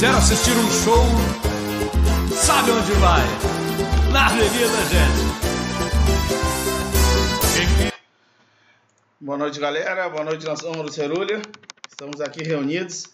quiser 0.00 0.14
assistir 0.14 0.52
um 0.52 0.70
show, 0.82 1.04
sabe 2.34 2.70
onde 2.70 2.90
vai? 2.92 3.20
Na 4.10 4.28
Avenida 4.28 4.66
Gente. 7.52 7.92
Boa 9.20 9.36
noite, 9.36 9.60
galera. 9.60 10.08
Boa 10.08 10.24
noite, 10.24 10.46
nação 10.46 10.72
do 10.72 10.90
Cerulha. 10.90 11.42
Estamos 11.86 12.18
aqui 12.22 12.42
reunidos 12.42 13.08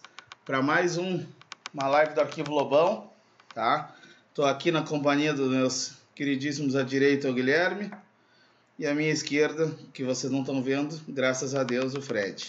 para 0.44 0.62
mais 0.62 0.96
um, 0.96 1.26
uma 1.74 1.88
live 1.88 2.14
do 2.14 2.20
Arquivo 2.20 2.52
Lobão, 2.52 3.10
tá? 3.52 3.92
Estou 4.28 4.44
aqui 4.44 4.70
na 4.70 4.82
companhia 4.82 5.34
dos 5.34 5.50
meus 5.50 5.94
queridíssimos 6.14 6.76
à 6.76 6.84
direita, 6.84 7.28
o 7.28 7.34
Guilherme, 7.34 7.90
e 8.78 8.86
à 8.86 8.94
minha 8.94 9.10
esquerda, 9.10 9.76
que 9.92 10.04
vocês 10.04 10.32
não 10.32 10.42
estão 10.42 10.62
vendo, 10.62 11.00
graças 11.08 11.52
a 11.52 11.64
Deus, 11.64 11.96
o 11.96 12.00
Fred. 12.00 12.48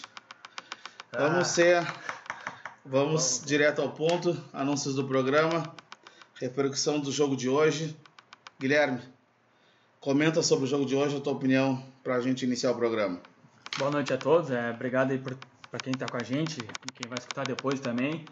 Vamos 1.11 1.39
ah. 1.39 1.43
ser 1.43 1.87
Vamos 2.89 3.43
direto 3.45 3.81
ao 3.81 3.89
ponto, 3.89 4.41
anúncios 4.53 4.95
do 4.95 5.05
programa, 5.05 5.75
repercussão 6.35 7.01
do 7.01 7.11
jogo 7.11 7.35
de 7.35 7.49
hoje. 7.49 7.93
Guilherme, 8.57 9.01
comenta 9.99 10.41
sobre 10.41 10.63
o 10.63 10.67
jogo 10.69 10.85
de 10.85 10.95
hoje, 10.95 11.17
a 11.17 11.19
tua 11.19 11.33
opinião 11.33 11.83
para 12.01 12.15
a 12.15 12.21
gente 12.21 12.45
iniciar 12.45 12.71
o 12.71 12.75
programa. 12.75 13.19
Boa 13.77 13.91
noite 13.91 14.13
a 14.13 14.17
todos, 14.17 14.51
é, 14.51 14.71
obrigado 14.71 15.11
aí 15.11 15.17
para 15.17 15.79
quem 15.83 15.91
está 15.91 16.05
com 16.05 16.15
a 16.15 16.23
gente 16.23 16.61
e 16.61 16.91
quem 16.93 17.09
vai 17.09 17.17
escutar 17.19 17.45
depois 17.45 17.77
também. 17.81 18.23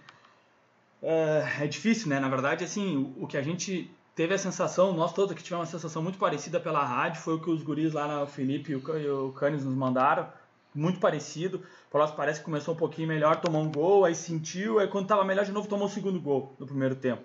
É, 1.04 1.44
é, 1.60 1.68
difícil, 1.68 2.08
né? 2.08 2.22
Na 2.22 2.30
verdade, 2.30 2.64
assim, 2.64 2.96
o, 2.96 3.26
o, 3.26 3.28
que 3.28 3.36
a 3.36 3.42
gente 3.42 3.92
teve 4.16 4.36
a 4.36 4.38
sensação, 4.38 4.94
nós 4.94 5.12
todos 5.12 5.34
aqui 5.34 5.44
tivemos 5.44 5.68
uma 5.68 5.72
sensação 5.72 6.02
muito 6.02 6.18
parecida 6.18 6.62
pela 6.62 6.82
rádio, 6.82 7.22
foi 7.22 7.34
o 7.34 7.42
que 7.42 7.50
os 7.50 7.62
guris 7.62 7.92
lá, 7.92 8.24
o 8.24 8.28
Felipe 8.28 8.72
e 8.72 8.76
o, 8.78 9.28
o 9.28 9.34
Canis 9.34 9.66
nos 9.66 9.76
mandaram 9.76 10.30
muito 10.76 11.00
parecido. 11.00 11.64
O 11.88 11.92
Pelotas 11.92 12.14
parece 12.14 12.40
que 12.40 12.46
começou 12.46 12.74
um 12.74 12.78
pouquinho 12.78 13.08
melhor, 13.08 13.38
tomou 13.38 13.62
um 13.62 13.72
gol, 13.72 14.04
aí 14.04 14.14
sentiu, 14.14 14.80
aí 14.80 14.88
quando 14.88 15.06
estava 15.06 15.24
melhor 15.24 15.46
de 15.46 15.52
novo 15.52 15.68
tomou 15.68 15.88
o 15.88 15.90
segundo 15.90 16.20
gol 16.20 16.54
no 16.60 16.68
primeiro 16.68 16.96
tempo. 16.96 17.24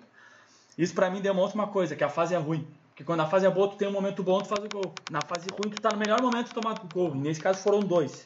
Isso 0.77 0.95
para 0.95 1.09
mim 1.09 1.21
demonstra 1.21 1.59
uma 1.59 1.67
coisa, 1.67 1.95
que 1.95 2.03
a 2.03 2.09
fase 2.09 2.33
é 2.33 2.37
ruim. 2.37 2.65
Porque 2.89 3.03
quando 3.03 3.19
a 3.19 3.25
fase 3.25 3.45
é 3.45 3.49
boa, 3.49 3.67
tu 3.67 3.75
tem 3.75 3.87
um 3.87 3.91
momento 3.91 4.23
bom, 4.23 4.39
tu 4.39 4.47
faz 4.47 4.63
o 4.63 4.69
gol. 4.69 4.93
Na 5.09 5.21
fase 5.21 5.47
ruim, 5.51 5.69
tu 5.69 5.81
tá 5.81 5.89
no 5.91 5.97
melhor 5.97 6.21
momento 6.21 6.47
de 6.47 6.53
tomar 6.53 6.73
o 6.73 6.87
gol. 6.93 7.13
Nesse 7.13 7.39
caso 7.39 7.61
foram 7.61 7.81
dois. 7.81 8.23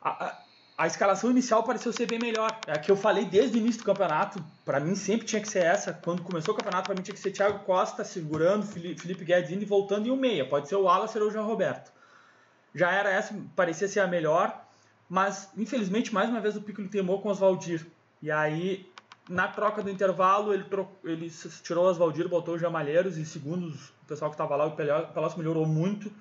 A, 0.00 0.26
a, 0.26 0.38
a, 0.78 0.86
escalação 0.86 1.30
inicial 1.30 1.62
pareceu 1.62 1.92
ser 1.92 2.06
bem 2.06 2.18
melhor. 2.18 2.58
É 2.66 2.72
a 2.72 2.78
que 2.78 2.90
eu 2.90 2.96
falei 2.96 3.24
desde 3.24 3.56
o 3.56 3.60
início 3.60 3.80
do 3.80 3.84
campeonato. 3.84 4.42
Para 4.64 4.80
mim 4.80 4.94
sempre 4.94 5.26
tinha 5.26 5.40
que 5.40 5.48
ser 5.48 5.64
essa. 5.64 5.92
Quando 5.92 6.22
começou 6.22 6.54
o 6.54 6.56
campeonato, 6.56 6.86
para 6.86 6.94
mim 6.94 7.02
tinha 7.02 7.14
que 7.14 7.20
ser 7.20 7.30
Thiago 7.30 7.60
Costa 7.60 8.04
segurando, 8.04 8.66
Felipe 8.66 9.24
Guedes 9.24 9.50
indo 9.50 9.62
e 9.62 9.66
voltando 9.66 10.06
e 10.06 10.10
o 10.10 10.16
meia. 10.16 10.48
Pode 10.48 10.68
ser 10.68 10.76
o 10.76 10.82
Wallace 10.82 11.18
ou 11.18 11.28
o 11.28 11.30
João 11.30 11.46
Roberto 11.46 11.95
já 12.76 12.92
era 12.92 13.10
essa, 13.10 13.34
parecia 13.56 13.88
ser 13.88 14.00
a 14.00 14.06
melhor, 14.06 14.62
mas 15.08 15.50
infelizmente 15.56 16.12
mais 16.12 16.28
uma 16.28 16.40
vez 16.40 16.56
o 16.56 16.60
Piccolo 16.60 16.88
temou 16.88 17.22
com 17.22 17.28
o 17.28 17.32
Oswaldir. 17.32 17.86
E 18.20 18.30
aí, 18.30 18.86
na 19.28 19.48
troca 19.48 19.82
do 19.82 19.88
intervalo, 19.88 20.52
ele, 20.52 20.64
trocou, 20.64 20.94
ele 21.02 21.32
tirou 21.62 21.86
o 21.86 21.88
Oswaldir, 21.88 22.28
botou 22.28 22.54
o 22.54 22.58
Jamalheiros, 22.58 23.16
e 23.16 23.24
segundo 23.24 23.68
o 23.68 24.06
pessoal 24.06 24.30
que 24.30 24.34
estava 24.34 24.54
lá, 24.56 24.66
o 24.66 24.72
Pelotas 24.72 25.36
melhorou 25.36 25.64
muito. 25.64 26.12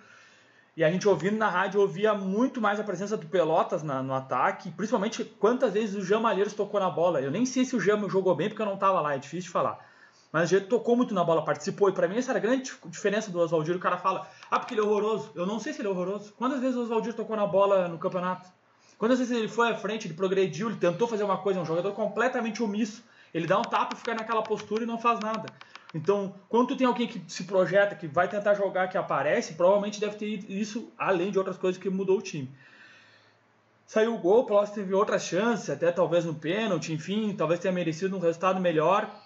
E 0.77 0.83
a 0.83 0.89
gente 0.89 1.07
ouvindo 1.07 1.37
na 1.37 1.49
rádio, 1.49 1.81
ouvia 1.81 2.13
muito 2.13 2.61
mais 2.61 2.79
a 2.79 2.83
presença 2.83 3.17
do 3.17 3.25
Pelotas 3.27 3.83
na, 3.83 4.01
no 4.01 4.13
ataque, 4.13 4.71
principalmente 4.71 5.23
quantas 5.23 5.73
vezes 5.73 5.95
o 5.95 6.05
Jamalheiros 6.05 6.53
tocou 6.53 6.79
na 6.79 6.89
bola. 6.89 7.21
Eu 7.21 7.31
nem 7.31 7.45
sei 7.45 7.65
se 7.65 7.75
o 7.75 7.81
Jama 7.81 8.09
jogou 8.09 8.33
bem, 8.33 8.49
porque 8.49 8.61
eu 8.61 8.65
não 8.65 8.75
estava 8.75 9.01
lá, 9.01 9.15
é 9.15 9.17
difícil 9.17 9.47
de 9.47 9.49
falar. 9.49 9.85
Mas 10.35 10.51
ele 10.51 10.65
tocou 10.65 10.97
muito 10.97 11.13
na 11.13 11.23
bola, 11.23 11.45
participou. 11.45 11.87
E 11.87 11.93
para 11.93 12.09
mim 12.09 12.17
essa 12.17 12.33
era 12.33 12.39
a 12.39 12.41
grande 12.41 12.69
diferença 12.87 13.31
do 13.31 13.39
Oswaldir. 13.39 13.73
O 13.73 13.79
cara 13.79 13.97
fala, 13.97 14.29
ah, 14.51 14.59
porque 14.59 14.73
ele 14.73 14.81
é 14.81 14.83
horroroso. 14.83 15.31
Eu 15.33 15.45
não 15.45 15.61
sei 15.61 15.71
se 15.71 15.79
ele 15.79 15.87
é 15.87 15.91
horroroso. 15.91 16.33
Quantas 16.33 16.59
vezes 16.59 16.75
o 16.75 16.81
Oswaldir 16.81 17.13
tocou 17.13 17.37
na 17.37 17.47
bola 17.47 17.87
no 17.87 17.97
campeonato? 17.97 18.49
Quantas 18.97 19.19
vezes 19.19 19.33
ele 19.33 19.47
foi 19.47 19.71
à 19.71 19.75
frente, 19.75 20.07
ele 20.07 20.13
progrediu, 20.13 20.67
ele 20.67 20.75
tentou 20.75 21.07
fazer 21.07 21.23
uma 21.23 21.37
coisa, 21.37 21.59
é 21.59 21.61
um 21.63 21.65
jogador 21.65 21.93
completamente 21.93 22.61
omisso. 22.61 23.01
Ele 23.33 23.47
dá 23.47 23.57
um 23.57 23.61
tapa, 23.61 23.95
fica 23.95 24.13
naquela 24.13 24.43
postura 24.43 24.83
e 24.83 24.85
não 24.85 24.99
faz 24.99 25.21
nada. 25.21 25.45
Então, 25.93 26.35
quando 26.49 26.67
tu 26.67 26.75
tem 26.75 26.85
alguém 26.85 27.07
que 27.07 27.23
se 27.31 27.45
projeta, 27.45 27.95
que 27.95 28.05
vai 28.05 28.27
tentar 28.27 28.55
jogar, 28.55 28.89
que 28.89 28.97
aparece, 28.97 29.53
provavelmente 29.53 30.01
deve 30.01 30.17
ter 30.17 30.51
isso, 30.51 30.91
além 30.97 31.31
de 31.31 31.37
outras 31.37 31.57
coisas 31.57 31.81
que 31.81 31.89
mudou 31.89 32.17
o 32.17 32.21
time. 32.21 32.51
Saiu 33.85 34.15
o 34.15 34.17
gol, 34.17 34.41
o 34.41 34.43
Pelotas 34.45 34.71
teve 34.71 34.93
outras 34.93 35.23
chances, 35.23 35.69
até 35.69 35.93
talvez 35.93 36.25
no 36.25 36.35
pênalti, 36.35 36.91
enfim, 36.91 37.33
talvez 37.37 37.61
tenha 37.61 37.73
merecido 37.73 38.17
um 38.17 38.19
resultado 38.19 38.59
melhor 38.59 39.23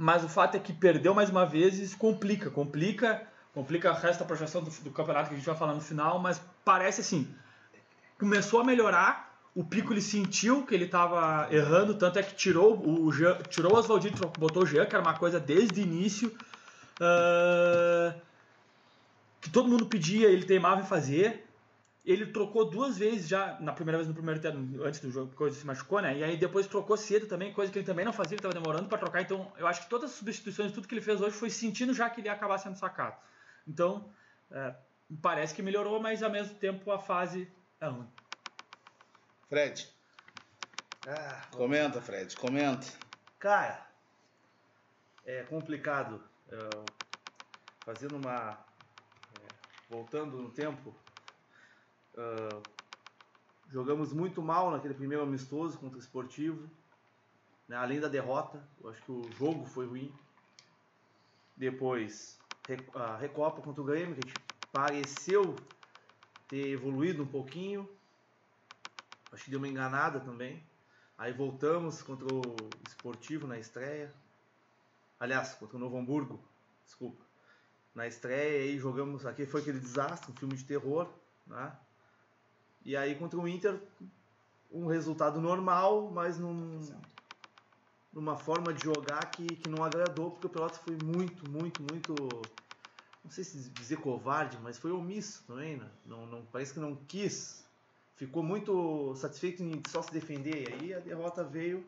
mas 0.00 0.24
o 0.24 0.30
fato 0.30 0.56
é 0.56 0.58
que 0.58 0.72
perdeu 0.72 1.14
mais 1.14 1.28
uma 1.28 1.44
vez 1.44 1.78
e 1.78 1.84
isso 1.84 1.98
complica, 1.98 2.48
complica, 2.48 3.22
complica 3.52 3.92
o 3.92 3.94
resto 3.94 4.20
da 4.20 4.24
projeção 4.24 4.62
do, 4.62 4.70
do, 4.70 4.90
campeonato 4.90 5.28
que 5.28 5.34
a 5.34 5.36
gente 5.36 5.44
vai 5.44 5.54
falar 5.54 5.74
no 5.74 5.80
final, 5.82 6.18
mas 6.18 6.40
parece 6.64 7.02
assim, 7.02 7.28
começou 8.18 8.62
a 8.62 8.64
melhorar, 8.64 9.38
o 9.54 9.62
Pico 9.62 9.92
ele 9.92 10.00
sentiu 10.00 10.64
que 10.64 10.74
ele 10.74 10.86
estava 10.86 11.46
errando, 11.54 11.92
tanto 11.92 12.18
é 12.18 12.22
que 12.22 12.34
tirou 12.34 12.82
o 12.82 13.12
Jean, 13.12 13.36
tirou 13.50 13.74
o 13.74 13.76
Oswaldinho, 13.76 14.14
botou 14.38 14.62
o 14.62 14.66
Jean, 14.66 14.86
que 14.86 14.96
era 14.96 15.04
uma 15.04 15.18
coisa 15.18 15.38
desde 15.38 15.78
o 15.78 15.82
início, 15.82 16.34
uh, 16.98 18.18
que 19.38 19.50
todo 19.50 19.68
mundo 19.68 19.84
pedia, 19.84 20.28
ele 20.30 20.46
teimava 20.46 20.80
em 20.80 20.86
fazer, 20.86 21.46
ele 22.04 22.26
trocou 22.26 22.68
duas 22.68 22.96
vezes 22.96 23.28
já, 23.28 23.58
na 23.60 23.72
primeira 23.72 23.98
vez 23.98 24.08
no 24.08 24.14
primeiro 24.14 24.40
tempo, 24.40 24.82
antes 24.82 25.00
do 25.00 25.10
jogo, 25.10 25.34
coisa 25.34 25.58
se 25.58 25.66
machucou, 25.66 26.00
né? 26.00 26.16
E 26.16 26.24
aí 26.24 26.36
depois 26.36 26.66
trocou 26.66 26.96
cedo 26.96 27.26
também, 27.26 27.52
coisa 27.52 27.70
que 27.70 27.78
ele 27.78 27.86
também 27.86 28.04
não 28.04 28.12
fazia, 28.12 28.34
ele 28.34 28.38
estava 28.38 28.54
demorando 28.54 28.88
para 28.88 28.98
trocar. 28.98 29.20
Então, 29.20 29.52
eu 29.58 29.66
acho 29.66 29.82
que 29.82 29.88
todas 29.90 30.10
as 30.10 30.16
substituições, 30.16 30.72
tudo 30.72 30.88
que 30.88 30.94
ele 30.94 31.02
fez 31.02 31.20
hoje 31.20 31.36
foi 31.36 31.50
sentindo 31.50 31.92
já 31.92 32.08
que 32.08 32.20
ele 32.20 32.28
ia 32.28 32.32
acabar 32.32 32.58
sendo 32.58 32.76
sacado. 32.76 33.16
Então, 33.68 34.10
é, 34.50 34.74
parece 35.20 35.54
que 35.54 35.62
melhorou, 35.62 36.00
mas 36.00 36.22
ao 36.22 36.30
mesmo 36.30 36.54
tempo 36.54 36.90
a 36.90 36.98
fase 36.98 37.50
é 37.80 37.86
ruim. 37.86 38.08
Fred. 39.48 39.88
Ah, 41.06 41.46
comenta, 41.50 42.00
Fred, 42.00 42.34
comenta. 42.36 42.86
Cara, 43.38 43.86
é 45.24 45.42
complicado. 45.42 46.22
fazendo 47.84 48.16
uma. 48.16 48.58
É, 49.34 49.48
voltando 49.88 50.40
no 50.40 50.50
tempo, 50.50 50.94
Uh, 52.20 52.62
jogamos 53.70 54.12
muito 54.12 54.42
mal 54.42 54.70
naquele 54.70 54.92
primeiro 54.92 55.24
amistoso 55.24 55.78
contra 55.78 55.96
o 55.96 56.00
Esportivo. 56.00 56.68
Né? 57.66 57.76
Além 57.76 57.98
da 57.98 58.08
derrota, 58.08 58.62
eu 58.82 58.90
acho 58.90 59.02
que 59.02 59.10
o 59.10 59.22
jogo 59.32 59.64
foi 59.64 59.86
ruim. 59.86 60.12
Depois, 61.56 62.38
a 62.94 63.16
Recopa 63.16 63.62
contra 63.62 63.80
o 63.80 63.84
Grêmio, 63.84 64.16
que 64.16 64.20
a 64.24 64.28
gente 64.28 64.40
pareceu 64.70 65.56
ter 66.46 66.68
evoluído 66.68 67.22
um 67.22 67.26
pouquinho. 67.26 67.88
Acho 69.32 69.44
que 69.44 69.50
deu 69.50 69.58
uma 69.58 69.68
enganada 69.68 70.20
também. 70.20 70.62
Aí 71.16 71.32
voltamos 71.32 72.02
contra 72.02 72.26
o 72.26 72.42
Esportivo 72.86 73.46
na 73.46 73.58
estreia. 73.58 74.12
Aliás, 75.18 75.54
contra 75.54 75.76
o 75.76 75.80
Novo 75.80 75.96
Hamburgo, 75.96 76.42
desculpa. 76.84 77.22
Na 77.94 78.06
estreia 78.06 78.62
aí 78.62 78.78
jogamos, 78.78 79.24
aqui 79.24 79.46
foi 79.46 79.60
aquele 79.62 79.80
desastre, 79.80 80.30
um 80.30 80.36
filme 80.36 80.54
de 80.54 80.64
terror, 80.64 81.08
né? 81.46 81.76
E 82.84 82.96
aí 82.96 83.14
contra 83.14 83.38
o 83.38 83.46
Inter, 83.46 83.78
um 84.72 84.86
resultado 84.86 85.40
normal, 85.40 86.10
mas 86.10 86.38
num, 86.38 86.80
numa 88.12 88.36
forma 88.36 88.72
de 88.72 88.84
jogar 88.84 89.30
que, 89.30 89.56
que 89.56 89.68
não 89.68 89.84
agradou, 89.84 90.30
porque 90.30 90.46
o 90.46 90.50
Pelotas 90.50 90.78
foi 90.78 90.96
muito, 90.96 91.46
muito, 91.48 91.82
muito. 91.82 92.14
Não 93.22 93.30
sei 93.30 93.44
se 93.44 93.68
dizer 93.70 93.98
covarde, 93.98 94.58
mas 94.62 94.78
foi 94.78 94.90
omisso 94.92 95.44
também, 95.46 95.76
né? 95.76 95.88
Não, 96.06 96.26
não, 96.26 96.42
parece 96.46 96.72
que 96.72 96.80
não 96.80 96.96
quis. 96.96 97.64
Ficou 98.16 98.42
muito 98.42 99.14
satisfeito 99.16 99.62
em 99.62 99.82
só 99.88 100.02
se 100.02 100.12
defender. 100.12 100.68
E 100.68 100.72
aí 100.72 100.94
a 100.94 101.00
derrota 101.00 101.44
veio 101.44 101.84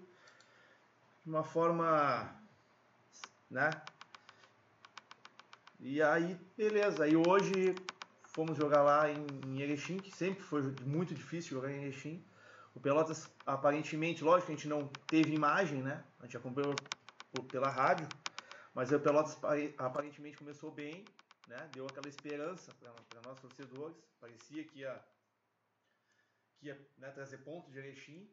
de 1.25 1.31
uma 1.31 1.43
forma. 1.43 2.35
né? 3.51 3.71
E 5.81 6.01
aí, 6.03 6.39
beleza. 6.57 7.05
Aí 7.05 7.17
hoje 7.17 7.75
fomos 8.33 8.57
jogar 8.57 8.83
lá 8.83 9.11
em, 9.11 9.27
em 9.47 9.61
Erechim, 9.61 9.99
que 9.99 10.11
sempre 10.11 10.43
foi 10.43 10.63
muito 10.85 11.15
difícil 11.15 11.51
jogar 11.57 11.71
em 11.71 11.83
Erechim. 11.83 12.25
O 12.75 12.81
Pelotas, 12.81 13.31
aparentemente, 13.45 14.25
lógico 14.25 14.51
a 14.51 14.55
gente 14.55 14.69
não 14.69 14.89
teve 15.07 15.35
imagem, 15.35 15.83
né? 15.83 16.03
A 16.19 16.25
gente 16.25 16.39
acompanhou 16.39 16.75
pela 17.51 17.69
rádio, 17.69 18.09
mas 18.75 18.91
o 18.91 18.99
Pelotas 18.99 19.39
aparentemente 19.77 20.39
começou 20.39 20.71
bem, 20.71 21.05
né? 21.47 21.69
Deu 21.73 21.87
aquela 21.87 22.09
esperança 22.09 22.73
para 22.75 23.21
nós 23.23 23.39
torcedores. 23.41 23.97
Parecia 24.19 24.65
que 24.65 24.79
ia, 24.79 25.05
que 26.57 26.67
ia 26.67 26.89
né, 26.97 27.11
trazer 27.11 27.39
ponto 27.39 27.71
de 27.71 27.79
Erechim, 27.79 28.31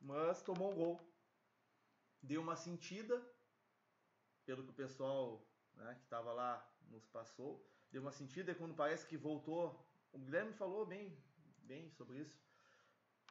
mas 0.00 0.42
tomou 0.42 0.72
um 0.72 0.74
gol. 0.74 1.14
Deu 2.22 2.40
uma 2.40 2.56
sentida, 2.56 3.22
pelo 4.46 4.62
que 4.62 4.70
o 4.70 4.74
pessoal 4.74 5.46
né, 5.74 5.94
que 5.96 6.04
estava 6.04 6.32
lá 6.32 6.66
nos 6.88 7.06
passou 7.06 7.62
deu 7.94 8.02
uma 8.02 8.10
sentida 8.10 8.52
quando 8.56 8.74
parece 8.74 9.06
que 9.06 9.16
voltou, 9.16 9.62
o 10.12 10.18
Guilherme 10.18 10.52
falou 10.52 10.84
bem, 10.84 11.16
bem 11.62 11.88
sobre 11.92 12.18
isso. 12.18 12.42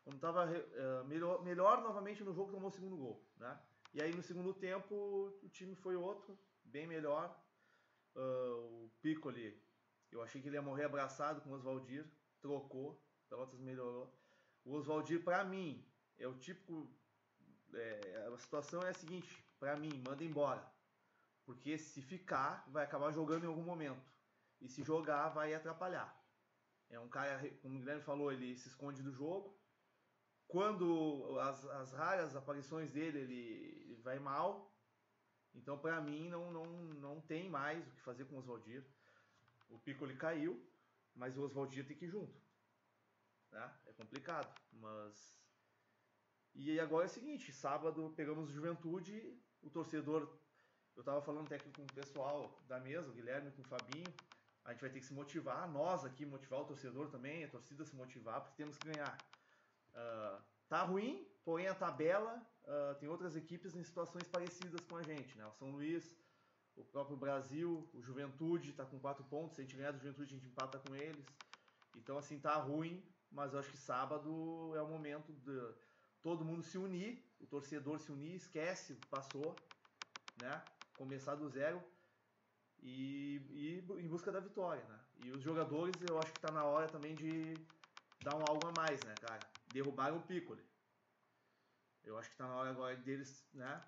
Quando 0.06 0.16
estava 0.16 0.46
uh, 0.46 0.56
eh, 0.56 1.04
melhor, 1.04 1.44
melhor 1.44 1.82
novamente 1.82 2.24
no 2.24 2.34
jogo, 2.34 2.54
tomou 2.54 2.70
o 2.70 2.72
segundo 2.72 2.96
gol, 2.96 3.22
né? 3.38 3.60
E 3.94 4.02
aí 4.02 4.14
no 4.16 4.24
segundo 4.24 4.54
tempo 4.54 4.96
o 5.44 5.50
time 5.50 5.76
foi 5.76 5.98
outro, 5.98 6.40
bem 6.64 6.88
melhor. 6.88 7.38
Uh, 8.16 8.86
o 8.86 8.92
Piccoli, 9.02 9.62
eu 10.12 10.22
achei 10.22 10.42
que 10.42 10.48
ele 10.48 10.56
ia 10.56 10.62
morrer 10.62 10.86
abraçado 10.86 11.42
com 11.42 11.50
o 11.50 11.54
Oswaldir, 11.54 12.06
trocou, 12.42 13.02
Pelotas 13.28 13.60
melhorou. 13.60 14.14
O 14.64 14.76
Oswaldir, 14.76 15.24
para 15.24 15.44
mim, 15.44 15.86
é 16.18 16.26
o 16.26 16.36
típico 16.36 16.90
é, 17.74 18.30
a 18.34 18.38
situação 18.38 18.82
é 18.82 18.90
a 18.90 18.94
seguinte, 18.94 19.44
para 19.60 19.76
mim, 19.76 19.92
manda 20.08 20.24
embora. 20.24 20.66
Porque 21.46 21.78
se 21.78 22.02
ficar, 22.02 22.66
vai 22.70 22.86
acabar 22.86 23.12
jogando 23.12 23.44
em 23.44 23.48
algum 23.48 23.64
momento. 23.64 24.13
E 24.64 24.70
se 24.70 24.82
jogar, 24.82 25.28
vai 25.30 25.54
atrapalhar. 25.54 26.10
É 26.90 26.98
um 26.98 27.10
cara, 27.10 27.38
como 27.62 27.76
o 27.76 27.80
Guilherme 27.80 28.02
falou, 28.02 28.32
ele 28.32 28.56
se 28.56 28.70
esconde 28.70 29.04
do 29.04 29.12
jogo. 29.12 29.60
Quando 30.48 31.38
as, 31.40 31.66
as 31.66 31.92
raras 31.92 32.36
aparições 32.36 32.90
dele, 32.90 33.20
ele, 33.20 33.92
ele 33.92 34.02
vai 34.02 34.20
mal. 34.20 34.74
Então, 35.54 35.78
para 35.78 36.00
mim, 36.00 36.30
não, 36.30 36.50
não, 36.50 36.66
não 36.66 37.22
tem 37.22 37.50
mais 37.50 37.86
o 37.86 37.92
que 37.92 38.02
fazer 38.02 38.24
com 38.26 38.36
o 38.36 38.40
Oswaldir. 38.40 38.86
O 39.70 39.78
Piccoli 39.80 40.16
caiu, 40.16 40.66
mas 41.14 41.38
o 41.38 41.44
Oswaldir 41.44 41.86
tem 41.86 41.98
que 41.98 42.06
ir 42.06 42.10
junto. 42.10 42.34
Né? 43.52 43.70
É 43.88 43.92
complicado, 43.94 44.50
mas... 44.72 45.44
E 46.56 46.80
agora 46.80 47.06
é 47.06 47.10
o 47.10 47.10
seguinte, 47.10 47.52
sábado 47.52 48.14
pegamos 48.16 48.50
o 48.50 48.54
Juventude, 48.54 49.38
o 49.62 49.70
torcedor... 49.70 50.42
Eu 50.96 51.00
estava 51.00 51.24
falando 51.24 51.48
até 51.48 51.58
com 51.58 51.82
o 51.82 51.94
pessoal 51.94 52.64
da 52.68 52.80
mesa, 52.80 53.10
o 53.10 53.14
Guilherme 53.14 53.52
com 53.54 53.64
o 53.64 53.66
Fabinho, 53.66 54.14
a 54.66 54.72
gente 54.72 54.82
vai 54.82 54.90
ter 54.90 55.00
que 55.00 55.06
se 55.06 55.14
motivar, 55.14 55.70
nós 55.70 56.06
aqui, 56.06 56.26
motivar 56.26 56.62
o 56.62 56.66
torcedor 56.66 57.10
também, 57.10 57.44
a 57.44 57.50
torcida 57.50 57.84
se 57.84 57.96
motivar, 57.96 58.42
porque 58.42 58.56
temos 58.56 58.78
que 58.78 58.88
ganhar. 58.88 59.18
Uh, 59.94 60.42
tá 60.70 60.84
ruim, 60.84 61.28
porém 61.44 61.68
a 61.68 61.76
tabela 61.76 62.42
uh, 62.64 62.96
tem 63.00 63.10
outras 63.10 63.36
equipes 63.36 63.76
em 63.76 63.84
situações 63.84 64.28
parecidas 64.28 64.82
com 64.82 64.96
a 64.96 65.04
gente, 65.04 65.38
né? 65.38 65.46
O 65.46 65.52
São 65.52 65.70
Luís, 65.72 66.16
o 66.76 66.84
próprio 66.86 67.18
Brasil, 67.18 67.90
o 67.94 68.02
Juventude 68.02 68.72
está 68.72 68.86
com 68.86 69.00
quatro 69.00 69.24
pontos, 69.26 69.56
se 69.56 69.62
a 69.62 69.64
gente 69.64 69.76
ganhar 69.76 69.92
do 69.92 70.00
Juventude 70.00 70.34
a 70.34 70.38
gente 70.38 70.48
empata 70.48 70.80
com 70.80 70.96
eles. 70.96 71.26
Então 71.96 72.18
assim 72.18 72.40
tá 72.40 72.56
ruim, 72.56 73.04
mas 73.30 73.54
eu 73.54 73.60
acho 73.60 73.70
que 73.70 73.78
sábado 73.78 74.74
é 74.76 74.82
o 74.82 74.88
momento 74.88 75.34
de 75.34 75.74
todo 76.22 76.46
mundo 76.46 76.64
se 76.64 76.78
unir, 76.78 77.22
o 77.40 77.46
torcedor 77.46 78.00
se 78.00 78.12
unir, 78.12 78.36
esquece, 78.36 78.96
passou, 79.10 79.56
né? 80.42 80.64
Começar 80.98 81.36
do 81.36 81.50
zero 81.50 81.84
e, 82.84 83.42
e 83.50 84.02
em 84.02 84.08
busca 84.08 84.32
da 84.32 84.40
vitória, 84.40 84.84
né? 84.84 85.00
E 85.24 85.32
os 85.32 85.42
jogadores, 85.42 85.96
eu 86.08 86.20
acho 86.20 86.32
que 86.32 86.38
está 86.38 86.52
na 86.52 86.66
hora 86.66 86.88
também 86.88 87.16
de 87.16 87.54
dar 88.22 88.36
um 88.36 88.44
algo 88.46 88.68
a 88.68 88.72
mais, 88.74 89.02
né, 89.04 89.16
cara? 89.22 89.40
Derrubaram 89.72 90.18
o 90.18 90.22
Piccoli. 90.22 90.64
Eu 92.04 92.18
acho 92.18 92.28
que 92.28 92.34
está 92.34 92.46
na 92.46 92.56
hora 92.56 92.72
agora 92.72 92.96
deles, 92.98 93.48
né? 93.54 93.82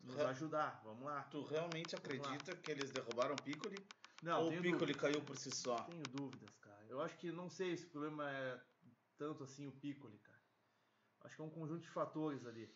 Nos 0.00 0.20
ajudar. 0.20 0.80
Vamos 0.84 1.04
lá. 1.04 1.22
Tu 1.24 1.42
realmente 1.44 1.96
acredita 1.96 2.54
que 2.56 2.70
eles 2.70 2.90
derrubaram 2.90 3.34
o 3.34 3.42
Piccoli? 3.42 3.84
Não, 4.22 4.44
Ou 4.44 4.52
o 4.52 4.62
Piccoli 4.62 4.94
caiu 4.94 5.20
por 5.22 5.36
si 5.36 5.50
só? 5.50 5.76
Tenho 5.84 6.02
dúvidas, 6.04 6.56
cara. 6.58 6.84
Eu 6.88 7.00
acho 7.00 7.16
que 7.16 7.32
não 7.32 7.50
sei 7.50 7.76
se 7.76 7.86
o 7.86 7.90
problema 7.90 8.30
é 8.30 8.60
tanto 9.16 9.42
assim 9.42 9.66
o 9.66 9.72
Piccoli, 9.72 10.18
cara. 10.18 10.40
Acho 11.22 11.36
que 11.36 11.42
é 11.42 11.44
um 11.44 11.50
conjunto 11.50 11.80
de 11.80 11.90
fatores 11.90 12.46
ali. 12.46 12.72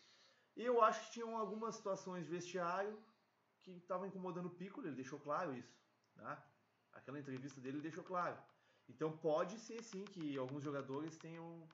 E 0.57 0.65
eu 0.65 0.83
acho 0.83 1.07
que 1.07 1.13
tinham 1.13 1.37
algumas 1.37 1.77
situações 1.77 2.25
de 2.25 2.31
vestiário 2.31 2.99
que 3.73 3.79
estava 3.79 4.07
incomodando 4.07 4.47
o 4.47 4.51
Piccolo, 4.51 4.87
ele 4.87 4.97
deixou 4.97 5.19
claro 5.19 5.55
isso. 5.55 5.75
Né? 6.17 6.39
Aquela 6.93 7.19
entrevista 7.19 7.61
dele 7.61 7.81
deixou 7.81 8.05
claro. 8.05 8.37
Então 8.89 9.11
pode 9.13 9.59
ser 9.59 9.83
sim 9.83 10.05
que 10.05 10.37
alguns 10.39 10.63
jogadores 10.63 11.17
tenham 11.17 11.67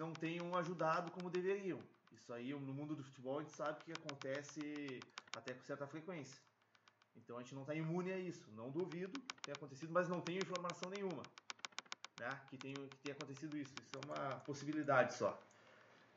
não 0.00 0.12
tenham 0.12 0.56
ajudado 0.56 1.10
como 1.10 1.30
deveriam. 1.30 1.80
Isso 2.12 2.32
aí 2.32 2.52
no 2.52 2.72
mundo 2.72 2.94
do 2.94 3.02
futebol 3.02 3.38
a 3.38 3.42
gente 3.42 3.54
sabe 3.54 3.82
que 3.84 3.92
acontece 3.92 5.00
até 5.36 5.52
com 5.54 5.62
certa 5.64 5.86
frequência. 5.86 6.40
Então 7.16 7.36
a 7.36 7.40
gente 7.40 7.54
não 7.54 7.62
está 7.62 7.74
imune 7.74 8.12
a 8.12 8.18
isso. 8.18 8.50
Não 8.52 8.70
duvido 8.70 9.18
que 9.20 9.42
tenha 9.42 9.56
acontecido, 9.56 9.92
mas 9.92 10.08
não 10.08 10.20
tenho 10.20 10.38
informação 10.38 10.90
nenhuma 10.90 11.22
né, 12.20 12.40
que, 12.48 12.56
tenha, 12.56 12.74
que 12.74 12.96
tenha 12.98 13.14
acontecido 13.14 13.56
isso. 13.56 13.72
Isso 13.82 13.96
é 13.96 14.06
uma 14.06 14.36
possibilidade 14.40 15.14
só. 15.14 15.40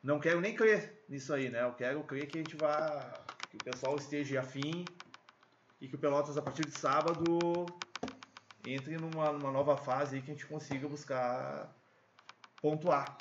Não 0.01 0.19
quero 0.19 0.41
nem 0.41 0.53
crer 0.53 1.05
nisso 1.07 1.33
aí, 1.33 1.49
né? 1.49 1.63
Eu 1.63 1.73
quero 1.73 2.03
crer 2.03 2.27
que 2.27 2.37
a 2.37 2.41
gente 2.43 2.57
vá 2.57 3.25
que 3.53 3.57
o 3.57 3.71
pessoal 3.71 3.95
esteja 3.95 4.39
afim 4.39 4.83
e 5.79 5.87
que 5.87 5.95
o 5.95 5.99
Pelotas, 5.99 6.37
a 6.37 6.41
partir 6.41 6.65
de 6.65 6.77
sábado, 6.77 7.67
entre 8.65 8.97
numa, 8.97 9.31
numa 9.31 9.51
nova 9.51 9.77
fase 9.77 10.15
aí 10.15 10.21
que 10.21 10.31
a 10.31 10.33
gente 10.33 10.47
consiga 10.47 10.87
buscar 10.87 11.71
pontuar. 12.59 13.15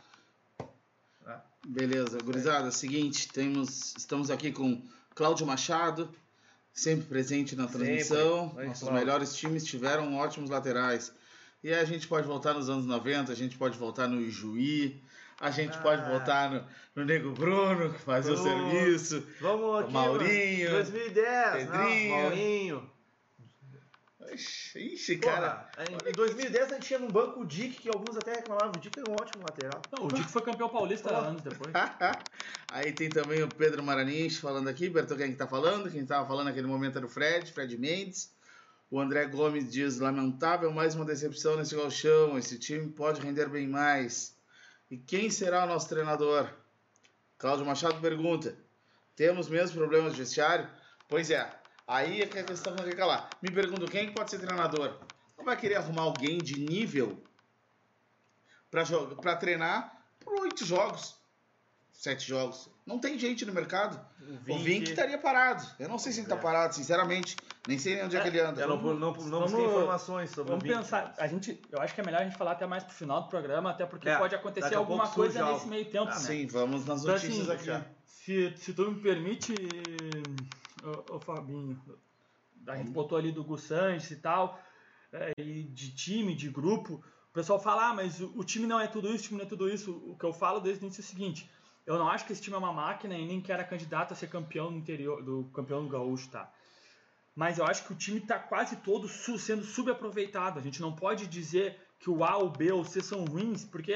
Né? 1.21 1.41
Beleza, 1.67 2.19
gurizada, 2.23 2.71
seguinte, 2.71 3.29
temos, 3.29 3.95
estamos 3.99 4.31
aqui 4.31 4.51
com 4.51 4.83
Cláudio 5.15 5.47
Machado, 5.47 6.09
sempre 6.73 7.07
presente 7.07 7.55
na 7.55 7.67
transmissão. 7.67 8.49
Sempre. 8.49 8.67
Nossos 8.69 8.89
Cláudio. 8.89 9.01
melhores 9.01 9.37
times 9.37 9.65
tiveram 9.65 10.17
ótimos 10.17 10.49
laterais. 10.49 11.13
E 11.63 11.69
aí 11.69 11.79
a 11.79 11.85
gente 11.85 12.09
pode 12.09 12.27
voltar 12.27 12.55
nos 12.55 12.71
anos 12.71 12.87
90, 12.87 13.31
a 13.31 13.37
gente 13.37 13.59
pode 13.59 13.77
voltar 13.77 14.09
no 14.09 14.21
Ijuí, 14.21 15.03
a 15.43 15.51
gente 15.51 15.77
Ah. 15.77 15.81
pode 15.83 16.09
voltar 16.09 16.51
no, 16.51 16.65
no 16.97 17.05
Nego 17.05 17.33
Bruno, 17.33 17.93
que 17.93 17.99
faz 18.01 18.27
o 18.29 18.37
serviço. 18.37 19.27
Vamos 19.41 19.81
aqui, 19.83 19.93
Maurinho, 19.93 20.71
mano. 20.71 20.85
2010, 20.85 21.53
Pedrinho. 21.53 22.09
não, 22.15 22.23
Maurinho. 22.23 22.93
Ixi, 24.75 25.19
cara. 25.19 25.69
Porra, 25.77 26.09
em 26.09 26.13
2010 26.13 26.71
a 26.71 26.75
gente 26.75 26.87
tinha 26.87 26.99
no 26.99 27.09
banco 27.09 27.41
o 27.41 27.45
Dick, 27.45 27.83
que 27.83 27.89
alguns 27.89 28.17
até 28.17 28.33
reclamavam. 28.37 28.73
O 28.77 28.79
Dick 28.81 28.99
era 28.99 29.11
um 29.11 29.15
ótimo 29.15 29.43
lateral. 29.43 29.83
Não, 29.93 30.07
o 30.07 30.09
Dick 30.09 30.31
foi 30.31 30.41
campeão 30.43 30.69
paulista 30.71 31.09
Porra. 31.11 31.27
anos 31.29 31.43
depois. 31.43 31.71
Aí 32.73 32.93
tem 32.93 33.11
também 33.11 33.43
o 33.43 33.49
Pedro 33.49 33.83
Maranins 33.83 34.39
falando 34.39 34.69
aqui, 34.69 34.89
Bertão, 34.89 35.19
quem 35.19 35.33
que 35.33 35.37
tá 35.37 35.47
falando? 35.47 35.91
Quem 35.91 36.07
tava 36.07 36.27
falando 36.27 36.47
naquele 36.47 36.67
momento 36.67 36.97
era 36.97 37.05
o 37.05 37.09
Fred, 37.11 37.53
Fred 37.53 37.77
Mendes. 37.77 38.33
O 38.91 38.99
André 39.01 39.27
Gomes 39.27 39.71
diz, 39.71 39.99
lamentável, 39.99 40.71
mais 40.71 40.95
uma 40.95 41.05
decepção 41.05 41.57
nesse 41.57 41.75
galchão, 41.75 42.39
esse 42.39 42.59
time 42.59 42.89
pode 42.91 43.21
render 43.21 43.49
bem 43.49 43.67
mais. 43.67 44.35
E 44.93 44.99
quem 44.99 45.31
será 45.31 45.65
o 45.65 45.67
nosso 45.67 45.89
treinador? 45.89 46.53
Cláudio 47.39 47.65
Machado 47.65 47.99
pergunta, 47.99 48.55
temos 49.17 49.49
mesmo 49.49 49.79
problemas 49.79 50.13
de 50.13 50.19
vestiário? 50.19 50.69
Pois 51.09 51.31
é, 51.31 51.51
aí 51.89 52.21
é 52.21 52.27
que 52.27 52.39
a 52.39 52.45
questão 52.45 52.77
fica 52.77 53.07
lá. 53.07 53.31
Me 53.41 53.51
pergunto, 53.51 53.91
quem 53.91 54.09
que 54.09 54.15
pode 54.15 54.31
ser 54.31 54.41
treinador? 54.41 55.01
Não 55.39 55.47
vai 55.47 55.57
querer 55.57 55.77
arrumar 55.77 56.03
alguém 56.03 56.37
de 56.37 56.61
nível 56.61 57.25
para 58.71 59.37
treinar 59.37 60.05
por 60.21 60.39
oito 60.43 60.63
jogos, 60.63 61.17
sete 61.91 62.29
jogos. 62.29 62.69
Não 62.85 62.99
tem 62.99 63.17
gente 63.19 63.45
no 63.47 63.53
mercado. 63.53 64.01
O 64.49 64.59
Vink 64.59 64.91
estaria 64.91 65.17
parado. 65.17 65.65
Eu 65.79 65.89
não 65.89 65.99
sei 65.99 66.11
se 66.13 66.21
ele 66.21 66.29
tá 66.29 66.37
parado, 66.37 66.75
sinceramente. 66.75 67.37
Nem 67.69 67.79
sei 67.79 67.95
nem 67.95 68.05
onde 68.05 68.17
é, 68.17 68.21
que 68.21 68.27
ele 68.29 68.41
anda. 68.41 68.67
Não, 68.67 68.77
não, 68.77 68.95
não, 68.95 69.13
não 69.13 69.13
Vamos- 69.13 69.53
busquei 69.53 69.65
informações 69.67 70.31
sobre 70.31 70.51
Vamos 70.51 70.65
o 70.65 70.67
Vink. 70.67 70.79
pensar, 70.79 71.15
a 71.17 71.27
gente, 71.29 71.63
eu 71.71 71.81
acho 71.81 71.95
que 71.95 72.01
é 72.01 72.05
melhor 72.05 72.23
a 72.23 72.25
gente 72.25 72.37
falar 72.37 72.53
até 72.53 72.67
mais 72.67 72.83
pro 72.83 72.93
final 72.93 73.23
do 73.23 73.29
programa, 73.29 73.71
até 73.71 73.87
porque 73.87 74.09
É, 74.09 74.19
pode 74.19 74.35
acontecer 74.35 74.75
alguma 74.75 75.09
coisa 75.09 75.45
nesse 75.53 75.69
meio 75.69 75.85
tempo, 75.85 76.11
Ah, 76.11 76.15
né? 76.15 76.21
Sim, 76.21 76.47
vamos 76.49 76.85
nas 76.85 77.03
Então, 77.03 77.15
notícias 77.15 77.49
assim, 77.49 77.71
aqui. 77.71 77.87
se, 78.05 78.53
se 78.57 78.73
tu 78.75 78.91
me 78.91 79.01
permite, 79.01 79.55
ô, 80.83 81.17
ô 81.17 81.21
Fabinho, 81.21 81.81
a 82.67 82.77
gente 82.77 82.91
botou 82.91 83.17
ali 83.17 83.31
do 83.33 83.45
Gus 83.45 83.63
Sanches 83.63 84.11
e 84.11 84.17
tal, 84.17 84.59
é, 85.13 85.33
e 85.39 85.63
de 85.65 85.95
time, 85.95 86.35
de 86.35 86.49
grupo, 86.49 86.95
o 87.31 87.33
pessoal 87.33 87.61
fala, 87.61 87.91
ah, 87.91 87.95
mas 87.95 88.21
o, 88.21 88.33
o 88.37 88.45
time 88.45 88.67
não 88.67 88.81
é 88.81 88.87
tudo 88.89 89.09
isso, 89.09 89.25
o 89.25 89.29
time 89.29 89.39
não 89.39 89.47
é 89.47 89.49
tudo 89.49 89.69
isso. 89.69 89.93
O 90.07 90.17
que 90.19 90.25
eu 90.25 90.33
falo 90.33 90.61
desde 90.61 90.83
o 90.83 90.87
início 90.87 91.01
é 91.01 91.05
o 91.05 91.07
seguinte, 91.07 91.51
eu 91.87 91.99
não 91.99 92.09
acho 92.09 92.25
que 92.27 92.33
esse 92.33 92.43
time 92.43 92.55
é 92.55 92.59
uma 92.59 92.73
máquina 92.73 93.17
e 93.17 93.27
nem 93.27 93.41
que 93.41 93.53
era 93.53 93.65
candidato 93.65 94.13
a 94.13 94.17
ser 94.17 94.29
campeão 94.29 94.71
no 94.71 94.79
interior, 94.79 95.23
do 95.23 95.45
campeão 95.55 95.83
do 95.83 95.89
gaúcho, 95.89 96.31
tá? 96.31 96.51
Mas 97.35 97.59
eu 97.59 97.65
acho 97.67 97.85
que 97.85 97.93
o 97.93 97.97
time 97.97 98.19
está 98.19 98.39
quase 98.39 98.77
todo 98.77 99.09
su- 99.09 99.39
sendo 99.39 99.65
subaproveitado. 99.65 100.59
A 100.59 100.63
gente 100.63 100.81
não 100.81 100.95
pode 100.95 101.27
dizer 101.27 101.81
que 101.99 102.11
o 102.11 102.23
A, 102.25 102.37
o 102.37 102.51
B 102.51 102.73
ou 102.73 102.83
o 102.83 102.85
C 102.85 103.01
são 103.03 103.25
ruins, 103.27 103.65
porque 103.65 103.95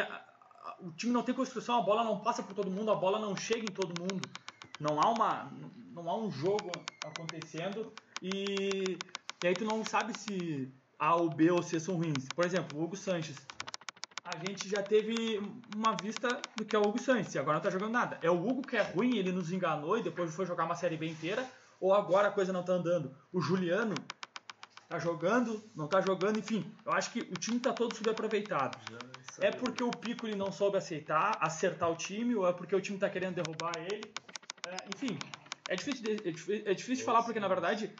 o 0.80 0.90
time 0.92 1.12
não 1.12 1.22
tem 1.22 1.34
construção, 1.34 1.78
a 1.78 1.82
bola 1.82 2.04
não 2.04 2.20
passa 2.20 2.42
por 2.42 2.54
todo 2.54 2.70
mundo, 2.70 2.90
a 2.90 2.94
bola 2.94 3.18
não 3.18 3.36
chega 3.36 3.66
em 3.66 3.70
todo 3.70 3.94
mundo. 3.94 4.28
Não 4.78 5.00
há, 5.00 5.10
uma, 5.10 5.50
não 5.92 6.08
há 6.08 6.16
um 6.18 6.30
jogo 6.30 6.70
acontecendo 7.02 7.92
e, 8.20 8.98
e 9.40 9.46
aí 9.46 9.54
tu 9.54 9.64
não 9.64 9.84
sabe 9.84 10.12
se 10.12 10.70
A, 10.98 11.16
o 11.16 11.30
B 11.30 11.50
ou 11.50 11.62
C 11.62 11.80
são 11.80 11.96
ruins. 11.96 12.28
Por 12.30 12.44
exemplo, 12.44 12.78
o 12.78 12.82
Hugo 12.82 12.96
Sanches. 12.96 13.36
A 14.26 14.36
gente 14.36 14.68
já 14.68 14.82
teve 14.82 15.40
uma 15.70 15.92
vista 15.92 16.42
do 16.56 16.64
que 16.64 16.74
é 16.74 16.78
o 16.78 16.84
Hugo 16.84 16.98
Sanches 16.98 17.34
e 17.34 17.38
agora 17.38 17.58
não 17.58 17.62
tá 17.62 17.70
jogando 17.70 17.92
nada. 17.92 18.18
É 18.20 18.30
o 18.30 18.34
Hugo 18.34 18.62
que 18.62 18.76
é 18.76 18.82
ruim, 18.82 19.16
ele 19.16 19.30
nos 19.30 19.52
enganou 19.52 19.96
e 19.96 20.02
depois 20.02 20.34
foi 20.34 20.44
jogar 20.44 20.64
uma 20.64 20.74
série 20.74 20.96
B 20.96 21.06
inteira, 21.06 21.48
ou 21.80 21.94
agora 21.94 22.28
a 22.28 22.32
coisa 22.32 22.52
não 22.52 22.64
tá 22.64 22.72
andando? 22.72 23.16
O 23.32 23.40
Juliano 23.40 24.02
tá 24.88 24.98
jogando, 24.98 25.62
não 25.76 25.86
tá 25.86 26.00
jogando, 26.00 26.38
enfim. 26.38 26.64
Eu 26.84 26.92
acho 26.92 27.12
que 27.12 27.20
o 27.20 27.36
time 27.36 27.60
tá 27.60 27.72
todo 27.72 27.94
subaproveitado. 27.94 28.76
É 29.38 29.52
porque 29.52 29.82
o 29.82 29.90
Piccoli 29.90 30.34
não 30.34 30.50
soube 30.50 30.76
aceitar, 30.76 31.38
acertar 31.40 31.90
o 31.90 31.96
time, 31.96 32.34
ou 32.34 32.48
é 32.48 32.52
porque 32.52 32.74
o 32.74 32.80
time 32.80 32.98
tá 32.98 33.08
querendo 33.08 33.36
derrubar 33.36 33.76
ele. 33.76 34.12
É, 34.66 34.76
enfim, 34.90 35.16
é 35.68 35.76
difícil, 35.76 36.02
de, 36.02 36.28
é 36.28 36.70
é 36.70 36.74
difícil 36.74 36.96
de 36.96 37.04
falar 37.04 37.22
porque, 37.22 37.38
na 37.38 37.48
verdade, 37.48 37.92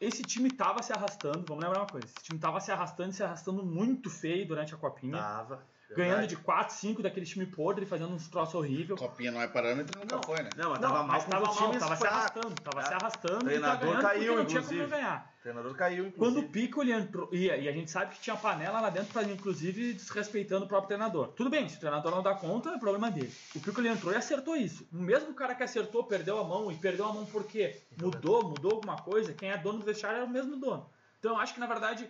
esse 0.00 0.22
time 0.22 0.50
tava 0.50 0.82
se 0.82 0.92
arrastando. 0.92 1.44
Vamos 1.46 1.62
lembrar 1.62 1.80
uma 1.80 1.86
coisa: 1.86 2.06
esse 2.06 2.24
time 2.24 2.38
tava 2.38 2.58
se 2.60 2.72
arrastando, 2.72 3.12
se 3.12 3.22
arrastando 3.22 3.64
muito 3.64 4.08
feio 4.08 4.46
durante 4.46 4.74
a 4.74 4.78
copinha. 4.78 5.18
Tava. 5.18 5.62
Ganhando 5.96 6.26
de 6.26 6.36
4, 6.36 6.74
5 6.74 7.02
daquele 7.02 7.26
time 7.26 7.46
podre, 7.46 7.84
fazendo 7.86 8.12
uns 8.12 8.28
troços 8.28 8.54
horríveis. 8.54 8.98
Copinha 8.98 9.30
não 9.30 9.40
é 9.42 9.48
parâmetro, 9.48 9.98
nunca 9.98 10.16
Não. 10.16 10.22
foi, 10.22 10.42
né? 10.42 10.50
Não, 10.56 10.70
mas 10.70 10.80
Não, 10.80 10.88
tava 10.88 10.98
mal 11.02 11.06
mas 11.08 11.24
com 11.24 11.30
tava 11.30 11.42
os 11.42 11.48
mal, 11.48 11.66
times 11.68 11.80
tava 11.82 11.96
se 11.96 12.06
arrastando, 12.06 12.54
tava 12.62 12.80
É. 12.80 12.84
se 12.86 12.94
arrastando 12.94 13.34
e 13.34 13.38
tá 13.38 13.44
Treinador 13.76 13.88
porque 13.90 14.02
caiu, 14.02 14.36
não 14.36 14.44
tinha 14.44 14.60
como 14.62 14.72
inclusive. 14.74 14.86
ganhar. 14.86 15.30
O 15.38 15.42
treinador 15.42 15.74
caiu, 15.74 16.04
Quando 16.18 16.38
inclusive. 16.38 16.46
o 16.46 16.48
Piccoli 16.50 16.92
entrou, 16.92 17.28
e, 17.32 17.46
e 17.46 17.68
a 17.68 17.72
gente 17.72 17.90
sabe 17.90 18.14
que 18.14 18.20
tinha 18.20 18.36
panela 18.36 18.78
lá 18.80 18.90
dentro, 18.90 19.10
pra, 19.12 19.22
inclusive 19.22 19.94
desrespeitando 19.94 20.66
o 20.66 20.68
próprio 20.68 20.88
treinador. 20.88 21.28
Tudo 21.28 21.48
bem, 21.48 21.66
se 21.68 21.76
o 21.76 21.80
treinador 21.80 22.10
não 22.10 22.22
dá 22.22 22.34
conta, 22.34 22.68
é 22.70 22.78
problema 22.78 23.10
dele. 23.10 23.32
O 23.54 23.60
Piccoli 23.60 23.88
entrou 23.88 24.12
e 24.12 24.16
acertou 24.16 24.54
isso. 24.54 24.86
O 24.92 24.96
mesmo 24.98 25.32
cara 25.32 25.54
que 25.54 25.62
acertou 25.62 26.04
perdeu 26.04 26.38
a 26.38 26.44
mão, 26.44 26.70
e 26.70 26.76
perdeu 26.76 27.06
a 27.06 27.12
mão 27.12 27.24
porque 27.24 27.80
mudou, 27.98 28.44
mudou 28.44 28.72
alguma 28.72 28.96
coisa, 28.96 29.32
quem 29.32 29.50
é 29.50 29.56
dono 29.56 29.78
do 29.78 29.84
vestiário 29.86 30.18
era 30.18 30.26
o 30.26 30.30
mesmo 30.30 30.56
dono. 30.56 30.88
Então 31.18 31.32
eu 31.32 31.38
acho 31.40 31.52
que 31.54 31.60
na 31.60 31.66
verdade 31.66 32.08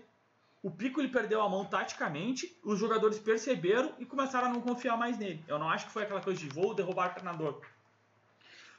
o 0.63 0.71
Piccoli 0.71 1.09
perdeu 1.09 1.41
a 1.41 1.49
mão 1.49 1.65
taticamente, 1.65 2.59
os 2.63 2.79
jogadores 2.79 3.19
perceberam 3.19 3.95
e 3.99 4.05
começaram 4.05 4.49
a 4.49 4.53
não 4.53 4.61
confiar 4.61 4.97
mais 4.97 5.17
nele. 5.19 5.43
Eu 5.49 5.59
não 5.59 5.69
acho 5.71 5.87
que 5.87 5.93
foi 5.93 6.03
aquela 6.03 6.21
coisa 6.21 6.39
de 6.39 6.49
vou 6.49 6.75
derrubar 6.75 7.11
o 7.11 7.15
treinador. 7.15 7.61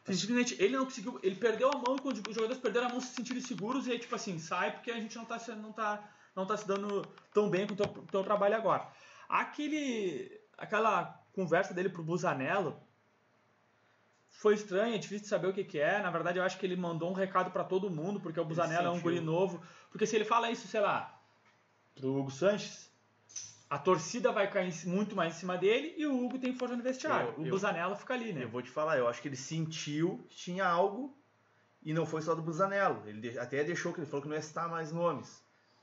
Simplesmente 0.06 0.56
ele 0.62 0.76
não 0.76 0.86
conseguiu, 0.86 1.20
ele 1.24 1.36
perdeu 1.36 1.70
a 1.70 1.78
mão 1.78 1.96
e 1.96 2.00
quando 2.02 2.18
os 2.28 2.36
jogadores 2.36 2.62
perderam 2.62 2.88
a 2.88 2.90
mão 2.90 3.00
se 3.00 3.14
sentiram 3.14 3.40
seguros 3.42 3.88
e 3.88 3.92
aí 3.92 4.00
tipo 4.00 4.14
assim, 4.16 4.38
sai 4.40 4.72
porque 4.72 4.92
a 4.92 5.00
gente 5.00 5.16
não 5.16 5.26
tá, 5.26 5.38
se- 5.40 5.54
não 5.56 5.72
tá, 5.72 6.04
não 6.36 6.46
tá 6.46 6.58
se 6.58 6.68
dando 6.68 7.02
tão 7.34 7.50
bem 7.50 7.68
com 7.68 7.74
o 7.74 7.78
teu, 7.78 7.88
teu 8.12 8.24
trabalho 8.24 8.56
agora. 8.56 8.88
Aquele, 9.30 10.40
aquela 10.58 11.20
conversa 11.34 11.74
dele 11.74 11.88
pro 11.90 12.04
Busanello 12.04 12.76
foi 14.30 14.56
estranha, 14.56 14.96
é 14.96 14.98
difícil 14.98 15.24
de 15.24 15.28
saber 15.30 15.48
o 15.48 15.54
que, 15.54 15.64
que 15.64 15.80
é. 15.80 16.02
Na 16.02 16.10
verdade, 16.10 16.40
eu 16.40 16.44
acho 16.44 16.58
que 16.58 16.66
ele 16.66 16.76
mandou 16.76 17.10
um 17.10 17.14
recado 17.14 17.52
pra 17.52 17.64
todo 17.64 17.90
mundo, 17.90 18.20
porque 18.20 18.40
o 18.40 18.46
Busanello 18.46 18.88
é 18.88 18.90
um 18.90 19.00
guri 19.02 19.20
novo. 19.22 19.62
Porque 19.92 20.06
se 20.08 20.16
ele 20.16 20.26
fala 20.26 20.50
isso, 20.50 20.68
sei 20.68 20.82
lá, 20.82 21.21
pro 21.96 22.16
Hugo 22.18 22.32
Sanches, 22.32 22.90
a 23.70 23.78
torcida 23.78 24.32
vai 24.32 24.50
cair 24.50 24.74
muito 24.86 25.16
mais 25.16 25.36
em 25.36 25.40
cima 25.40 25.58
dele 25.58 25.94
e 25.98 26.06
o 26.06 26.26
Hugo 26.26 26.38
tem 26.40 26.54
força 26.56 26.76
no 26.76 26.84
vestiário. 26.84 27.30
Eu- 27.38 27.42
o 27.44 27.50
Busanello 27.50 27.96
fica 27.96 28.14
ali, 28.14 28.34
né? 28.34 28.44
Eu 28.44 28.50
vou 28.50 28.62
te 28.62 28.70
falar, 28.70 28.98
eu 28.98 29.08
acho 29.08 29.22
que 29.22 29.28
ele 29.28 29.38
sentiu 29.38 30.24
que 30.30 30.36
tinha 30.36 30.66
algo 30.68 31.16
e 31.84 31.94
não 31.94 32.06
foi 32.06 32.22
só 32.22 32.36
do 32.36 32.42
Busanello. 32.42 33.02
Ele 33.08 33.38
até 33.40 33.64
deixou 33.64 33.94
que 33.94 34.00
ele 34.00 34.08
falou 34.08 34.22
que 34.22 34.28
não 34.28 34.36
ia 34.36 34.42
citar 34.42 34.68
mais 34.70 34.92
nomes. 34.92 35.42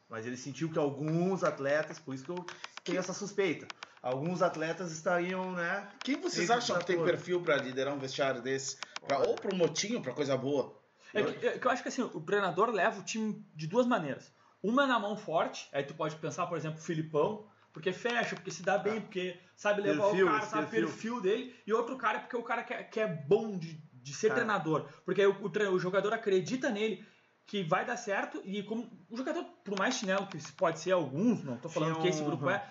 Mas 0.08 0.26
ele 0.26 0.36
sentiu 0.36 0.70
que 0.70 0.78
alguns 0.78 1.44
atletas, 1.44 1.98
por 1.98 2.14
isso 2.14 2.24
que 2.24 2.30
eu 2.30 2.44
tenho 2.84 2.98
essa 2.98 3.12
suspeita, 3.12 3.66
alguns 4.02 4.40
atletas 4.42 4.90
estariam, 4.90 5.52
né? 5.52 5.86
Quem 6.02 6.16
vocês 6.20 6.50
acham 6.50 6.78
que 6.78 6.86
tem 6.86 6.96
perfil 7.12 7.42
pra 7.42 7.56
liderar 7.56 7.94
um 7.94 7.98
vestiário 7.98 8.40
desse? 8.40 8.78
Pra, 9.06 9.18
ou 9.18 9.34
pro 9.36 9.54
motinho, 9.54 10.00
pra 10.02 10.12
coisa 10.14 10.36
boa? 10.36 10.78
É 11.14 11.22
que, 11.22 11.46
é 11.46 11.58
que 11.58 11.66
eu 11.66 11.70
acho 11.70 11.82
que 11.82 11.88
assim, 11.88 12.02
o 12.02 12.20
treinador 12.20 12.70
leva 12.70 13.00
o 13.00 13.02
time 13.02 13.42
de 13.54 13.66
duas 13.66 13.86
maneiras. 13.86 14.30
Uma 14.62 14.84
é 14.84 14.86
na 14.86 14.98
mão 14.98 15.16
forte, 15.16 15.68
aí 15.72 15.84
tu 15.84 15.94
pode 15.94 16.16
pensar, 16.16 16.46
por 16.46 16.56
exemplo, 16.56 16.80
Filipão, 16.80 17.46
porque 17.72 17.92
fecha, 17.92 18.34
porque 18.34 18.50
se 18.50 18.62
dá 18.62 18.76
bem, 18.76 19.00
porque 19.00 19.38
sabe 19.54 19.82
levar 19.82 20.08
Perfil, 20.08 20.26
o 20.26 20.30
cara, 20.30 20.46
sabe 20.46 20.64
o 20.64 20.68
perfil. 20.68 20.88
perfil 20.88 21.20
dele, 21.20 21.56
e 21.66 21.72
outro 21.72 21.96
cara 21.96 22.18
é 22.18 22.20
porque 22.20 22.36
o 22.36 22.42
cara 22.42 22.64
que 22.64 22.74
é, 22.74 22.82
que 22.82 22.98
é 22.98 23.06
bom 23.06 23.56
de, 23.56 23.80
de 23.92 24.14
ser 24.14 24.28
Cara. 24.28 24.40
treinador. 24.40 24.88
Porque 25.04 25.20
aí 25.20 25.26
o, 25.26 25.36
o, 25.40 25.74
o 25.74 25.78
jogador 25.78 26.12
acredita 26.12 26.70
nele 26.70 27.06
que 27.46 27.62
vai 27.62 27.84
dar 27.84 27.96
certo, 27.96 28.42
e 28.44 28.62
como 28.62 28.90
o 29.08 29.16
jogador, 29.16 29.44
por 29.64 29.78
mais 29.78 29.94
chinelo 29.94 30.26
que 30.26 30.38
pode 30.52 30.80
ser 30.80 30.92
alguns, 30.92 31.42
não 31.42 31.56
tô 31.56 31.68
falando 31.68 31.92
Tinha 31.92 32.02
que 32.02 32.08
esse 32.08 32.22
grupo 32.22 32.50
é, 32.50 32.62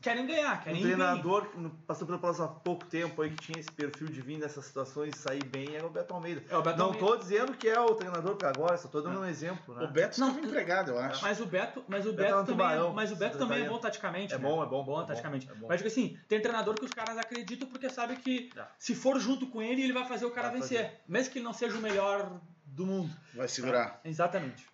querem 0.00 0.26
ganhar, 0.26 0.60
Um 0.60 0.62
querem 0.64 0.80
ir 0.80 0.84
bem. 0.84 0.94
treinador 0.96 1.46
que 1.46 1.68
passou 1.86 2.06
pelo 2.06 2.18
Palácio 2.18 2.44
há 2.44 2.48
pouco 2.48 2.84
tempo 2.86 3.20
aí 3.22 3.30
que 3.30 3.36
tinha 3.46 3.58
esse 3.58 3.70
perfil 3.70 4.06
de 4.08 4.20
vir 4.20 4.38
nessas 4.38 4.64
situações 4.64 5.16
e 5.16 5.18
sair 5.18 5.44
bem 5.44 5.74
era 5.74 5.86
o 5.86 5.90
Beto 5.90 6.14
Almeida. 6.14 6.42
É, 6.48 6.56
o 6.56 6.62
Beto 6.62 6.78
não 6.78 6.94
tô 6.94 7.16
dizendo 7.16 7.54
que 7.54 7.68
é 7.68 7.78
o 7.80 7.94
treinador 7.94 8.36
para 8.36 8.50
agora, 8.50 8.76
só 8.76 8.88
tô 8.88 9.00
dando 9.00 9.20
um 9.20 9.24
exemplo, 9.24 9.74
né? 9.74 9.84
O 9.84 9.88
Beto 9.88 10.20
Não, 10.20 10.28
estava 10.28 10.46
empregado, 10.46 10.92
eu 10.92 10.98
acho. 10.98 11.22
Mas 11.22 11.40
o 11.40 11.46
Beto, 11.46 11.84
mas 11.88 12.06
o 12.06 12.12
Beto 12.12 12.22
Beto, 12.22 12.32
é 12.32 12.36
um 12.36 12.44
também, 12.44 12.66
é, 12.66 12.70
tubarão, 12.70 12.92
mas 12.92 13.12
o 13.12 13.16
Beto 13.16 13.38
também 13.38 13.64
é 13.64 13.68
bom 13.68 13.78
taticamente. 13.78 14.34
É 14.34 14.38
né? 14.38 14.42
bom, 14.48 14.62
é 14.62 14.66
bom, 14.66 14.84
bom 14.84 14.98
é 14.98 15.00
bom, 15.00 15.06
taticamente. 15.06 15.50
é 15.50 15.54
bom. 15.54 15.66
Mas 15.68 15.78
digo 15.78 15.88
assim, 15.88 16.18
tem 16.28 16.40
treinador 16.40 16.74
que 16.74 16.84
os 16.84 16.92
caras 16.92 17.18
acreditam 17.18 17.68
porque 17.68 17.88
sabe 17.90 18.16
que 18.16 18.50
É. 18.56 18.64
se 18.78 18.94
for 18.94 19.18
junto 19.18 19.46
com 19.48 19.60
ele, 19.60 19.82
ele 19.82 19.92
vai 19.92 20.06
fazer 20.06 20.26
o 20.26 20.30
cara 20.30 20.48
Vai 20.50 20.60
vencer. 20.60 21.00
Mesmo 21.08 21.32
que 21.32 21.38
ele 21.38 21.44
não 21.44 21.52
seja 21.52 21.76
o 21.76 21.80
melhor 21.80 22.40
do 22.64 22.86
mundo. 22.86 23.10
Vai 23.34 23.48
segurar. 23.48 24.00
Exatamente. 24.04 24.64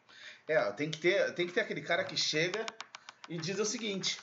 É, 0.48 0.60
tem 0.72 0.90
que, 0.90 0.98
ter, 0.98 1.32
tem 1.34 1.46
que 1.46 1.52
ter 1.52 1.60
aquele 1.60 1.80
cara 1.82 2.04
que 2.04 2.16
chega 2.16 2.66
e 3.28 3.38
diz 3.38 3.58
o 3.58 3.64
seguinte: 3.64 4.18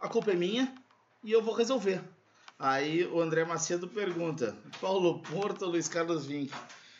a 0.00 0.08
culpa 0.08 0.32
é 0.32 0.34
minha 0.34 0.74
e 1.22 1.30
eu 1.32 1.42
vou 1.42 1.54
resolver. 1.54 2.00
Aí 2.58 3.06
o 3.06 3.20
André 3.20 3.44
Macedo 3.44 3.88
pergunta: 3.88 4.54
Paulo 4.80 5.20
Porto 5.20 5.62
ou 5.62 5.70
Luiz 5.70 5.88
Carlos 5.88 6.26
Vinck? 6.26 6.52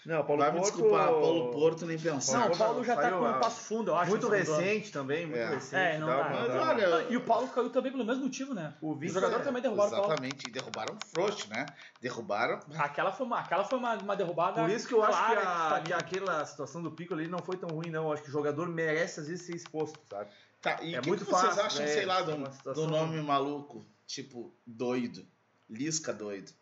Não, 0.07 0.25
Paulo 0.25 0.41
Vai 0.41 0.51
me 0.53 0.61
Porto- 0.61 0.73
desculpar, 0.73 1.09
Paulo 1.09 1.51
Porto 1.51 1.85
nem 1.85 1.99
pensar. 1.99 2.33
Não, 2.39 2.45
o 2.45 2.47
Porto 2.49 2.59
Paulo 2.59 2.83
já 2.85 2.97
tá 2.97 3.03
saiu, 3.03 3.19
com 3.19 3.29
um 3.29 3.39
passo 3.39 3.61
fundo, 3.61 3.91
eu 3.91 3.97
acho. 3.99 4.11
Muito 4.11 4.29
recente 4.29 4.91
também, 4.91 5.27
muito 5.27 5.39
É. 5.39 5.51
recente. 5.51 5.77
É, 5.77 5.99
não 5.99 6.07
dá. 6.07 6.25
Mas 6.31 6.49
dá. 6.55 6.63
olha, 6.71 7.07
E 7.11 7.17
o 7.19 7.21
Paulo 7.21 7.47
caiu 7.49 7.69
também 7.69 7.93
pelo 7.93 8.03
mesmo 8.07 8.23
motivo, 8.25 8.55
né? 8.55 8.73
O 8.81 8.95
O 8.95 9.07
jogador 9.09 9.37
é- 9.37 9.45
também 9.45 9.61
derrubaram 9.61 9.89
o 9.89 9.93
Paulo. 9.93 10.07
Exatamente, 10.07 10.49
e 10.49 10.51
derrubaram 10.51 10.97
frouxo, 11.15 11.51
né? 11.51 11.67
Derrubaram. 12.01 12.61
Aquela 12.79 13.13
foi 13.13 13.27
uma, 13.27 13.41
aquela 13.41 13.63
foi 13.65 13.79
uma, 13.79 13.95
uma 13.99 14.17
derrubada. 14.17 14.63
Por 14.63 14.71
isso 14.71 14.89
que 14.89 14.95
eu 14.95 15.05
acho 15.05 15.19
que, 15.27 15.33
a- 15.35 15.43
tá 15.69 15.81
que 15.85 15.93
aquela 15.93 16.47
situação 16.47 16.83
do 16.83 16.91
Pico 16.91 17.13
ali 17.13 17.29
não 17.29 17.41
foi 17.41 17.59
tão 17.59 17.69
ruim, 17.69 17.91
não. 17.91 18.05
Eu 18.05 18.13
acho 18.15 18.23
que 18.23 18.31
o 18.31 18.33
jogador 18.33 18.67
merece, 18.71 19.21
às 19.21 19.29
vezes, 19.29 19.45
ser 19.45 19.55
exposto, 19.55 20.01
sabe? 20.09 20.31
Tá, 20.61 20.79
e 20.83 20.95
o 20.95 20.99
É 20.99 21.01
que, 21.01 21.09
muito 21.09 21.25
que 21.25 21.31
vocês 21.31 21.55
fácil, 21.55 21.63
acham, 21.65 21.81
né? 21.83 21.87
sei 21.89 22.05
lá, 22.07 22.23
do, 22.23 22.35
Uma 22.35 22.51
situação- 22.53 22.85
do 22.87 22.91
nome 22.91 23.21
maluco? 23.23 23.87
Tipo, 24.07 24.55
doido. 24.67 25.27
Lisca 25.69 26.13
doido. 26.13 26.53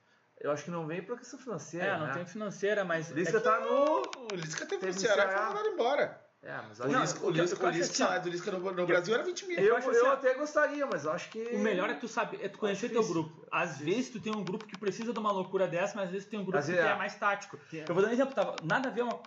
Eu 0.40 0.52
acho 0.52 0.64
que 0.64 0.70
não 0.70 0.86
vem 0.86 1.02
por 1.02 1.18
questão 1.18 1.38
financeira. 1.38 1.86
É, 1.86 1.98
não 1.98 2.06
né? 2.06 2.12
tem 2.12 2.26
financeira, 2.26 2.84
mas. 2.84 3.10
O 3.10 3.14
Lisca 3.14 3.38
é 3.38 3.40
que- 3.40 3.44
tá 3.48 3.60
no. 3.60 4.02
O 4.32 4.34
Lisca 4.36 4.66
Ceará 4.92 5.24
e 5.24 5.36
foi 5.36 5.46
mandado 5.46 5.68
embora. 5.68 6.28
É, 6.40 6.52
mas 6.68 6.78
O 6.78 6.84
acho 6.84 6.92
Não, 6.92 7.00
Lisca, 7.00 7.18
o 7.18 7.28
o 7.28 7.32
que 7.32 7.38
eu- 7.40 7.42
Lisca, 7.42 7.56
o 7.56 7.58
que 7.58 7.64
eu 7.64 7.68
o 7.70 7.72
Lisca, 7.72 8.04
assim, 8.14 8.22
do 8.22 8.28
Lisca 8.30 8.50
no, 8.52 8.72
no 8.72 8.86
Brasil 8.86 9.14
era 9.14 9.24
20 9.24 9.46
mil. 9.46 9.58
Eu, 9.58 9.76
acho 9.76 9.90
eu, 9.90 10.06
ó, 10.06 10.12
até 10.12 10.34
gostaria, 10.34 10.86
mas 10.86 11.04
eu 11.04 11.10
acho 11.10 11.28
que. 11.30 11.42
O 11.42 11.58
melhor 11.58 11.90
é 11.90 11.94
tu 11.94 12.06
saber, 12.06 12.44
é 12.44 12.48
tu 12.48 12.58
conhecer 12.58 12.86
Acho 12.86 12.94
teu 12.94 13.04
grupo. 13.08 13.44
Às 13.50 13.78
vezes 13.78 14.10
tu 14.10 14.20
tem 14.20 14.32
um 14.32 14.44
grupo 14.44 14.64
que 14.64 14.78
precisa 14.78 15.12
de 15.12 15.18
uma 15.18 15.32
loucura 15.32 15.66
dessa, 15.66 15.96
mas 15.96 16.04
às 16.04 16.10
vezes 16.12 16.26
tu 16.28 16.30
tem 16.30 16.38
um 16.38 16.44
grupo 16.44 16.58
Às 16.58 16.66
que 16.66 16.72
é 16.72 16.76
é. 16.78 16.94
mais 16.94 17.16
tático. 17.16 17.56
Tem- 17.68 17.80
Eu 17.88 17.92
vou 17.92 18.00
dar 18.04 18.10
um 18.10 18.12
exemplo, 18.12 18.32
tava, 18.34 18.54
nada 18.62 18.88
a 18.88 18.92
ver 18.92 19.02
uma- 19.02 19.20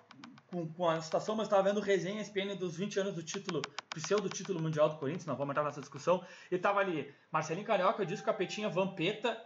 com, 0.51 0.67
com 0.67 0.89
a 0.89 1.01
situação, 1.01 1.35
mas 1.35 1.47
estava 1.47 1.63
vendo 1.63 1.79
resenha 1.79 2.21
SPN 2.21 2.55
dos 2.55 2.75
20 2.75 2.99
anos 2.99 3.15
do 3.15 3.23
título, 3.23 3.61
pseudo 3.89 4.29
título 4.29 4.61
mundial 4.61 4.89
do 4.89 4.97
Corinthians, 4.97 5.25
não 5.25 5.35
vamos 5.35 5.51
entrar 5.51 5.63
nessa 5.63 5.79
discussão. 5.79 6.23
E 6.51 6.57
tava 6.57 6.81
ali 6.81 7.11
Marcelinho 7.31 7.65
Carioca, 7.65 8.05
Disco 8.05 8.25
Capetinha, 8.25 8.69
Vampeta, 8.69 9.41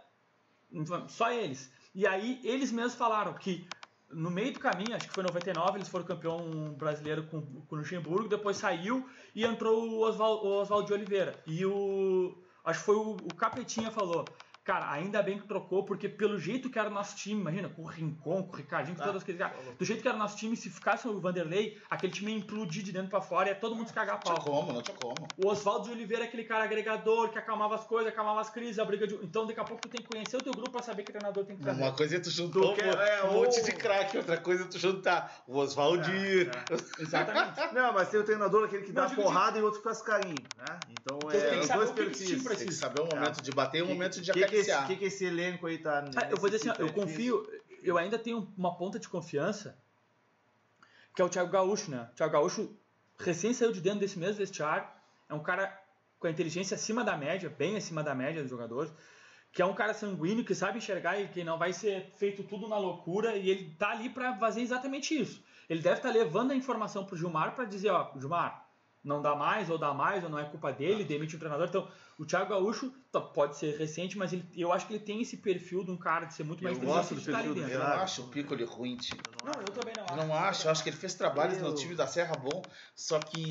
só 1.08 1.30
eles. 1.30 1.72
E 1.94 2.06
aí 2.06 2.40
eles 2.42 2.72
mesmos 2.72 2.96
falaram 2.96 3.32
que 3.34 3.66
no 4.10 4.30
meio 4.30 4.52
do 4.52 4.60
caminho, 4.60 4.94
acho 4.94 5.08
que 5.08 5.14
foi 5.14 5.22
em 5.22 5.26
99, 5.26 5.78
eles 5.78 5.88
foram 5.88 6.04
campeão 6.04 6.74
brasileiro 6.76 7.24
com, 7.24 7.40
com 7.42 7.74
o 7.74 7.78
Luxemburgo, 7.78 8.28
depois 8.28 8.56
saiu 8.56 9.08
e 9.34 9.44
entrou 9.44 9.82
o 9.84 10.00
o 10.00 10.60
Oswaldo 10.60 10.86
de 10.86 10.92
Oliveira. 10.92 11.34
E 11.46 11.64
o. 11.64 12.36
Acho 12.64 12.80
que 12.80 12.86
foi 12.86 12.96
o, 12.96 13.10
o 13.12 13.34
Capetinha 13.34 13.90
falou. 13.90 14.24
Cara, 14.66 14.90
ainda 14.90 15.22
bem 15.22 15.38
que 15.38 15.46
trocou, 15.46 15.84
porque 15.84 16.08
pelo 16.08 16.36
jeito 16.40 16.68
que 16.68 16.76
era 16.76 16.88
o 16.90 16.92
nosso 16.92 17.14
time, 17.16 17.40
imagina, 17.40 17.68
com 17.68 17.82
o 17.82 17.86
Rincon, 17.86 18.42
com 18.42 18.52
o 18.52 18.56
Ricardinho, 18.56 18.96
com 18.96 19.02
Ah, 19.04 19.06
todos 19.06 19.22
aqueles 19.22 19.38
caras. 19.40 19.56
Do 19.78 19.84
jeito 19.84 20.02
que 20.02 20.08
era 20.08 20.16
o 20.16 20.18
nosso 20.18 20.36
time, 20.36 20.56
se 20.56 20.68
ficasse 20.68 21.06
o 21.06 21.20
Vanderlei, 21.20 21.80
aquele 21.88 22.12
time 22.12 22.32
ia 22.32 22.38
implodir 22.38 22.82
de 22.82 22.90
dentro 22.90 23.08
pra 23.08 23.20
fora, 23.20 23.48
ia 23.48 23.54
todo 23.54 23.76
mundo 23.76 23.86
se 23.86 23.92
cagar 23.94 24.16
a 24.16 24.18
Não 24.18 24.24
tinha 24.24 24.34
pau. 24.34 24.42
como, 24.42 24.72
não 24.72 24.82
tinha 24.82 24.96
como. 24.96 25.32
O 25.38 25.46
Oswaldo 25.48 25.84
de 25.86 25.92
Oliveira 25.92 26.24
é 26.24 26.26
aquele 26.26 26.42
cara 26.42 26.64
agregador, 26.64 27.28
que 27.30 27.38
acalmava 27.38 27.76
as 27.76 27.84
coisas, 27.86 28.12
acalmava 28.12 28.40
as 28.40 28.50
crises, 28.50 28.80
a 28.80 28.84
briga 28.84 29.06
de. 29.06 29.14
Então 29.22 29.46
daqui 29.46 29.60
a 29.60 29.64
pouco 29.64 29.82
tu 29.82 29.88
tem 29.88 30.02
que 30.02 30.08
conhecer 30.08 30.36
o 30.36 30.42
teu 30.42 30.52
grupo 30.52 30.72
pra 30.72 30.82
saber 30.82 31.04
que 31.04 31.12
treinador 31.12 31.44
tem 31.44 31.56
que 31.56 31.62
trazer. 31.62 31.80
Uma 31.80 31.92
coisa 31.92 32.16
é 32.16 32.18
tu 32.18 32.30
juntar 32.30 32.58
Tu 32.60 32.74
quer- 32.74 32.98
é, 32.98 33.22
um 33.24 33.34
monte 33.34 33.62
de 33.62 33.72
craque, 33.72 34.16
outra 34.18 34.36
coisa 34.38 34.64
é 34.64 34.66
tu 34.66 34.80
juntar 34.80 35.44
o 35.46 35.56
Oswaldir. 35.58 36.50
Exatamente. 36.98 37.72
Não, 37.72 37.92
mas 37.92 38.08
tem 38.10 38.18
o 38.18 38.24
treinador 38.24 38.64
aquele 38.64 38.82
que 38.82 38.92
Não, 38.92 39.02
dá 39.02 39.06
digo 39.08 39.22
porrada 39.22 39.58
e 39.58 39.62
outro 39.62 39.78
que 39.80 39.84
faz 39.84 40.02
carinho, 40.02 40.44
né? 40.56 40.82
Então 40.90 41.18
Então, 41.18 41.28
tem 41.30 41.40
é 41.40 41.50
que 41.50 41.58
os 41.60 41.66
saber 41.66 41.78
dois 41.78 41.90
o 41.90 41.94
que 41.94 42.04
que 42.04 42.10
esse 42.10 42.26
time 42.26 42.40
perfis. 42.42 42.44
precisa. 42.44 42.58
Tem 42.58 42.66
que 42.68 42.74
saber 42.74 43.00
o 43.00 43.06
momento 43.06 43.40
de 43.40 43.52
bater 43.52 43.78
e 43.78 43.82
o 43.82 43.86
momento 43.86 44.20
de 44.20 44.32
que, 44.56 44.64
que, 44.64 44.70
esse, 44.70 44.86
que, 44.86 44.96
que 44.96 45.04
esse 45.04 45.24
elenco 45.24 45.66
aí 45.66 45.78
tá. 45.78 46.04
Ah, 46.16 46.28
eu 46.30 46.36
vou 46.36 46.48
dizer 46.48 46.70
assim, 46.70 46.82
eu 46.82 46.92
confio, 46.92 47.46
eu 47.82 47.98
ainda 47.98 48.18
tenho 48.18 48.52
uma 48.56 48.76
ponta 48.76 48.98
de 48.98 49.08
confiança, 49.08 49.78
que 51.14 51.22
é 51.22 51.24
o 51.24 51.28
Thiago 51.28 51.50
Gaúcho, 51.50 51.90
né? 51.90 52.08
O 52.12 52.16
Thiago 52.16 52.32
Gaúcho 52.32 52.76
recém 53.18 53.52
saiu 53.52 53.72
de 53.72 53.80
dentro 53.80 54.00
desse 54.00 54.18
mesmo 54.18 54.36
vestiário, 54.36 54.86
é 55.28 55.34
um 55.34 55.42
cara 55.42 55.82
com 56.18 56.26
a 56.26 56.30
inteligência 56.30 56.74
acima 56.74 57.04
da 57.04 57.16
média, 57.16 57.48
bem 57.48 57.76
acima 57.76 58.02
da 58.02 58.14
média 58.14 58.42
dos 58.42 58.50
jogadores, 58.50 58.92
que 59.52 59.62
é 59.62 59.64
um 59.64 59.74
cara 59.74 59.94
sanguíneo, 59.94 60.44
que 60.44 60.54
sabe 60.54 60.78
enxergar 60.78 61.18
e 61.18 61.28
que 61.28 61.42
não 61.42 61.58
vai 61.58 61.72
ser 61.72 62.12
feito 62.16 62.42
tudo 62.42 62.68
na 62.68 62.78
loucura, 62.78 63.36
e 63.36 63.48
ele 63.48 63.74
tá 63.78 63.90
ali 63.90 64.08
para 64.10 64.36
fazer 64.36 64.60
exatamente 64.60 65.18
isso. 65.18 65.42
Ele 65.68 65.80
deve 65.80 65.96
estar 65.96 66.10
levando 66.10 66.52
a 66.52 66.54
informação 66.54 67.04
pro 67.04 67.16
Gilmar 67.16 67.54
para 67.54 67.64
dizer, 67.64 67.90
ó, 67.90 68.12
Gilmar, 68.18 68.65
não 69.06 69.22
dá 69.22 69.34
mais, 69.36 69.70
ou 69.70 69.78
dá 69.78 69.94
mais, 69.94 70.24
ou 70.24 70.28
não 70.28 70.38
é 70.38 70.44
culpa 70.44 70.72
dele, 70.72 71.04
demite 71.04 71.36
o 71.36 71.38
treinador. 71.38 71.68
Então, 71.68 71.88
o 72.18 72.26
Thiago 72.26 72.50
Gaúcho 72.50 72.92
tá, 73.12 73.20
pode 73.20 73.56
ser 73.56 73.76
recente, 73.78 74.18
mas 74.18 74.32
ele, 74.32 74.44
eu 74.56 74.72
acho 74.72 74.86
que 74.86 74.94
ele 74.94 75.04
tem 75.04 75.22
esse 75.22 75.36
perfil 75.36 75.84
de 75.84 75.90
um 75.92 75.96
cara 75.96 76.26
de 76.26 76.34
ser 76.34 76.42
muito 76.44 76.62
mais 76.64 76.76
Eu 76.76 76.84
gosto 76.84 77.14
do 77.14 77.22
perfil 77.22 77.54
do. 77.54 77.60
Eu 77.62 77.78
não 77.78 77.86
acho 77.86 78.22
o 78.22 78.28
Piccoli 78.28 78.64
ruim, 78.64 78.96
tio. 78.96 79.16
Não, 79.44 79.52
eu 79.54 79.70
também 79.70 79.94
não 79.96 80.04
Eu 80.04 80.08
acho. 80.14 80.26
não 80.26 80.34
acho, 80.34 80.66
eu 80.66 80.70
acho 80.72 80.82
que 80.82 80.88
ele 80.90 80.96
fez 80.96 81.14
trabalhos 81.14 81.58
no 81.58 81.68
Eu- 81.68 81.74
time 81.74 81.94
da 81.94 82.06
Serra 82.06 82.34
bom, 82.36 82.60
só 82.94 83.20
que 83.20 83.46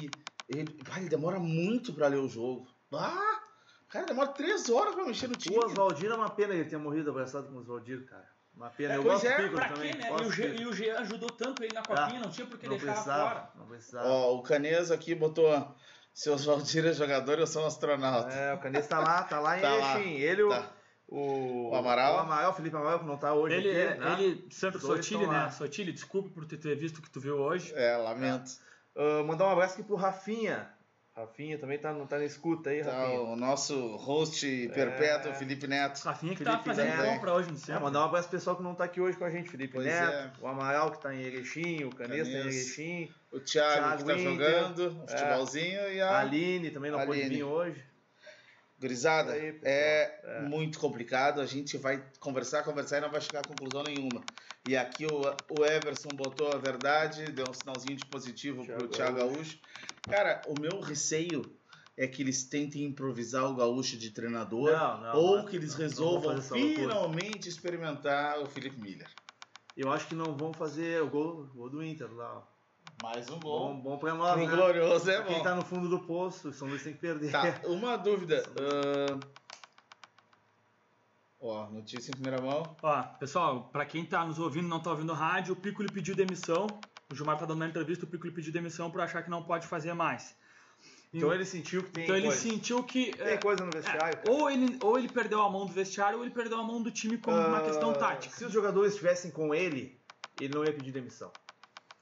ele, 0.49 0.77
ah, 0.91 0.99
ele 0.99 1.09
demora 1.09 1.39
muito 1.39 1.93
pra 1.93 2.07
ler 2.07 2.17
o 2.19 2.27
jogo. 2.27 2.67
Ah, 2.93 3.39
cara, 3.87 4.05
demora 4.07 4.27
três 4.33 4.69
horas 4.69 4.93
pra 4.93 5.05
mexer 5.05 5.27
no 5.27 5.35
time. 5.35 5.55
O 5.57 5.65
Oswaldir 5.65 6.11
é 6.11 6.15
uma 6.15 6.29
pena 6.29 6.53
ele 6.53 6.65
ter 6.69 6.77
morrido 6.77 7.09
abraçado 7.11 7.47
com 7.47 7.55
o 7.55 7.59
Oswaldir, 7.59 8.05
cara. 8.05 8.34
Uma 8.55 8.69
pena. 8.69 8.93
É, 8.93 8.97
eu 8.97 9.03
gosto 9.03 9.27
é, 9.27 9.49
do 9.49 9.55
também. 9.57 9.91
quê, 9.91 9.97
né? 9.97 10.07
E 10.09 10.11
o, 10.13 10.29
Piccoli. 10.29 10.61
e 10.61 10.65
o 10.67 10.73
G 10.73 10.89
ajudou 10.91 11.29
tanto 11.29 11.63
ele 11.63 11.73
na 11.73 11.81
copinha, 11.83 12.19
não 12.21 12.29
tinha 12.29 12.47
por 12.47 12.57
que 12.57 12.69
deixar 12.69 12.85
precisava, 12.85 13.29
fora. 13.29 13.49
Não 13.55 13.65
precisava. 13.67 14.07
Ó, 14.07 14.35
o 14.35 14.41
Canesa 14.43 14.95
aqui 14.95 15.13
botou 15.13 15.75
Se 16.13 16.29
o 16.29 16.33
Oswaldir 16.33 16.85
é 16.85 16.93
jogador, 16.93 17.37
eu 17.39 17.45
sou 17.47 17.63
um 17.63 17.65
astronauta. 17.67 18.33
É, 18.33 18.53
o 18.53 18.57
Canês 18.59 18.87
tá 18.87 18.99
lá, 18.99 19.23
tá 19.23 19.39
lá 19.39 19.57
em 19.59 19.61
Tá 19.61 19.75
Erechim. 19.97 20.13
Ele, 20.13 20.43
o- 20.43 20.49
tá. 20.49 20.71
o, 21.09 21.71
O 21.71 21.75
Amaral? 21.75 22.15
O 22.15 22.19
Amaral, 22.19 22.51
o 22.51 22.53
Felipe 22.53 22.75
Amaral, 22.77 22.99
que 22.99 23.05
não 23.05 23.17
tá 23.17 23.33
hoje 23.33 23.55
Ele, 23.55 23.69
aqui, 23.81 23.99
né? 23.99 24.13
ele 24.19 24.47
Sotile, 24.79 25.27
né? 25.27 25.49
Sotile, 25.51 25.91
desculpe 25.91 26.29
por 26.29 26.45
ter- 26.45 26.75
visto 26.75 26.99
o 26.99 27.01
que 27.01 27.09
tu 27.09 27.19
viu 27.19 27.37
hoje. 27.37 27.73
É, 27.75 27.97
lamento. 27.97 28.49
Ah, 28.95 29.21
mandar 29.23 29.45
um 29.47 29.51
abraço 29.51 29.73
aqui 29.73 29.83
pro 29.83 29.97
Rafinha. 29.97 30.69
Rafinha 31.15 31.57
também 31.57 31.77
tá, 31.79 31.93
não 31.93 32.05
tá 32.05 32.17
na 32.17 32.25
escuta 32.25 32.69
aí, 32.71 32.83
Tá, 32.83 32.91
Rafinha. 32.91 33.21
o 33.21 33.35
nosso 33.37 33.95
host 33.95 34.69
perpétuo, 34.73 35.33
Felipe 35.33 35.65
Neto. 35.65 36.01
Rafinha 36.03 36.33
que 36.35 36.43
Felipe 36.43 36.57
tá 36.57 36.63
fazendo 36.63 36.89
Neto. 36.89 37.05
compra 37.13 37.33
hoje 37.33 37.49
no 37.49 37.55
É, 37.55 37.59
centro. 37.59 37.81
mandar 37.83 38.01
um 38.01 38.05
abraço 38.05 38.27
pro 38.27 38.37
pessoal 38.37 38.57
que 38.57 38.63
não 38.63 38.75
tá 38.75 38.83
aqui 38.83 38.99
hoje 38.99 39.17
com 39.17 39.23
a 39.23 39.29
gente, 39.29 39.49
Felipe 39.49 39.73
Pois 39.75 39.85
Neto, 39.85 40.11
é. 40.11 40.31
o 40.41 40.47
Amaral 40.47 40.91
que 40.91 41.01
tá 41.01 41.15
em 41.15 41.21
Erechim, 41.21 41.85
o 41.85 41.89
Canês 41.95 42.27
tá 42.27 42.33
em. 42.33 42.39
Erechim, 42.41 43.11
O 43.31 43.39
Thiago, 43.39 43.81
Thiago 43.81 43.97
que 43.97 44.03
tá 44.09 44.13
Winter, 44.15 44.29
jogando, 44.33 44.91
um 44.99 45.03
é. 45.03 45.07
futebolzinho 45.07 45.93
e 45.93 46.01
a 46.01 46.09
a 46.09 46.19
Aline 46.19 46.69
também 46.71 46.91
não 46.91 46.99
pôde 47.05 47.21
Aline. 47.21 47.35
vir 47.37 47.43
hoje. 47.43 47.81
Gurizada. 48.77 49.31
Aí. 49.31 49.57
É, 49.63 50.19
É. 50.21 50.41
muito 50.41 50.77
complicado. 50.79 51.39
A 51.39 51.45
gente 51.45 51.77
vai 51.77 52.03
conversar, 52.19 52.61
conversar 52.63 52.97
e 52.97 53.01
não 53.01 53.09
vai 53.09 53.21
chegar 53.21 53.39
a 53.39 53.47
conclusão 53.47 53.83
nenhuma. 53.83 54.21
E 54.65 54.75
aqui 54.75 55.05
o, 55.05 55.21
o 55.49 55.63
Everson 55.65 56.09
botou 56.09 56.51
a 56.51 56.57
verdade, 56.57 57.31
deu 57.31 57.47
um 57.47 57.53
sinalzinho 57.53 57.95
de 57.95 58.05
positivo 58.05 58.65
pro 58.65 58.87
Thiago 58.87 59.15
Thiago 59.17 59.17
Gaúcho. 59.35 59.59
Cara, 60.09 60.41
o 60.47 60.59
meu 60.59 60.79
receio 60.81 61.55
é 61.95 62.07
que 62.07 62.21
eles 62.21 62.43
tentem 62.45 62.83
improvisar 62.83 63.45
o 63.49 63.55
Gaúcho 63.55 63.95
de 63.95 64.09
treinador. 64.11 64.71
Não, 64.71 65.01
não, 65.01 65.15
ou 65.17 65.37
não, 65.37 65.45
que 65.45 65.55
eles 65.55 65.75
resolvam 65.75 66.41
finalmente 66.41 67.47
experimentar 67.47 68.39
o 68.39 68.47
Felipe 68.47 68.81
Miller. 68.81 69.09
Eu 69.77 69.91
acho 69.91 70.07
que 70.07 70.15
não 70.15 70.35
vão 70.35 70.51
fazer 70.53 71.01
o 71.01 71.09
gol, 71.09 71.41
o 71.41 71.47
gol 71.53 71.69
do 71.69 71.83
Inter 71.83 72.11
lá. 72.13 72.47
Mais 73.03 73.29
um 73.29 73.37
Bom, 73.37 73.73
gol. 73.73 73.81
bom 73.83 73.97
pra 73.97 74.15
nós, 74.15 74.33
Pro 74.33 74.47
né? 74.47 74.55
glorioso 74.55 75.11
é 75.11 75.17
Pra 75.17 75.25
Quem 75.25 75.37
bom. 75.37 75.43
tá 75.43 75.53
no 75.55 75.63
fundo 75.63 75.89
do 75.89 75.99
poço, 75.99 76.49
o 76.49 76.53
São 76.53 76.67
Luís 76.67 76.81
tem 76.81 76.93
que 76.93 76.99
perder. 76.99 77.29
Tá, 77.31 77.61
uma 77.65 77.97
dúvida. 77.97 78.41
ahn, 78.57 79.19
Ó, 81.47 81.69
notícia 81.69 82.09
em 82.09 82.13
primeira 82.13 82.41
mão. 82.41 82.63
Ó, 82.81 83.03
pessoal, 83.19 83.69
pra 83.71 83.85
quem 83.85 84.03
tá 84.03 84.25
nos 84.25 84.39
ouvindo 84.39 84.65
e 84.65 84.69
não 84.69 84.79
tá 84.81 84.89
ouvindo 84.91 85.13
rádio, 85.13 85.53
o 85.53 85.55
Piccoli 85.55 85.91
pediu 85.91 86.15
demissão. 86.15 86.65
O 87.11 87.15
Gilmar 87.15 87.37
tá 87.37 87.45
dando 87.45 87.57
uma 87.61 87.67
entrevista, 87.67 88.03
o 88.05 88.07
Piccoli 88.07 88.33
pediu 88.33 88.51
demissão 88.51 88.89
por 88.89 88.99
achar 89.01 89.21
que 89.21 89.29
não 89.29 89.43
pode 89.43 89.67
fazer 89.67 89.93
mais. 89.93 90.35
Então 91.13 91.31
ele 91.33 91.45
sentiu 91.45 91.83
que 91.83 91.91
tem 91.91 92.03
Então 92.03 92.15
ele 92.15 92.27
coisa. 92.27 92.41
sentiu 92.41 92.83
que. 92.83 93.11
Tem 93.15 93.27
é, 93.27 93.37
coisa 93.37 93.63
no 93.63 93.71
vestiário. 93.71 94.19
é, 94.25 94.29
ou, 94.29 94.49
ele, 94.49 94.77
ou 94.81 94.97
ele 94.97 95.07
perdeu 95.07 95.41
a 95.41 95.49
mão 95.49 95.65
do 95.65 95.71
vestiário, 95.71 96.17
ou 96.17 96.25
ele 96.25 96.33
perdeu 96.33 96.59
a 96.59 96.63
mão 96.63 96.81
do 96.81 96.91
time 96.91 97.17
como 97.17 97.37
uma 97.37 97.59
Ah, 97.59 97.61
questão 97.61 97.93
tática. 97.93 98.35
Se 98.35 98.43
os 98.43 98.51
jogadores 98.51 98.93
estivessem 98.93 99.31
com 99.31 99.53
ele, 99.53 99.97
ele 100.41 100.53
não 100.53 100.65
ia 100.65 100.73
pedir 100.73 100.91
demissão. 100.91 101.31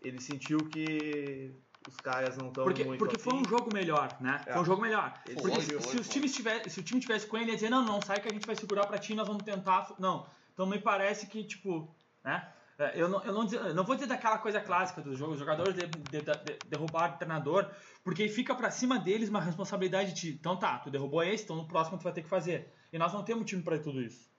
Ele 0.01 0.19
sentiu 0.19 0.57
que 0.69 1.53
os 1.87 1.97
caras 1.97 2.37
não 2.37 2.47
estão 2.47 2.63
Porque, 2.63 2.83
muito 2.83 2.99
porque 2.99 3.17
foi 3.17 3.33
um 3.33 3.43
jogo 3.45 3.73
melhor, 3.73 4.15
né? 4.19 4.41
É. 4.45 4.53
Foi 4.53 4.61
um 4.61 4.65
jogo 4.65 4.81
melhor. 4.81 5.13
Porque 5.25 5.39
hoje 5.39 5.61
se, 5.61 5.73
foi, 5.73 5.81
se 5.81 5.99
os 5.99 6.05
foi. 6.05 6.13
times 6.13 6.35
tivesse, 6.35 6.69
se 6.69 6.79
o 6.79 6.83
time 6.83 7.01
tivesse 7.01 7.27
com 7.27 7.37
ele, 7.37 7.51
ia 7.51 7.55
dizer, 7.55 7.69
não, 7.69 7.83
não, 7.83 8.01
sai 8.01 8.19
que 8.19 8.27
a 8.27 8.31
gente 8.31 8.45
vai 8.45 8.55
segurar 8.55 8.85
pra 8.87 8.97
ti, 8.97 9.13
nós 9.13 9.27
vamos 9.27 9.43
tentar. 9.43 9.93
Não. 9.99 10.25
Então 10.53 10.65
me 10.65 10.79
parece 10.79 11.27
que, 11.27 11.43
tipo, 11.43 11.93
né? 12.23 12.47
É, 12.77 12.99
Eu 12.99 13.07
não, 13.07 13.23
eu, 13.23 13.33
não, 13.33 13.47
eu 13.47 13.75
não 13.75 13.83
vou 13.83 13.95
dizer 13.95 14.07
daquela 14.07 14.37
coisa 14.37 14.59
clássica 14.59 15.01
dos 15.01 15.17
jogos, 15.17 15.35
os 15.35 15.39
jogadores 15.39 15.75
de, 15.75 15.85
de, 15.85 16.21
de, 16.21 16.59
derrubar 16.67 17.13
o 17.13 17.17
treinador, 17.17 17.69
porque 18.03 18.27
fica 18.27 18.55
pra 18.55 18.71
cima 18.71 18.97
deles 18.97 19.29
uma 19.29 19.41
responsabilidade 19.41 20.13
de, 20.13 20.31
então 20.31 20.57
tá, 20.57 20.79
tu 20.79 20.89
derrubou 20.89 21.23
esse, 21.23 21.43
então 21.43 21.55
no 21.55 21.67
próximo 21.67 21.97
tu 21.97 22.03
vai 22.03 22.13
ter 22.13 22.23
que 22.23 22.29
fazer. 22.29 22.73
E 22.91 22.97
nós 22.97 23.13
não 23.13 23.23
temos 23.23 23.45
time 23.45 23.61
pra 23.61 23.77
tudo 23.77 24.01
isso. 24.01 24.32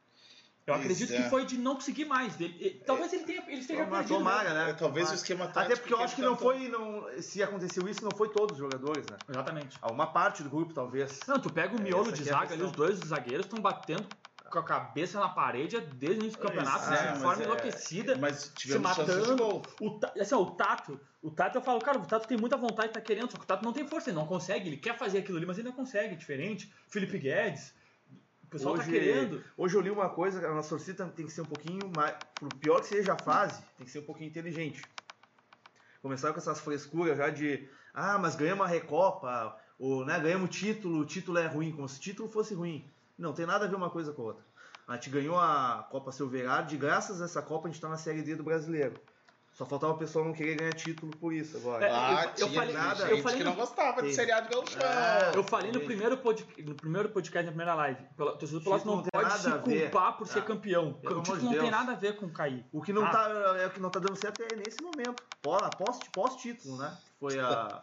Eu 0.66 0.74
acredito 0.74 1.12
é. 1.12 1.22
que 1.22 1.28
foi 1.28 1.44
de 1.44 1.58
não 1.58 1.74
conseguir 1.74 2.06
mais. 2.06 2.36
Dele. 2.36 2.82
Talvez 2.86 3.12
ele, 3.12 3.24
tenha, 3.24 3.42
ele 3.48 3.60
esteja 3.60 3.84
Tomara, 3.84 4.02
perdido. 4.02 4.18
tomara, 4.18 4.54
né? 4.54 4.70
É, 4.70 4.72
talvez 4.72 5.06
Tomara. 5.06 5.10
o 5.10 5.14
esquema 5.14 5.46
tático 5.46 5.60
Até 5.72 5.76
porque 5.76 5.92
eu 5.92 5.98
que 5.98 6.04
acho 6.04 6.16
que 6.16 6.22
não 6.22 6.36
foi. 6.36 6.68
Não, 6.68 7.06
se 7.20 7.42
aconteceu 7.42 7.86
isso, 7.88 8.02
não 8.02 8.10
foi 8.16 8.30
todos 8.30 8.52
os 8.52 8.58
jogadores, 8.58 9.04
né? 9.10 9.18
Exatamente. 9.28 9.78
Uma 9.82 10.06
parte 10.06 10.42
do 10.42 10.48
grupo, 10.48 10.72
talvez. 10.72 11.20
Não, 11.28 11.38
tu 11.38 11.52
pega 11.52 11.74
o 11.76 11.78
É, 11.80 11.82
miolo 11.82 12.10
de 12.10 12.22
é 12.22 12.24
zaga 12.24 12.54
ali, 12.54 12.62
os 12.62 12.72
dois 12.72 12.98
zagueiros 12.98 13.44
estão 13.44 13.60
batendo 13.60 14.06
com 14.50 14.58
a 14.60 14.62
cabeça 14.62 15.18
na 15.18 15.28
parede 15.28 15.78
desde 15.80 16.20
o 16.20 16.22
início 16.22 16.40
do 16.40 16.46
campeonato, 16.46 16.84
é, 16.94 16.96
de 16.96 17.08
mas 17.08 17.22
forma 17.22 17.42
é- 17.42 17.44
enlouquecida, 17.44 18.16
Mas 18.16 18.52
se 18.56 18.78
matando. 18.78 19.36
gol. 19.36 19.62
O, 19.80 20.00
assim, 20.20 20.34
o 20.36 20.46
Tato, 20.52 21.00
o 21.20 21.30
Tato 21.30 21.58
eu 21.58 21.62
falo, 21.62 21.80
cara, 21.80 21.98
o 21.98 22.06
Tato 22.06 22.28
tem 22.28 22.38
muita 22.38 22.56
vontade, 22.56 22.92
tá 22.92 23.00
querendo, 23.00 23.32
só 23.32 23.36
que 23.36 23.42
o 23.42 23.46
Tato 23.46 23.64
não 23.64 23.72
tem 23.72 23.86
força, 23.86 24.10
ele 24.10 24.16
não 24.16 24.26
consegue, 24.26 24.68
ele 24.68 24.76
quer 24.76 24.96
fazer 24.96 25.18
aquilo 25.18 25.38
ali, 25.38 25.46
mas 25.46 25.58
ele 25.58 25.66
não 25.68 25.74
consegue, 25.74 26.14
diferente. 26.14 26.72
Felipe 26.88 27.18
Guedes, 27.18 27.74
pessoal 28.54 28.76
tá 28.76 28.84
querendo. 28.84 29.42
Hoje 29.56 29.76
eu 29.76 29.80
li 29.80 29.90
uma 29.90 30.08
coisa, 30.08 30.46
a 30.46 30.54
nossa 30.54 30.68
torcida 30.68 31.04
tem 31.06 31.26
que 31.26 31.32
ser 31.32 31.42
um 31.42 31.46
pouquinho 31.46 31.90
mais. 31.94 32.14
Por 32.36 32.52
pior 32.54 32.80
que 32.80 32.86
seja 32.86 33.14
a 33.14 33.18
fase, 33.18 33.62
tem 33.76 33.84
que 33.84 33.90
ser 33.90 33.98
um 33.98 34.04
pouquinho 34.04 34.28
inteligente. 34.28 34.82
Começaram 36.00 36.34
com 36.34 36.40
essas 36.40 36.60
frescuras 36.60 37.18
já 37.18 37.30
de. 37.30 37.68
Ah, 37.92 38.18
mas 38.18 38.36
ganhamos 38.36 38.64
a 38.64 38.68
Recopa, 38.68 39.56
ou 39.78 40.04
né, 40.04 40.18
ganhamos 40.20 40.48
o 40.48 40.52
título, 40.52 41.00
o 41.00 41.04
título 41.04 41.38
é 41.38 41.46
ruim, 41.46 41.72
como 41.72 41.88
se 41.88 41.98
o 41.98 42.02
título 42.02 42.28
fosse 42.28 42.54
ruim. 42.54 42.88
Não, 43.18 43.32
tem 43.32 43.46
nada 43.46 43.64
a 43.64 43.68
ver 43.68 43.76
uma 43.76 43.90
coisa 43.90 44.12
com 44.12 44.22
a 44.22 44.24
outra. 44.26 44.44
A 44.86 44.94
gente 44.94 45.10
ganhou 45.10 45.38
a 45.38 45.86
Copa 45.90 46.12
Silverado, 46.12 46.74
e 46.74 46.76
graças 46.76 47.22
a 47.22 47.24
essa 47.24 47.40
Copa 47.40 47.68
a 47.68 47.70
gente 47.70 47.80
tá 47.80 47.88
na 47.88 47.96
Série 47.96 48.22
D 48.22 48.36
do 48.36 48.42
brasileiro. 48.42 48.94
Só 49.54 49.64
faltava 49.64 49.92
o 49.92 49.96
pessoal 49.98 50.24
não 50.24 50.32
querer 50.32 50.56
ganhar 50.56 50.72
título 50.72 51.16
por 51.16 51.32
isso 51.32 51.56
agora. 51.58 51.86
É, 51.86 51.90
Ah, 51.90 52.22
eu- 52.24 52.28
eu 52.30 52.34
tinha 52.48 52.60
falei- 52.60 52.74
gente 52.76 53.10
eu 53.12 53.22
falei 53.22 53.38
que 53.38 53.44
no- 53.44 53.50
não 53.50 53.56
gostava 53.56 54.02
de 54.02 54.08
Tem. 54.08 54.12
seriado 54.16 54.48
gauchão. 54.52 54.82
É, 54.82 55.36
Eu 55.36 55.44
falei 55.44 55.70
no 55.70 55.80
primeiro, 55.80 56.16
pod, 56.18 56.44
no 56.58 56.74
primeiro 56.74 57.08
podcast, 57.10 57.44
na 57.46 57.52
primeira 57.52 57.72
live. 57.74 58.04
O 58.18 58.24
torcedor 58.32 58.60
do 58.60 58.64
Pelotas 58.64 58.84
não 58.84 59.02
pode 59.02 59.28
nada 59.28 59.38
se 59.38 59.58
culpar 59.60 60.16
por 60.18 60.26
ser 60.26 60.40
Ah, 60.40 60.42
campeão. 60.42 60.94
pelo 60.94 61.20
O 61.20 61.22
título 61.22 61.38
de 61.38 61.44
não 61.44 61.52
tem 61.62 61.70
nada 61.70 61.92
a 61.92 61.94
ver 61.94 62.16
com 62.16 62.28
cair. 62.28 62.66
O 62.72 62.82
que 62.82 62.92
não 62.92 63.04
Ah. 63.06 63.10
tá, 63.10 63.28
é 63.60 63.66
o 63.66 63.70
que 63.70 63.80
não 63.80 63.90
tá 63.90 64.00
dando 64.00 64.16
certo 64.16 64.42
é 64.42 64.56
nesse 64.56 64.82
momento. 64.82 65.22
Pós, 65.40 65.62
pós, 65.76 66.00
pós-título, 66.12 66.76
né? 66.76 66.92
Foi 67.20 67.38
a. 67.38 67.80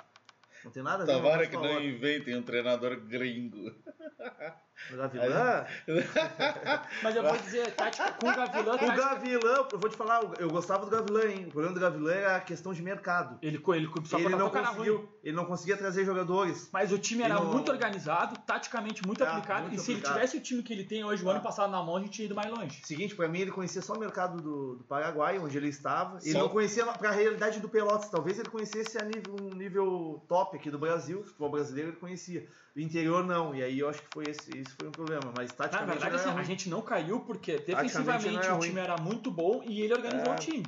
Não 0.66 0.72
tem 0.72 0.84
nada 0.84 1.04
a 1.04 1.06
ver 1.06 1.14
uma 1.14 1.22
Tomara 1.22 1.48
que 1.48 1.56
com 1.56 1.64
não 1.64 1.82
inventem 1.82 2.36
um 2.36 2.44
treinador 2.44 3.00
gringo. 3.00 3.74
O 4.92 4.98
Gavilã? 4.98 5.66
Mas 7.04 7.16
eu 7.16 7.24
vou 7.24 7.38
dizer, 7.38 7.72
tática 7.76 8.12
com 8.14 8.28
o 8.30 8.36
Gavilã, 8.36 8.74
O 8.76 8.78
tática- 8.78 8.96
Gavilã, 8.96 9.68
eu 9.72 9.80
vou 9.80 9.90
te 9.90 9.96
falar, 9.96 10.22
eu 10.40 10.50
gostava 10.50 10.86
do 10.86 10.92
Gavilã, 10.92 11.26
hein? 11.32 11.46
O 11.48 11.52
problema 11.52 11.74
do 11.74 11.80
Gavilã 11.80 12.12
era 12.14 12.36
a 12.38 12.42
questão 12.42 12.74
de 12.74 12.82
mercado. 12.82 13.38
ele, 13.42 13.58
ele 13.58 13.90
só 14.06 14.18
ele 14.20 14.30
não 14.36 14.50
conseguiu, 14.50 15.10
ele 15.24 15.36
não 15.36 15.46
conseguia 15.46 15.78
trazer 15.78 16.06
jogadores. 16.06 16.70
Mas 16.74 16.92
o 16.92 16.98
time 16.98 17.24
era 17.24 17.36
Ele 17.36 17.44
não- 17.44 17.52
muito 17.54 17.72
organizado, 17.72 18.38
taticamente 18.46 19.06
muito 19.06 19.24
É, 19.24 19.28
aplicado. 19.28 19.62
muito 19.68 19.76
e 19.76 19.80
se 19.80 19.92
ele 19.92 20.00
aplicado. 20.00 20.16
tivesse 20.16 20.38
o 20.38 20.42
time 20.42 20.64
que 20.64 20.74
ele 20.74 20.84
tem 20.84 21.04
hoje, 21.04 21.24
o 21.24 21.30
ano 21.30 21.42
passado 21.42 21.72
na 21.72 21.82
mão, 21.84 21.98
a 21.98 22.00
gente 22.00 22.12
tinha 22.12 22.26
ido 22.26 22.36
mais 22.36 22.50
longe. 22.52 22.82
Seguinte, 22.84 23.16
pra 23.16 23.28
mim 23.28 23.40
ele 23.40 23.52
conhecia 23.52 23.82
só 23.82 23.94
o 23.94 24.00
mercado 24.00 24.42
do, 24.42 24.76
do 24.76 24.84
Paraguai, 24.84 25.38
onde 25.40 25.58
ele 25.58 25.70
estava. 25.70 26.18
Ele 26.22 26.32
Só- 26.34 26.40
não 26.40 26.50
conhecia 26.50 26.86
pra 26.86 27.12
realidade 27.12 27.60
do 27.60 27.70
Pelotas. 27.70 28.10
Talvez 28.10 28.40
ele 28.40 28.50
conhecesse 28.50 28.98
a 28.98 29.04
nível, 29.06 29.36
um 29.42 29.56
nível 29.56 30.24
top 30.28 30.58
aqui 30.58 30.70
do 30.70 30.80
Brasil, 30.80 31.24
futebol 31.24 31.50
brasileiro 31.52 31.90
ele 31.92 31.98
conhecia. 31.98 32.48
O 32.76 32.80
interior 32.80 33.26
não. 33.26 33.54
E 33.54 33.62
aí 33.62 33.80
eu 33.80 33.90
acho 33.90 34.02
que 34.02 34.08
foi 34.14 34.24
esse, 34.30 34.50
isso 34.72 34.76
foi 34.80 34.88
um 34.88 34.92
problema. 34.92 35.34
Mas 35.36 35.50
Na 35.52 35.56
taticamente 35.56 36.00
verdade, 36.00 36.12
não 36.16 36.20
era 36.22 36.32
assim, 36.32 36.40
a 36.40 36.44
gente 36.44 36.70
não 36.70 36.82
caiu 36.82 37.20
porque 37.22 37.58
defensivamente 37.60 38.48
o 38.50 38.60
time 38.60 38.80
era 38.80 38.98
muito 38.98 39.30
bom 39.30 39.62
e 39.66 39.82
ele 39.82 39.94
organizou 39.94 40.34
É. 40.34 40.36
o 40.36 40.40
time. 40.40 40.66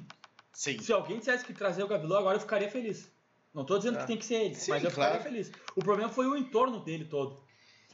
Sim. 0.51 0.79
Se 0.79 0.93
alguém 0.93 1.17
dissesse 1.19 1.43
que 1.45 1.53
trazer 1.53 1.83
o 1.83 1.87
Gavilã 1.87 2.19
agora, 2.19 2.35
eu 2.35 2.41
ficaria 2.41 2.69
feliz. 2.69 3.11
Não 3.53 3.65
tô 3.65 3.77
dizendo 3.77 3.97
É. 3.97 4.01
que 4.01 4.07
tem 4.07 4.17
que 4.17 4.25
ser 4.25 4.35
ele, 4.35 4.55
Sim, 4.55 4.71
mas 4.71 4.83
eu 4.83 4.91
claro. 4.91 5.13
ficaria 5.17 5.31
feliz. 5.31 5.51
O 5.75 5.79
problema 5.83 6.09
foi 6.09 6.27
o 6.27 6.35
entorno 6.35 6.79
dele 6.83 7.05
todo. 7.05 7.41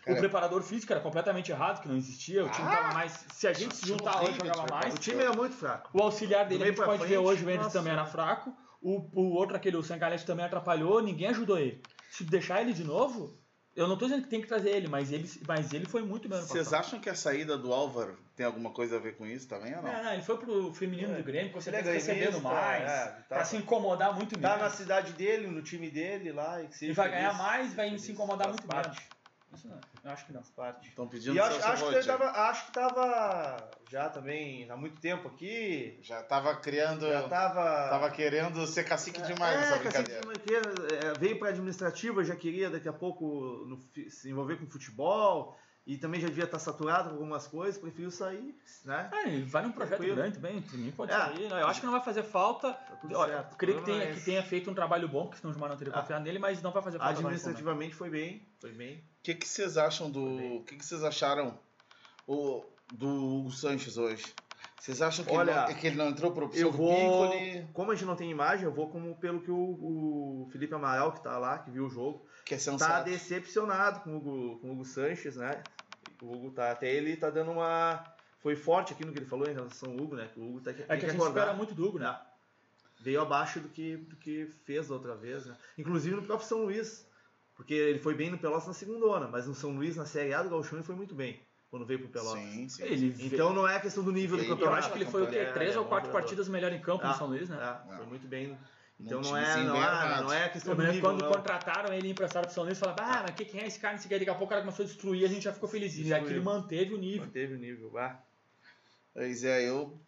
Cara, 0.03 0.15
o 0.17 0.19
preparador 0.19 0.61
físico 0.63 0.91
era 0.93 1.01
completamente 1.01 1.51
errado, 1.51 1.81
que 1.81 1.87
não 1.87 1.95
existia. 1.97 2.45
O 2.45 2.49
time 2.49 2.67
Ah! 2.67 2.75
tava 2.77 2.93
mais. 2.93 3.25
Se 3.33 3.47
a 3.47 3.53
gente 3.53 3.75
se 3.75 3.85
juntar 3.85 4.23
hoje, 4.23 4.37
jogava 4.37 4.65
de 4.65 4.71
mais. 4.71 4.93
O 4.93 4.97
time 4.97 5.21
era 5.21 5.33
muito 5.33 5.55
fraco. 5.55 5.89
O 5.93 6.01
auxiliar 6.01 6.45
dele, 6.47 6.63
a 6.63 6.67
gente 6.67 6.77
pode 6.77 7.01
ver 7.03 7.07
frente, 7.15 7.17
hoje, 7.17 7.45
o 7.45 7.49
Endes 7.49 7.63
nossa. 7.65 7.77
também 7.77 7.93
era 7.93 8.05
fraco. 8.05 8.53
O, 8.81 9.09
o 9.13 9.33
outro, 9.35 9.57
aquele, 9.57 9.75
o 9.75 9.83
Sangalete 9.83 10.25
também 10.25 10.45
atrapalhou, 10.45 11.01
ninguém 11.03 11.27
ajudou 11.27 11.57
ele. 11.59 11.81
Se 12.09 12.23
deixar 12.23 12.61
ele 12.61 12.71
de 12.73 12.83
novo, 12.85 13.37
eu 13.79 13.87
não 13.87 13.97
tô 13.97 14.05
dizendo 14.05 14.23
que 14.23 14.29
tem 14.29 14.41
que 14.41 14.47
trazer 14.47 14.69
ele, 14.71 14.87
mas 14.87 15.11
ele, 15.11 15.29
mas 15.47 15.71
ele 15.73 15.85
foi 15.85 16.01
muito 16.01 16.27
bem 16.27 16.39
no 16.39 16.45
Vocês 16.45 16.73
acham 16.73 16.99
que 16.99 17.09
a 17.09 17.15
saída 17.15 17.57
do 17.57 17.71
Álvaro 17.73 18.17
tem 18.35 18.45
alguma 18.45 18.71
coisa 18.71 18.97
a 18.97 18.99
ver 18.99 19.15
com 19.15 19.25
isso 19.25 19.47
também 19.47 19.75
ou 19.75 19.81
não? 19.81 19.91
Não, 19.91 20.03
não, 20.03 20.13
ele 20.13 20.21
foi 20.21 20.37
pro 20.37 20.73
feminino 20.73 21.13
É. 21.13 21.17
do 21.17 21.23
Grêmio, 21.23 21.51
com 21.51 21.59
é 21.59 21.61
certeza 21.61 21.91
recebendo 21.91 22.41
mais, 22.41 22.83
é, 22.83 23.15
pra 23.27 23.37
tá. 23.39 23.45
se 23.45 23.55
incomodar 23.57 24.13
muito 24.15 24.37
Tá 24.39 24.49
menos. 24.57 24.63
na 24.63 24.69
cidade 24.69 25.13
dele, 25.13 25.47
no 25.47 25.61
time 25.61 25.89
dele 25.89 26.31
lá. 26.31 26.61
E, 26.61 26.65
E 26.81 26.91
vai 26.93 27.09
feliz. 27.09 27.21
ganhar 27.23 27.37
mais, 27.37 27.73
vai 27.73 27.87
Feliz. 27.87 28.01
se 28.03 28.11
incomodar 28.11 28.47
muito 28.49 28.67
parte. 28.67 28.89
menos. 28.89 29.18
Isso 29.53 29.67
não, 29.67 29.79
eu 30.03 30.11
acho 30.11 30.25
que 30.25 30.33
não. 30.33 30.41
Faz 30.41 30.51
parte. 30.51 30.89
Estão 30.89 31.07
pedindo 31.07 31.33
E 31.35 31.37
eu 31.37 31.43
acho, 31.43 31.63
acho, 31.63 31.89
que 31.89 32.05
tava, 32.05 32.25
acho 32.25 32.65
que 32.67 32.71
tava 32.71 33.69
já 33.89 34.09
também 34.09 34.69
há 34.69 34.77
muito 34.77 34.99
tempo 35.01 35.27
aqui. 35.27 35.99
Já 36.03 36.21
tava 36.23 36.55
criando. 36.55 37.07
Já 37.07 37.27
tava. 37.27 37.89
Tava 37.89 38.11
querendo 38.11 38.65
ser 38.67 38.83
cacique 38.83 39.21
demais 39.21 39.59
nessa 39.59 39.75
é, 39.75 39.79
Cacique 39.79 40.03
brincadeira. 40.03 40.25
Manqueira, 40.27 40.73
é, 41.07 41.19
veio 41.19 41.39
para 41.39 41.49
administrativa, 41.49 42.23
já 42.23 42.35
queria 42.35 42.69
daqui 42.69 42.87
a 42.87 42.93
pouco 42.93 43.65
no 43.67 43.79
se 44.09 44.29
envolver 44.29 44.57
com 44.57 44.67
futebol 44.67 45.57
e 45.87 45.97
também 45.97 46.21
já 46.21 46.27
devia 46.27 46.43
estar 46.43 46.59
saturado 46.59 47.09
com 47.09 47.15
algumas 47.15 47.47
coisas, 47.47 47.81
preferiu 47.81 48.11
sair, 48.11 48.55
né? 48.85 49.09
Ele 49.25 49.43
vai 49.45 49.63
num 49.63 49.71
projeto 49.71 49.97
Tranquilo. 49.97 50.15
grande 50.17 50.35
também, 50.35 50.61
pode 50.95 51.11
É. 51.11 51.17
sair. 51.17 51.49
Eu 51.49 51.67
acho 51.67 51.79
que 51.79 51.85
não 51.87 51.93
vai 51.93 52.03
fazer 52.03 52.21
falta. 52.21 52.73
Tá 52.73 53.25
certo. 53.25 53.57
creio 53.57 53.79
que 53.79 53.85
tenha, 53.85 54.03
é 54.03 54.13
que 54.13 54.21
tenha 54.21 54.43
feito 54.43 54.69
um 54.69 54.75
trabalho 54.75 55.07
bom, 55.07 55.23
porque 55.25 55.37
senão 55.39 55.49
o 55.49 55.53
Gilmar 55.53 55.69
não 55.71 55.77
teria 55.77 55.91
Ah. 55.95 56.01
confiado 56.01 56.23
nele, 56.23 56.37
mas 56.37 56.61
não 56.61 56.71
vai 56.71 56.83
fazer 56.83 56.99
falta. 56.99 57.13
Administrativamente 57.13 57.95
foi 57.95 58.09
bem, 58.11 58.47
foi 58.59 58.71
bem. 58.71 59.03
O 59.19 59.21
que, 59.21 59.35
que 59.35 59.47
vocês 59.47 59.77
acham 59.77 60.09
do. 60.09 60.57
O 60.57 60.63
que, 60.63 60.77
que 60.77 60.85
vocês 60.85 61.03
acharam 61.03 61.59
o, 62.25 62.63
do 62.93 63.07
Hugo 63.07 63.51
Sanches 63.51 63.97
hoje? 63.97 64.25
Vocês 64.79 65.01
acham 65.01 65.25
que, 65.25 65.31
Olha, 65.31 65.51
ele, 65.51 65.59
não, 65.59 65.79
que 65.79 65.87
ele 65.87 65.95
não 65.97 66.07
entrou 66.07 66.31
por 66.31 66.43
opção 66.43 66.61
Eu 66.61 66.71
vou. 66.71 67.29
Piccoli, 67.29 67.67
Como 67.73 67.91
a 67.91 67.95
gente 67.95 68.05
não 68.05 68.15
tem 68.15 68.31
imagem, 68.31 68.63
eu 68.63 68.71
vou 68.71 68.89
como 68.89 69.13
pelo 69.17 69.41
que 69.41 69.51
o, 69.51 69.57
o 69.57 70.49
Felipe 70.51 70.73
Amaral, 70.73 71.11
que 71.11 71.21
tá 71.21 71.37
lá, 71.37 71.59
que 71.59 71.69
viu 71.69 71.85
o 71.85 71.89
jogo, 71.89 72.25
que 72.45 72.55
é 72.55 72.57
tá 72.57 73.01
decepcionado 73.01 73.99
com 73.99 74.11
o 74.11 74.17
Hugo, 74.17 74.59
com 74.59 74.69
o 74.69 74.71
Hugo 74.71 74.85
Sanches, 74.85 75.35
né? 75.35 75.61
O 76.21 76.33
Hugo 76.33 76.51
tá. 76.51 76.71
Até 76.71 76.93
ele 76.93 77.17
tá 77.17 77.29
dando 77.29 77.51
uma. 77.51 78.03
Foi 78.39 78.55
forte 78.55 78.93
aqui 78.93 79.05
no 79.05 79.11
que 79.11 79.19
ele 79.19 79.25
falou 79.25 79.49
em 79.49 79.53
relação 79.53 79.91
ao 79.91 79.97
Hugo, 79.97 80.15
né? 80.15 80.29
Que 80.33 80.39
o 80.39 80.47
Hugo 80.47 80.61
tá, 80.61 80.71
É 80.71 80.73
que 80.73 80.83
a 80.91 80.95
gente 80.95 81.09
acordar. 81.11 81.41
espera 81.41 81.53
muito 81.53 81.75
do 81.75 81.85
Hugo, 81.85 81.99
né? 81.99 82.17
Veio 83.01 83.21
abaixo 83.21 83.59
do 83.59 83.67
que, 83.67 83.97
do 83.97 84.15
que 84.15 84.45
fez 84.65 84.87
da 84.87 84.93
outra 84.93 85.15
vez, 85.15 85.45
né? 85.45 85.57
Inclusive 85.77 86.15
no 86.15 86.23
próprio 86.23 86.47
São 86.47 86.63
Luís. 86.63 87.05
Porque 87.59 87.73
ele 87.73 87.99
foi 87.99 88.13
bem 88.15 88.29
no 88.29 88.37
Pelotas 88.37 88.67
na 88.67 88.73
segunda 88.73 89.05
onda, 89.05 89.27
mas 89.27 89.45
no 89.45 89.53
São 89.53 89.71
Luís, 89.71 89.97
na 89.97 90.05
Série 90.05 90.33
A 90.33 90.41
do 90.41 90.49
Gauchão, 90.49 90.77
ele 90.79 90.85
foi 90.85 90.95
muito 90.95 91.13
bem. 91.13 91.41
Quando 91.69 91.85
veio 91.85 91.99
pro 91.99 92.07
Pelotas. 92.07 92.41
Sim, 92.41 92.69
sim. 92.69 92.83
Ele 92.83 93.13
Então 93.19 93.53
não 93.53 93.67
é 93.67 93.77
questão 93.81 94.01
do 94.01 94.13
nível 94.13 94.37
do 94.37 94.43
eu 94.43 94.49
campeonato. 94.49 94.77
acho 94.79 94.91
que 94.93 94.97
ele 94.97 95.05
foi 95.05 95.23
o 95.23 95.27
quê? 95.27 95.39
É, 95.39 95.51
Três 95.51 95.75
é 95.75 95.77
ou 95.77 95.83
quatro 95.85 96.05
jogador. 96.07 96.21
partidas 96.23 96.47
melhor 96.47 96.71
em 96.71 96.79
campo 96.79 97.03
Ah, 97.05 97.09
no 97.09 97.15
São 97.15 97.27
Luís, 97.27 97.49
né? 97.49 97.57
É, 97.57 97.95
foi 97.97 98.05
Ah. 98.05 98.07
muito 98.07 98.25
bem. 98.29 98.57
Então 98.97 99.19
não 99.21 99.35
é, 99.37 99.63
não, 99.63 99.75
é, 99.75 99.79
armado. 99.85 100.23
não 100.23 100.33
é 100.33 100.47
questão 100.49 100.71
Eu 100.73 100.77
do 100.77 100.83
nível. 100.87 101.01
quando 101.01 101.21
não. 101.21 101.31
contrataram 101.31 101.93
ele 101.93 102.09
emprestado 102.09 102.45
pro 102.45 102.53
São 102.53 102.63
Luís, 102.63 102.79
falaram, 102.79 103.03
ah, 103.05 103.23
mas 103.27 103.35
que- 103.35 103.45
quem 103.45 103.61
é 103.61 103.67
esse 103.67 103.77
cara? 103.79 103.93
Nesse 103.93 104.07
Daqui 104.07 104.23
a 104.29 104.33
pouco 104.33 104.45
o 104.45 104.47
cara 104.47 104.61
começou 104.61 104.83
a 104.83 104.87
destruir, 104.87 105.25
a 105.25 105.27
gente 105.27 105.43
já 105.43 105.51
ficou 105.53 105.67
feliz. 105.69 105.93
E 105.93 105.97
Destruiu. 105.97 106.23
aqui 106.23 106.33
ele 106.33 106.41
manteve 106.41 106.93
o 106.93 106.97
nível. 106.97 107.25
Manteve 107.25 107.53
o 107.55 107.57
nível. 107.57 107.89
Bah. 107.91 108.21
Pois 109.19 109.43
é, 109.43 109.67
eu, 109.67 109.99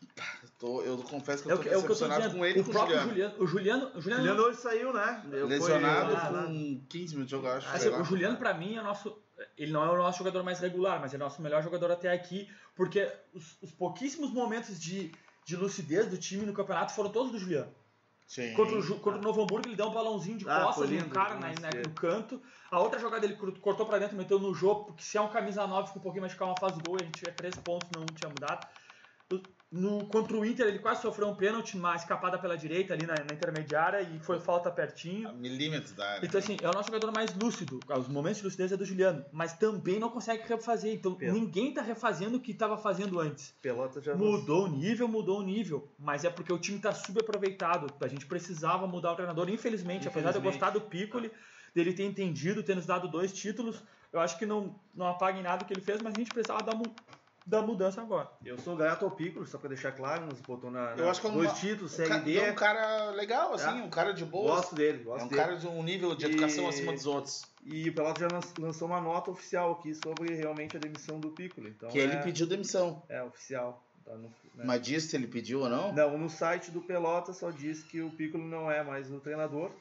tô, 0.58 0.82
eu 0.84 0.98
confesso 1.00 1.44
que 1.44 1.50
É 1.50 1.52
eu 1.52 1.56
o 1.56 1.60
tô 1.60 1.64
que, 1.64 1.70
é 1.70 1.78
o 1.78 1.82
que 1.84 1.92
eu 1.92 1.96
tô 1.98 2.06
decepcionado 2.08 2.22
dizendo. 2.22 2.38
com 2.40 2.46
ele 2.46 2.60
o 2.62 2.64
com 2.64 2.70
o 2.70 2.74
próprio 2.74 3.00
Juliano. 3.02 3.10
Juliano. 3.12 3.44
O 3.44 3.48
Juliano, 3.48 3.92
o 3.94 4.02
Juliano, 4.02 4.24
Juliano 4.24 4.44
hoje 4.48 4.58
saiu, 4.62 4.94
né? 4.94 5.22
Foi- 5.30 5.44
Lesionado 5.44 6.16
Ah, 6.16 6.44
com 6.46 6.82
15 6.88 7.14
minutos 7.16 7.26
de 7.26 7.32
jogo, 7.32 7.48
acho. 7.50 7.68
Assim, 7.76 7.90
o 7.90 8.04
Juliano, 8.06 8.38
pra 8.38 8.54
mim, 8.54 8.78
é 8.78 8.82
nosso. 8.82 9.14
Ele 9.58 9.74
não 9.74 9.84
é 9.84 9.90
o 9.90 9.98
nosso 9.98 10.20
jogador 10.20 10.44
mais 10.44 10.60
regular, 10.62 11.02
mas 11.02 11.14
é 11.14 11.18
o 11.18 11.20
nosso 11.20 11.42
melhor 11.42 11.62
jogador 11.62 11.92
até 11.92 12.10
aqui, 12.14 12.48
porque 12.74 13.12
os, 13.34 13.58
os 13.62 13.72
pouquíssimos 13.72 14.32
momentos 14.32 14.80
de, 14.80 15.12
de 15.44 15.56
lucidez 15.58 16.08
do 16.08 16.18
time 16.18 16.46
no 16.46 16.54
campeonato 16.54 16.94
foram 16.94 17.10
todos 17.12 17.34
do 17.34 17.38
Juliano. 17.40 17.72
Sim. 18.28 18.54
Contra 18.54 18.80
o, 18.80 19.00
contra 19.00 19.20
o 19.20 19.22
Novo 19.22 19.42
Hamburgo, 19.44 19.68
ele 19.68 19.76
deu 19.76 19.88
um 19.88 19.94
balãozinho 19.94 20.38
de 20.38 20.48
Ah, 20.48 20.62
costas 20.62 20.88
foi 20.88 20.98
no 20.98 21.10
cara 21.10 21.34
lindo 21.34 21.60
na, 21.62 21.70
na- 21.72 21.82
no 21.82 21.90
canto. 21.90 22.42
A 22.72 22.80
outra 22.80 22.98
jogada 22.98 23.26
ele 23.26 23.36
cortou 23.36 23.86
pra 23.86 24.00
dentro, 24.00 24.16
meteu 24.16 24.40
no 24.40 24.54
jogo, 24.54 24.86
porque 24.86 25.04
se 25.04 25.18
é 25.18 25.22
um 25.22 25.28
camisa 25.28 25.68
9, 25.68 25.88
fica 25.88 26.00
um 26.00 26.02
pouquinho 26.02 26.22
mais 26.22 26.32
de 26.32 26.40
calma, 26.40 26.56
faz 26.56 26.78
o 26.78 26.80
gol 26.80 26.98
e 26.98 27.02
a 27.02 27.06
gente 27.06 27.16
tiver 27.20 27.34
três 27.34 27.58
pontos, 27.58 27.90
não 27.94 28.06
tinha 28.06 28.30
mudado. 28.30 28.66
No, 29.74 30.06
contra 30.08 30.36
o 30.36 30.46
Inter, 30.46 30.68
ele 30.68 30.80
quase 30.80 31.02
sofreu 31.02 31.30
um 31.30 31.34
pênalti, 31.36 31.78
uma 31.78 31.96
escapada 31.96 32.38
pela 32.38 32.58
direita 32.58 32.94
ali 32.94 33.06
na, 33.06 33.14
na 33.14 33.34
intermediária 33.34 34.02
e 34.02 34.20
foi 34.20 34.38
falta 34.38 34.70
pertinho. 34.70 35.32
Milímetros 35.36 35.94
da 35.94 36.06
área. 36.16 36.26
Então, 36.26 36.40
assim, 36.40 36.58
é 36.62 36.70
o 36.70 36.74
nosso 36.74 36.88
jogador 36.92 37.10
mais 37.14 37.34
lúcido. 37.38 37.80
Os 37.88 38.10
momentos 38.10 38.40
de 38.40 38.44
lucidez 38.44 38.74
é 38.74 38.76
do 38.76 38.84
Juliano, 38.84 39.24
mas 39.32 39.54
também 39.54 39.98
não 39.98 40.10
consegue 40.10 40.46
refazer. 40.46 40.94
Então, 40.94 41.16
Pelo. 41.16 41.32
ninguém 41.32 41.74
tá 41.74 41.82
refazendo 41.82 42.36
o 42.36 42.40
que 42.42 42.52
estava 42.52 42.78
fazendo 42.78 43.18
antes. 43.18 43.54
Pelota 43.62 44.02
já 44.02 44.14
Mudou 44.14 44.66
o 44.66 44.68
nível, 44.68 45.08
mudou 45.08 45.40
o 45.40 45.42
nível. 45.42 45.88
Mas 45.98 46.26
é 46.26 46.30
porque 46.30 46.52
o 46.52 46.60
time 46.60 46.78
tá 46.78 46.94
subaproveitado. 46.94 47.88
A 48.02 48.08
gente 48.10 48.26
precisava 48.26 48.86
mudar 48.86 49.14
o 49.14 49.16
treinador. 49.16 49.50
Infelizmente, 49.50 50.06
apesar 50.06 50.32
de 50.32 50.36
eu 50.38 50.42
Infelizmente. 50.42 50.60
gostar 50.60 50.70
do 50.72 50.82
Piccoli, 50.82 51.32
dele 51.74 51.94
ter 51.94 52.04
entendido, 52.04 52.62
ter 52.62 52.76
nos 52.76 52.86
dado 52.86 53.08
dois 53.08 53.32
títulos, 53.32 53.82
eu 54.12 54.20
acho 54.20 54.38
que 54.38 54.46
não, 54.46 54.76
não 54.94 55.08
apaga 55.08 55.40
em 55.40 55.44
nada 55.44 55.64
o 55.64 55.66
que 55.66 55.74
ele 55.74 55.80
fez, 55.80 56.02
mas 56.02 56.14
a 56.14 56.18
gente 56.20 56.34
precisava 56.34 56.62
da, 56.62 56.76
mu- 56.76 56.94
da 57.46 57.62
mudança 57.62 58.02
agora. 58.02 58.30
Eu 58.46 58.58
sou 58.60 58.76
grato 58.76 59.04
ao 59.06 59.12
Piccolo, 59.12 59.46
só 59.48 59.58
pra 59.58 59.70
deixar 59.70 59.92
claro, 59.92 60.26
nos 60.26 60.40
botou 60.42 60.70
na, 60.70 60.92
Eu 60.92 61.06
na- 61.06 61.12
acho 61.12 61.22
que 61.22 61.28
é 61.28 61.32
dois 61.32 61.50
uma- 61.50 61.56
títulos, 61.58 61.94
Um 61.94 61.96
Série 61.96 62.20
D. 62.22 62.38
é 62.38 62.52
um 62.52 62.56
cara 62.56 63.12
legal, 63.12 63.54
assim, 63.54 63.80
É. 63.80 63.84
um 63.84 63.90
cara 63.90 64.14
de 64.14 64.24
boa. 64.26 64.56
Gosto 64.58 64.76
dele, 64.76 65.02
É 65.02 65.04
gosto 65.04 65.26
um 65.26 65.28
dele. 65.28 65.42
cara 65.42 65.56
de 65.58 65.68
um 65.68 65.82
nível 65.84 66.16
de 66.16 66.26
educação 66.26 66.66
E- 66.66 66.70
acima 66.70 66.94
dos 66.94 67.06
outros. 67.06 67.44
E 67.66 67.90
o 67.90 67.94
Pelotas 67.94 68.22
já 68.22 68.28
lan- 68.36 68.66
lançou 68.68 68.88
uma 68.88 69.02
nota 69.02 69.32
oficial 69.32 69.72
aqui 69.74 69.94
sobre 69.96 70.34
realmente 70.36 70.78
a 70.78 70.80
demissão 70.80 71.20
do 71.20 71.30
Piccolo. 71.32 71.68
Então 71.68 71.90
que 71.90 72.00
é, 72.00 72.04
ele 72.04 72.18
pediu 72.18 72.46
demissão. 72.48 73.02
É 73.10 73.22
oficial. 73.24 73.84
Tá 74.06 74.16
no- 74.16 74.30
né? 74.56 74.64
Mas 74.66 74.82
disse 74.82 75.10
se 75.10 75.16
ele 75.16 75.28
pediu 75.28 75.62
ou 75.62 75.70
não? 75.70 75.94
Não, 75.94 76.18
no 76.18 76.28
site 76.30 76.72
do 76.72 76.82
Pelotas 76.82 77.38
só 77.38 77.52
diz 77.52 77.84
que 77.84 78.02
o 78.02 78.10
Piccolo 78.10 78.44
não 78.44 78.70
é 78.70 78.84
mais 78.84 79.12
o 79.12 79.20
treinador. 79.20 79.72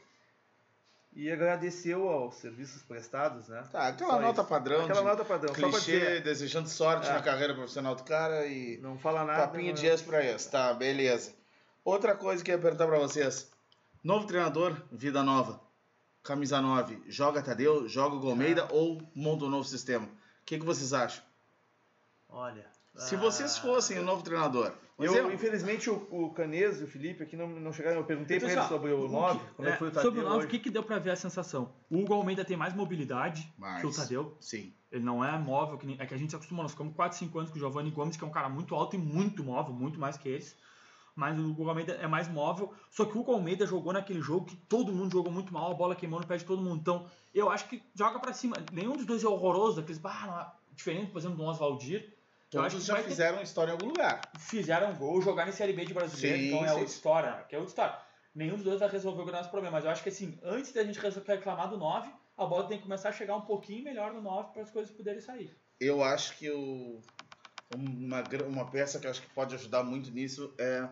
E 1.12 1.31
agradeceu 1.31 2.09
aos 2.09 2.37
serviços 2.37 2.83
prestados, 2.83 3.49
né? 3.49 3.64
Tá, 3.73 3.88
aquela 3.88 4.12
Só 4.14 4.20
nota 4.20 4.40
isso. 4.42 4.49
padrão, 4.51 4.85
Aquela 4.85 5.03
nota 5.03 5.25
padrão, 5.25 5.53
clichê, 5.53 5.99
dizer. 5.99 6.23
desejando 6.23 6.68
sorte 6.68 7.09
É. 7.09 7.12
na 7.12 7.20
carreira 7.20 7.53
profissional 7.53 7.96
do 7.96 8.05
cara 8.05 8.46
e 8.46 8.79
Não 8.79 8.96
fala 8.96 9.25
nada. 9.25 9.46
papinho 9.49 9.73
de 9.75 9.87
ex 9.87 10.01
pra 10.03 10.25
ex. 10.25 10.46
Tá, 10.46 10.73
beleza. 10.73 11.35
Outra 11.85 12.14
coisa 12.14 12.44
que 12.44 12.51
eu 12.51 12.55
ia 12.57 12.61
perguntar 12.62 12.87
pra 12.87 12.99
vocês. 12.99 13.51
Novo 14.05 14.27
treinador, 14.27 14.77
vida 14.92 15.23
nova. 15.23 15.61
Camisa 16.23 16.61
9, 16.61 17.03
joga 17.09 17.42
Tadeu, 17.42 17.88
joga 17.88 18.14
o 18.14 18.20
Golmeida 18.20 18.68
ou 18.70 19.03
monta 19.14 19.46
um 19.46 19.49
novo 19.49 19.64
sistema? 19.64 20.07
O 20.07 20.44
que, 20.46 20.59
que 20.59 20.64
vocês 20.64 20.92
acham? 20.92 21.25
Olha. 22.29 22.66
Se 22.96 23.14
ah, 23.14 23.18
vocês 23.18 23.57
fossem 23.59 23.98
o 23.98 24.03
novo 24.03 24.22
treinador, 24.22 24.72
Eu, 24.98 25.33
infelizmente, 25.33 25.88
o, 25.88 26.07
o 26.11 26.31
Canes 26.35 26.81
e 26.81 26.85
o 26.85 26.87
Felipe 26.87 27.22
aqui 27.22 27.37
não, 27.37 27.48
não 27.48 27.72
chegaram. 27.72 27.98
Eu 27.98 28.05
perguntei 28.05 28.37
Então, 28.37 28.48
pra 28.48 28.53
eles 28.55 28.64
assim, 28.64 28.74
ó, 28.74 28.76
sobre 28.79 28.92
o 28.92 29.05
o 29.07 29.09
9, 29.09 29.38
que- 29.38 29.55
como 29.55 29.68
é 29.68 29.72
que 29.72 29.79
foi 29.79 29.88
o 29.88 29.90
É, 29.90 29.94
Tadeu 29.94 30.11
sobre 30.11 30.20
o 30.20 30.24
9, 30.24 30.37
hoje. 30.38 30.46
o 30.46 30.50
que, 30.50 30.59
que 30.59 30.70
deu 30.70 30.83
pra 30.83 30.98
ver 30.98 31.11
a 31.12 31.16
sensação? 31.16 31.72
O 31.88 31.98
Hugo 31.98 32.12
Almeida 32.14 32.44
tem 32.44 32.57
mais 32.57 32.74
mobilidade 32.74 33.50
Mais. 33.57 33.81
que 33.81 33.87
o 33.87 33.92
Tadeu. 33.94 34.37
sim. 34.40 34.74
Ele 34.92 35.05
não 35.05 35.24
é 35.24 35.38
móvel, 35.38 35.79
que 35.79 35.87
nem- 35.87 35.96
é 36.00 36.05
que 36.05 36.12
a 36.12 36.16
gente 36.18 36.31
se 36.31 36.37
acostumou, 36.37 36.64
nós 36.64 36.72
ficamos 36.72 36.92
4, 36.94 37.16
5 37.16 37.38
anos 37.38 37.50
com 37.50 37.57
o 37.57 37.61
Giovanni 37.61 37.90
Gomes, 37.92 38.16
que 38.16 38.24
é 38.24 38.26
um 38.26 38.31
cara 38.33 38.48
muito 38.48 38.74
alto 38.74 38.96
e 38.96 38.98
muito 38.98 39.42
móvel, 39.44 39.72
muito 39.72 39.98
mais 40.00 40.16
que 40.18 40.29
eles. 40.29 40.57
Mas 41.14 41.38
o 41.38 41.48
Hugo 41.50 41.68
Almeida 41.68 41.92
é 41.92 42.07
mais 42.09 42.29
móvel. 42.29 42.72
Só 42.90 43.05
que 43.05 43.16
o 43.16 43.20
Hugo 43.20 43.33
Almeida 43.33 43.64
jogou 43.66 43.92
naquele 43.92 44.20
jogo 44.20 44.46
que 44.46 44.57
todo 44.57 44.92
mundo 44.92 45.12
jogou 45.12 45.33
muito 45.33 45.53
mal, 45.55 45.70
a 45.70 45.74
bola 45.74 45.94
queimou 45.94 46.18
no 46.20 46.26
pé 46.26 46.37
de 46.37 46.44
todo 46.44 46.61
mundo. 46.61 46.79
Então, 46.81 47.07
eu 47.33 47.48
acho 47.50 47.68
que 47.68 47.83
joga 47.94 48.18
pra 48.18 48.33
cima. 48.33 48.57
Nenhum 48.72 48.96
dos 48.96 49.07
dois 49.07 49.22
é 49.22 49.29
horroroso, 49.29 49.81
aqueles, 49.81 49.98
bah, 49.98 50.24
não 50.26 50.40
é- 50.40 50.50
diferente, 50.74 51.11
por 51.12 51.18
exemplo, 51.18 51.37
do 51.37 51.44
Oswaldir. 51.44 52.16
Acho 52.58 52.70
Todos 52.70 52.74
que 52.74 52.80
já 52.88 52.94
vai 52.94 53.02
ter- 53.04 53.08
fizeram 53.10 53.42
história 53.42 53.70
em 53.70 53.74
algum 53.74 53.88
lugar. 53.90 54.32
fizeram 54.36 54.94
gol, 54.96 55.22
jogar 55.22 55.48
em 55.48 55.52
Série 55.52 55.72
B 55.72 55.84
de 55.84 55.94
brasileiro, 55.94 56.36
Sim, 56.38 56.46
então 56.48 56.64
é 56.64 56.68
sim. 56.68 56.74
outra 56.74 56.84
história, 56.94 57.44
que 57.48 57.54
é 57.54 57.58
outra 57.58 57.70
história. 57.70 57.98
Nenhum 58.34 58.54
dos 58.56 58.64
dois 58.64 58.80
vai 58.80 58.88
resolver 58.88 59.22
o 59.22 59.32
nosso 59.32 59.50
problema, 59.50 59.76
mas 59.76 59.84
eu 59.84 59.90
acho 59.90 60.02
que 60.02 60.08
assim, 60.08 60.38
antes 60.42 60.72
da 60.72 60.82
gente 60.84 60.98
reclamar 61.00 61.68
do 61.70 61.76
9, 61.76 62.10
a 62.36 62.46
bola 62.46 62.66
tem 62.66 62.78
que 62.78 62.82
começar 62.84 63.10
a 63.10 63.12
chegar 63.12 63.36
um 63.36 63.42
pouquinho 63.42 63.84
melhor 63.84 64.12
no 64.12 64.20
9 64.20 64.52
para 64.52 64.62
as 64.62 64.70
coisas 64.70 64.90
poderem 64.92 65.20
sair. 65.20 65.56
Eu 65.78 66.02
acho 66.02 66.36
que 66.38 66.50
o, 66.50 67.00
uma, 67.74 68.22
uma 68.48 68.70
peça 68.70 68.98
que 68.98 69.06
eu 69.06 69.10
acho 69.10 69.22
que 69.22 69.30
pode 69.30 69.54
ajudar 69.54 69.82
muito 69.84 70.10
nisso 70.10 70.52
é 70.58 70.88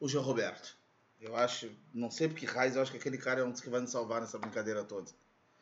o 0.00 0.08
João 0.08 0.24
Roberto. 0.24 0.76
Eu 1.20 1.34
acho, 1.36 1.70
não 1.92 2.10
sei 2.10 2.28
porque 2.28 2.46
raiz, 2.46 2.76
eu 2.76 2.82
acho 2.82 2.90
que 2.92 2.96
aquele 2.98 3.18
cara 3.18 3.40
é 3.40 3.44
um 3.44 3.50
dos 3.50 3.60
que 3.60 3.68
vai 3.70 3.80
nos 3.80 3.90
salvar 3.90 4.20
nessa 4.20 4.38
brincadeira 4.38 4.84
toda. 4.84 5.10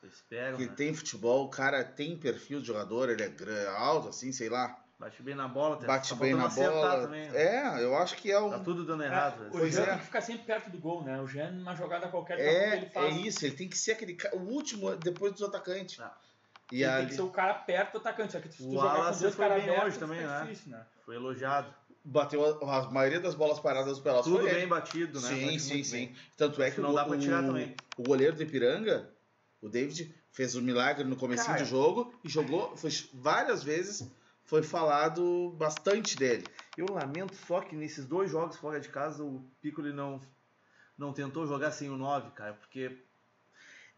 Eu 0.02 0.08
espero, 0.10 0.56
Porque 0.56 0.68
né? 0.70 0.74
tem 0.76 0.94
futebol, 0.94 1.44
o 1.46 1.48
cara 1.50 1.82
tem 1.82 2.16
perfil 2.18 2.60
de 2.60 2.66
jogador, 2.66 3.08
ele 3.08 3.22
é 3.22 3.66
alto, 3.78 4.08
assim, 4.08 4.30
sei 4.32 4.48
lá, 4.50 4.84
Bate 4.98 5.22
bem 5.22 5.34
na 5.34 5.46
bola, 5.46 5.76
bate 5.76 6.08
tá 6.08 6.14
bem 6.14 6.34
na 6.34 6.48
bola. 6.48 7.02
Também, 7.02 7.28
né? 7.28 7.36
É, 7.78 7.82
eu 7.84 7.94
acho 7.96 8.16
que 8.16 8.32
é 8.32 8.40
um. 8.40 8.48
Tá 8.48 8.60
tudo 8.60 8.82
dando 8.84 9.02
errado. 9.04 9.40
né? 9.44 9.50
o 9.52 9.68
Jean 9.70 9.82
é. 9.82 9.86
tem 9.90 9.98
que 9.98 10.04
ficar 10.04 10.20
sempre 10.22 10.46
perto 10.46 10.70
do 10.70 10.78
gol, 10.78 11.04
né? 11.04 11.20
O 11.20 11.26
Jean, 11.26 11.50
numa 11.50 11.74
jogada 11.74 12.08
qualquer, 12.08 12.38
É, 12.40 12.76
ele 12.76 12.86
é 12.86 12.88
faz. 12.88 13.14
isso, 13.16 13.44
ele 13.44 13.54
tem 13.56 13.68
que 13.68 13.76
ser 13.76 13.92
aquele 13.92 14.14
cara, 14.14 14.34
o 14.36 14.40
último 14.48 14.96
depois 14.96 15.32
dos 15.34 15.42
atacantes. 15.42 16.00
Ah. 16.00 16.16
E 16.72 16.76
Ele 16.82 16.84
tem 16.86 16.94
ali 16.94 17.06
que 17.08 17.14
ser 17.14 17.20
o 17.22 17.28
cara 17.30 17.54
perto 17.54 17.92
do 17.92 17.98
atacante, 17.98 18.32
só 18.32 18.40
que 18.40 18.48
se 18.48 18.56
tu 18.58 18.70
O 18.70 18.72
jogar 18.72 18.96
com 19.12 19.18
dois 19.18 19.20
foi 19.20 19.30
caras 19.48 19.62
bem 19.62 19.64
abertos, 19.70 19.86
hoje 19.88 19.98
também, 19.98 20.20
né? 20.26 20.40
difícil, 20.42 20.72
né? 20.72 20.86
Foi 21.04 21.14
elogiado. 21.14 21.74
bateu 22.02 22.64
a, 22.66 22.78
a 22.86 22.90
maioria 22.90 23.20
das 23.20 23.34
bolas 23.34 23.60
paradas 23.60 23.98
do 23.98 24.02
Pelotas. 24.02 24.24
Tudo 24.24 24.38
foi 24.40 24.50
bem 24.50 24.58
ele. 24.62 24.66
batido, 24.66 25.20
né? 25.20 25.28
Sim, 25.28 25.44
Bate 25.46 25.60
sim, 25.60 25.84
sim. 25.84 25.96
bem. 26.06 26.16
Tanto 26.38 26.62
é 26.62 26.70
que 26.70 26.80
não 26.80 26.90
o, 26.90 26.94
dá 26.94 27.04
pra 27.04 27.18
tirar 27.18 27.44
o- 27.44 27.46
também. 27.48 27.76
o 27.98 28.02
goleiro 28.02 28.34
do 28.34 28.42
Ipiranga, 28.42 29.08
o 29.60 29.68
David, 29.68 30.12
fez 30.32 30.56
um 30.56 30.62
milagre 30.62 31.04
no 31.04 31.16
comecinho 31.16 31.48
Cara. 31.52 31.62
do 31.62 31.66
jogo 31.68 32.12
e 32.24 32.28
jogou 32.30 32.74
foi, 32.78 32.90
várias 33.12 33.62
vezes. 33.62 34.10
Foi 34.46 34.62
falado 34.62 35.50
bastante 35.58 36.16
dele. 36.16 36.48
Eu 36.76 36.86
lamento 36.90 37.34
só 37.46 37.60
que 37.60 37.74
nesses 37.74 38.04
dois 38.06 38.30
jogos 38.30 38.56
fora 38.56 38.78
de 38.80 38.88
casa 38.88 39.22
o 39.24 39.44
Piccoli 39.60 39.92
não, 39.92 40.20
não 40.96 41.12
tentou 41.12 41.46
jogar 41.46 41.72
sem 41.72 41.90
o 41.90 41.96
9, 41.96 42.30
cara, 42.30 42.54
porque. 42.54 43.02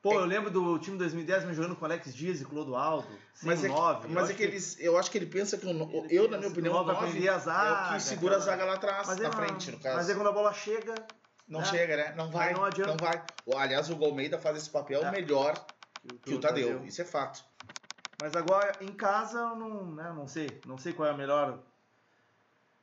Pô, 0.01 0.13
É- 0.13 0.17
eu 0.17 0.25
lembro 0.25 0.49
do 0.51 0.79
time 0.79 0.97
2010 0.97 1.45
me 1.45 1.53
jogando 1.53 1.75
com 1.75 1.85
Alex 1.85 2.15
Dias 2.15 2.41
e 2.41 2.45
Clodoaldo, 2.45 3.09
sem 3.35 3.49
Mas 3.49 3.63
o 3.63 3.67
é, 3.67 3.69
que- 3.69 3.75
9. 3.75 4.09
Eu 4.09 4.13
mas 4.13 4.31
é 4.31 4.35
que, 4.35 4.43
eles, 4.45 4.77
eu 4.79 4.97
acho 4.97 5.11
que 5.11 5.19
ele 5.19 5.27
pensa 5.27 5.59
que 5.59 5.67
o, 5.67 5.73
no- 5.75 6.07
eu, 6.09 6.23
na 6.31 6.39
minha 6.39 6.49
que 6.51 6.53
opinião, 6.53 6.73
o 6.73 6.77
o 6.77 6.79
nove 6.87 6.93
vai 6.93 7.01
9 7.03 7.11
prender 7.13 7.31
a 7.31 7.35
é 7.35 7.37
o 7.37 7.41
zaga, 7.41 7.95
que 7.97 8.03
segura 8.03 8.37
a 8.37 8.39
zaga 8.39 8.65
lá 8.65 8.75
atrás, 8.75 9.07
Mas 9.09 9.19
é 9.19 9.23
na 9.25 9.29
não- 9.31 9.37
frente, 9.37 9.71
no 9.73 9.79
caso. 9.81 9.97
Mas 9.97 10.09
é 10.09 10.15
quando 10.15 10.29
a 10.29 10.33
bola 10.33 10.53
chega. 10.55 10.95
Não 11.49 11.61
né? 11.61 11.67
chega, 11.67 11.97
né? 11.97 12.15
Não 12.17 12.31
vai, 12.31 12.53
não 12.53 12.61
não, 12.61 12.67
adianta. 12.67 12.97
vai. 13.05 13.23
O- 13.45 13.57
Aliás, 13.57 13.91
o 13.91 13.97
Golmeida 13.97 14.39
faz 14.39 14.57
esse 14.57 14.71
papel 14.71 15.03
É. 15.05 15.11
melhor 15.11 15.55
que 16.23 16.33
o 16.35 16.39
Tadeu. 16.41 16.85
Isso 16.85 17.03
é 17.03 17.05
fato. 17.05 17.45
Mas 18.21 18.35
agora, 18.35 18.77
em 18.81 18.93
casa, 18.93 19.39
eu 19.39 19.57
não, 19.57 19.95
né, 19.95 20.13
não 20.15 20.27
sei. 20.27 20.61
Não 20.67 20.77
sei 20.77 20.93
qual 20.93 21.09
é 21.09 21.13
a 21.13 21.17
melhor. 21.17 21.59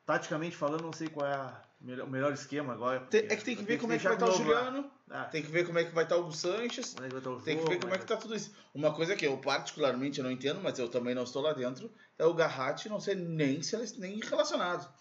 Taticamente 0.06 0.56
falando, 0.56 0.84
não 0.84 0.94
sei 0.94 1.10
qual 1.10 1.26
é 1.28 1.34
a 1.34 1.62
melhor- 1.82 2.08
o 2.08 2.10
melhor 2.10 2.32
esquema 2.32 2.74
agora. 2.74 3.00
Tem- 3.02 3.22
porque 3.22 3.34
é 3.34 3.38
que 3.38 3.44
tem 3.44 3.56
que 3.56 3.64
ver 3.64 3.80
como 3.80 3.92
é 3.94 3.98
que 3.98 4.04
vai 4.04 4.14
estar 4.14 4.26
deixar 4.28 4.42
o. 4.42 4.46
Juliano, 4.46 4.92
Ah, 5.10 5.26
tem 5.26 5.44
que 5.44 5.52
ver 5.52 5.66
como 5.68 5.78
é 5.78 5.84
que 5.84 5.94
vai 5.94 6.04
estar 6.04 6.16
o 6.18 6.22
Hugo 6.22 6.32
Sanches, 6.32 6.96
é 6.96 7.08
que 7.10 7.16
o 7.16 7.40
tem 7.42 7.58
que 7.60 7.70
ver 7.70 7.80
como 7.80 7.94
é 7.94 7.98
que 8.00 8.06
tá 8.06 8.18
tudo 8.18 8.34
isso. 8.36 8.56
Uma 8.74 8.92
coisa 8.94 9.16
que 9.16 9.26
eu 9.28 9.38
particularmente 9.38 10.20
não 10.22 10.32
entendo, 10.32 10.60
mas 10.64 10.80
eu 10.80 10.90
também 10.90 11.14
não 11.14 11.24
estou 11.24 11.44
lá 11.44 11.54
dentro, 11.54 11.92
é 12.18 12.26
o 12.26 12.34
Garratti 12.34 12.90
não 12.90 13.00
ser 13.00 13.16
nem, 13.16 13.62
nem 14.00 14.20
relacionado. 14.20 14.92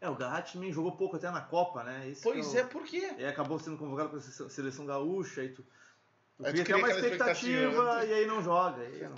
É, 0.00 0.08
o 0.08 0.16
Garratti 0.16 0.54
também 0.54 0.72
jogou 0.72 0.96
pouco 0.96 1.14
até 1.16 1.30
na 1.30 1.40
Copa, 1.42 1.84
né? 1.84 2.08
Esse 2.08 2.22
Pois 2.22 2.44
que 2.48 2.56
eu- 2.56 2.60
é, 2.60 2.64
por 2.64 2.82
quê? 2.84 3.14
E 3.18 3.24
acabou 3.24 3.58
sendo 3.60 3.76
convocado 3.76 4.08
para 4.10 4.18
a 4.18 4.48
seleção 4.50 4.84
gaúcha 4.86 5.44
e 5.44 5.50
tu, 5.50 5.62
tu 5.62 6.46
Aí 6.46 6.46
tu 6.46 6.50
cria 6.52 6.64
cria 6.64 6.76
uma 6.78 6.88
expectativa, 6.90 7.48
expectativa, 7.68 8.04
e 8.06 8.12
aí 8.14 8.26
não 8.26 8.42
joga. 8.42 8.82
aí 8.82 9.02
não. 9.02 9.14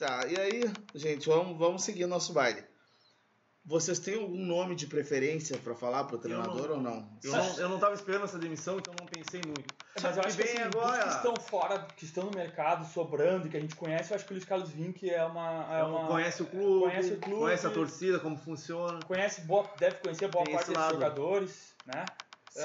Tá, 0.00 0.26
e 0.26 0.34
aí, 0.40 0.62
gente, 0.94 1.28
vamos, 1.28 1.58
vamos 1.58 1.84
seguir 1.84 2.06
nosso 2.06 2.32
baile. 2.32 2.64
Vocês 3.62 3.98
têm 3.98 4.14
algum 4.14 4.42
nome 4.46 4.74
de 4.74 4.86
preferência 4.86 5.58
pra 5.58 5.74
falar 5.74 6.04
pro 6.04 6.16
treinador 6.16 6.68
não- 6.68 6.74
ou 6.76 6.80
não? 6.80 7.18
Eu 7.22 7.32
não, 7.32 7.58
eu 7.58 7.68
não 7.68 7.78
tava 7.78 7.92
esperando 7.94 8.24
essa 8.24 8.38
demissão, 8.38 8.78
então 8.78 8.94
não 8.98 9.06
pensei 9.06 9.42
muito. 9.44 9.74
Mas 10.02 10.16
eu 10.16 10.22
que 10.22 10.28
acho 10.28 10.36
que 10.38 10.42
assim, 10.44 10.58
agora- 10.62 11.04
dos 11.04 11.04
que 11.04 11.16
estão 11.18 11.36
fora, 11.36 11.86
que 11.98 12.04
estão 12.06 12.24
no 12.24 12.30
mercado, 12.34 12.90
sobrando, 12.90 13.50
que 13.50 13.56
a 13.58 13.60
gente 13.60 13.76
conhece, 13.76 14.10
eu 14.10 14.16
acho 14.16 14.24
que 14.24 14.32
o 14.32 14.34
Luiz 14.36 14.46
Carlos 14.46 14.70
Vinck 14.70 15.08
é 15.10 15.22
uma... 15.26 15.66
É 15.78 15.84
uma 15.84 16.06
conhece 16.08 16.42
o 16.42 16.46
clube, 16.46 16.84
conhece 16.86 17.12
o 17.12 17.18
clube. 17.20 17.40
conhece 17.42 17.66
a 17.66 17.70
torcida, 17.70 18.18
como 18.18 18.38
funciona. 18.38 19.00
conhece 19.04 19.42
boa, 19.42 19.70
deve 19.78 19.96
conhecer 19.96 20.28
boa 20.28 20.46
Tem 20.46 20.54
parte 20.54 20.70
lado. 20.70 20.94
jogadores, 20.94 21.74
né? 21.84 22.06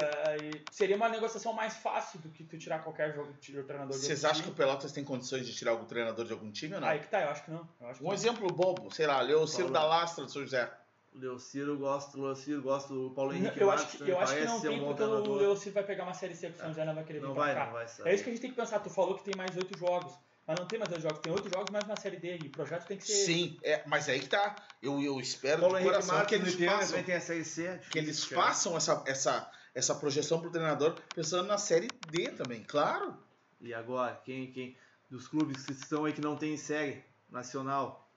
É, 0.04 0.38
seria 0.72 0.96
uma 0.96 1.10
negociação 1.10 1.54
mais 1.54 1.76
fácil 1.76 2.20
do 2.20 2.30
que 2.30 2.44
tu 2.44 2.58
tirar 2.58 2.80
qualquer 2.84 3.14
jogo, 3.14 3.34
tirar 3.40 3.62
o 3.62 3.64
treinador 3.64 3.98
de 3.98 4.06
Vocês 4.06 4.26
acham 4.26 4.44
que 4.44 4.50
o. 4.50 4.54
Pelotas 4.54 4.92
tem 4.92 5.04
condições 5.04 5.46
de 5.46 5.54
tirar 5.54 5.72
algum 5.72 5.86
treinador 5.86 6.26
de 6.26 6.34
algum 6.34 6.52
time 6.52 6.76
ou 6.76 6.82
não? 6.82 6.88
Aí 6.88 7.00
que 7.00 7.08
tá, 7.08 7.22
eu 7.22 7.30
acho 7.30 7.44
que 7.46 7.52
não. 7.52 7.68
Eu 7.82 7.88
acho 7.88 8.00
que 8.00 8.04
Um 8.06 8.08
não. 8.08 8.14
exemplo 8.14 8.48
bobo, 8.54 8.94
sei 8.94 9.08
lá, 9.08 9.22
Leociro 9.22 9.72
Paulo. 9.72 9.74
da 9.74 9.84
Lastra 9.84 10.26
do 10.26 10.32
São 10.32 10.42
José. 10.42 10.70
Leociro 11.14 11.72
eu 11.72 11.78
gosto, 11.78 12.18
o 12.20 12.24
Leociro 12.26 12.58
eu 12.60 12.62
gosto 12.64 12.94
do 12.94 13.10
Paulo 13.12 13.34
Henrique 13.34 13.62
eu 13.62 13.72
acho 13.72 13.88
que, 13.98 14.10
eu 14.10 14.20
acho 14.20 14.36
que 14.36 14.44
não 14.44 14.60
ser 14.60 14.68
tem, 14.68 14.82
um 14.82 14.88
porque 14.88 15.04
o. 15.04 15.36
Leocir 15.36 15.72
vai 15.72 15.84
pegar 15.84 16.04
uma 16.04 16.14
série 16.14 16.36
C 16.36 16.48
que 16.50 16.56
o 16.56 16.58
São 16.58 16.68
José 16.68 16.84
não 16.84 16.94
vai 16.94 17.06
querer 17.06 17.20
vir 17.20 17.28
Não 17.28 17.34
pra 17.34 17.44
vai, 17.46 17.56
cá. 17.56 17.66
não 17.68 17.74
vai 17.74 17.88
sair. 17.88 18.10
É 18.10 18.14
isso 18.14 18.24
que 18.24 18.30
a 18.30 18.34
gente 18.34 18.42
tem 18.42 18.50
que 18.52 18.56
pensar. 18.58 18.80
Tu 18.80 18.90
falou 18.90 19.16
que 19.16 19.24
tem 19.24 19.34
mais 19.38 19.56
oito 19.56 19.78
jogos, 19.80 20.12
mas 20.46 20.60
não 20.60 20.68
tem 20.68 20.78
mais 20.78 20.92
oito 20.92 21.02
jogos. 21.04 21.20
Tem 21.20 21.32
oito 21.32 21.50
jogos 21.50 21.70
mais 21.72 21.86
uma 21.86 21.96
série 21.96 22.18
D 22.18 22.38
e 22.44 22.48
o 22.48 22.50
projeto 22.50 22.86
tem 22.86 22.98
que 22.98 23.06
ser. 23.08 23.14
Sim, 23.14 23.58
é, 23.64 23.82
mas 23.88 24.10
aí 24.10 24.20
que 24.20 24.28
tá. 24.28 24.58
Eu, 24.84 25.02
eu 25.02 25.18
espero 25.22 25.62
Paulo 25.62 25.76
de 25.78 25.84
Henrique 25.84 25.94
coração 25.94 26.16
Marques 26.18 26.38
que 26.38 26.44
eles 26.60 26.70
façam, 26.70 26.88
também 26.90 27.04
tem 27.06 27.16
a 27.16 27.22
Série 27.22 27.46
C. 27.46 27.66
é 27.66 27.78
que 27.90 27.98
eles 27.98 28.24
façam 28.26 28.76
essa, 28.76 29.02
essa, 29.08 29.50
essa 29.76 29.94
projeção 29.94 30.40
pro 30.40 30.50
treinador 30.50 30.96
pensando 31.14 31.48
na 31.48 31.58
série 31.58 31.90
D 32.10 32.30
também, 32.30 32.64
claro. 32.64 33.14
E 33.60 33.74
agora, 33.74 34.20
quem, 34.24 34.50
quem 34.52 34.76
dos 35.12 35.28
clubes 35.28 35.66
que 35.66 35.74
estão 35.74 36.06
aí 36.06 36.14
que 36.14 36.22
não 36.22 36.38
tem 36.38 36.56
série 36.56 37.04
nacional? 37.30 38.10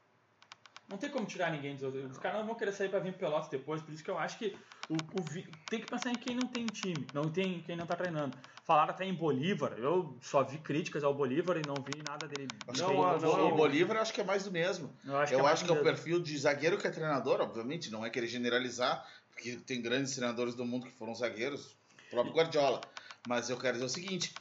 Não 0.89 0.97
tem 0.97 1.11
como 1.11 1.27
tirar 1.27 1.51
ninguém 1.51 1.75
dos 1.75 1.83
outros. 1.83 2.13
Os 2.13 2.19
caras 2.19 2.39
não 2.39 2.47
vão 2.47 2.55
querer 2.55 2.73
sair 2.73 2.89
pra 2.89 3.01
vir 3.01 3.13
pro 3.13 3.21
Pelotas 3.27 3.51
depois, 3.51 3.83
por 3.83 3.93
isso 3.93 4.03
que 4.03 4.11
eu 4.11 4.19
acho 4.19 4.39
que 4.39 4.57
o, 4.89 4.95
o 4.95 5.25
tem 5.69 5.81
que 5.81 5.87
pensar 5.87 6.11
em 6.11 6.17
quem 6.17 6.35
não 6.35 6.47
tem 6.47 6.65
time, 6.67 7.07
não 7.13 7.31
tem 7.31 7.61
quem 7.61 7.77
não 7.77 7.87
tá 7.87 7.95
treinando. 7.95 8.37
Falaram 8.65 8.91
até 8.91 9.05
em 9.05 9.15
Bolívar, 9.15 9.73
eu 9.79 10.17
só 10.21 10.43
vi 10.43 10.59
críticas 10.59 11.05
ao 11.05 11.13
Bolívar 11.13 11.57
e 11.59 11.63
não 11.63 11.75
vi 11.75 12.03
nada 12.03 12.27
dele. 12.27 12.49
Acho 12.67 12.87
bem 12.87 12.97
que 12.97 13.27
no 13.27 13.29
o, 13.29 13.49
o 13.49 13.57
Bolívar 13.57 13.97
eu 13.97 14.03
acho 14.03 14.13
que 14.13 14.21
é 14.21 14.25
mais 14.25 14.45
do 14.45 14.51
mesmo. 14.51 14.91
Eu 15.05 15.17
acho 15.17 15.35
eu 15.35 15.41
que 15.41 15.47
é, 15.47 15.49
acho 15.49 15.65
que 15.65 15.71
é 15.71 15.75
o 15.75 15.83
perfil 15.83 16.21
de 16.21 16.37
zagueiro 16.39 16.79
que 16.79 16.87
é 16.87 16.91
treinador, 16.91 17.41
obviamente, 17.41 17.91
não 17.91 18.05
é 18.05 18.11
querer 18.11 18.27
generalizar, 18.27 19.07
porque 19.39 19.57
tem 19.65 19.81
grandes 19.81 20.15
treinadores 20.15 20.55
do 20.57 20.65
mundo 20.65 20.87
que 20.87 20.93
foram 20.93 21.15
zagueiros, 21.15 21.77
o 22.07 22.11
próprio 22.11 22.35
Guardiola. 22.35 22.83
Mas 23.27 23.49
eu 23.49 23.57
quero 23.57 23.75
dizer 23.75 23.85
o 23.87 23.89
seguinte, 23.89 24.35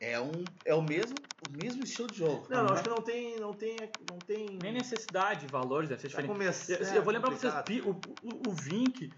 é, 0.00 0.18
um, 0.18 0.42
é 0.64 0.74
o, 0.74 0.82
mesmo, 0.82 1.16
o 1.48 1.52
mesmo 1.52 1.84
estilo 1.84 2.08
de 2.10 2.18
jogo. 2.18 2.46
Não, 2.50 2.64
Uhum. 2.66 2.72
acho 2.72 2.82
que 2.82 2.88
não 2.88 3.02
tem, 3.02 3.38
não 3.38 3.52
tem, 3.52 3.76
não 4.08 4.18
tem. 4.18 4.58
Nem 4.60 4.72
necessidade, 4.72 5.46
valores, 5.46 5.88
deve 5.88 6.00
ser 6.00 6.08
Tá 6.08 6.20
diferente. 6.22 6.32
começando. 6.32 6.80
Eu, 6.80 6.94
eu 6.96 7.02
vou 7.02 7.12
lembrar 7.12 7.30
pra 7.30 7.38
vocês, 7.38 7.84
o, 7.84 7.90
o, 7.90 8.48
o 8.48 8.52
Vink 8.52 9.12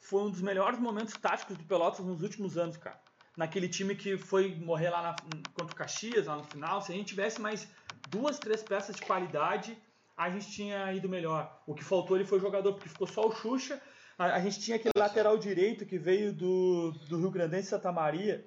foi 0.00 0.22
um 0.22 0.30
dos 0.30 0.40
melhores 0.40 0.78
momentos 0.78 1.14
táticos 1.16 1.56
do 1.58 1.64
Pelotas 1.64 2.04
nos 2.04 2.22
últimos 2.22 2.56
anos, 2.56 2.76
cara. 2.76 2.98
Naquele 3.36 3.68
time 3.68 3.94
que 3.94 4.16
foi 4.16 4.54
morrer 4.56 4.90
lá 4.90 5.02
na- 5.02 5.38
contra 5.54 5.72
o 5.72 5.76
Caxias, 5.76 6.26
lá 6.26 6.36
no 6.36 6.44
final. 6.44 6.80
Se 6.82 6.92
a 6.92 6.94
gente 6.94 7.08
tivesse 7.08 7.40
mais 7.40 7.66
duas, 8.08 8.38
três 8.38 8.62
peças 8.62 8.94
de 8.96 9.02
qualidade, 9.02 9.76
a 10.16 10.28
gente 10.30 10.50
tinha 10.50 10.92
ido 10.92 11.08
melhor. 11.08 11.62
O 11.66 11.74
que 11.74 11.82
faltou 11.82 12.16
ele 12.16 12.26
foi 12.26 12.38
jogador, 12.40 12.74
porque 12.74 12.88
ficou 12.88 13.06
só 13.06 13.26
o 13.26 13.32
Xuxa. 13.34 13.80
A, 14.22 14.36
a 14.36 14.40
gente 14.40 14.60
tinha 14.60 14.76
aquele 14.76 14.92
lateral 14.96 15.36
direito 15.36 15.84
que 15.84 15.98
veio 15.98 16.32
do, 16.32 16.92
do 17.08 17.18
Rio 17.18 17.30
Grandense 17.30 17.68
Santa 17.68 17.90
Maria, 17.90 18.46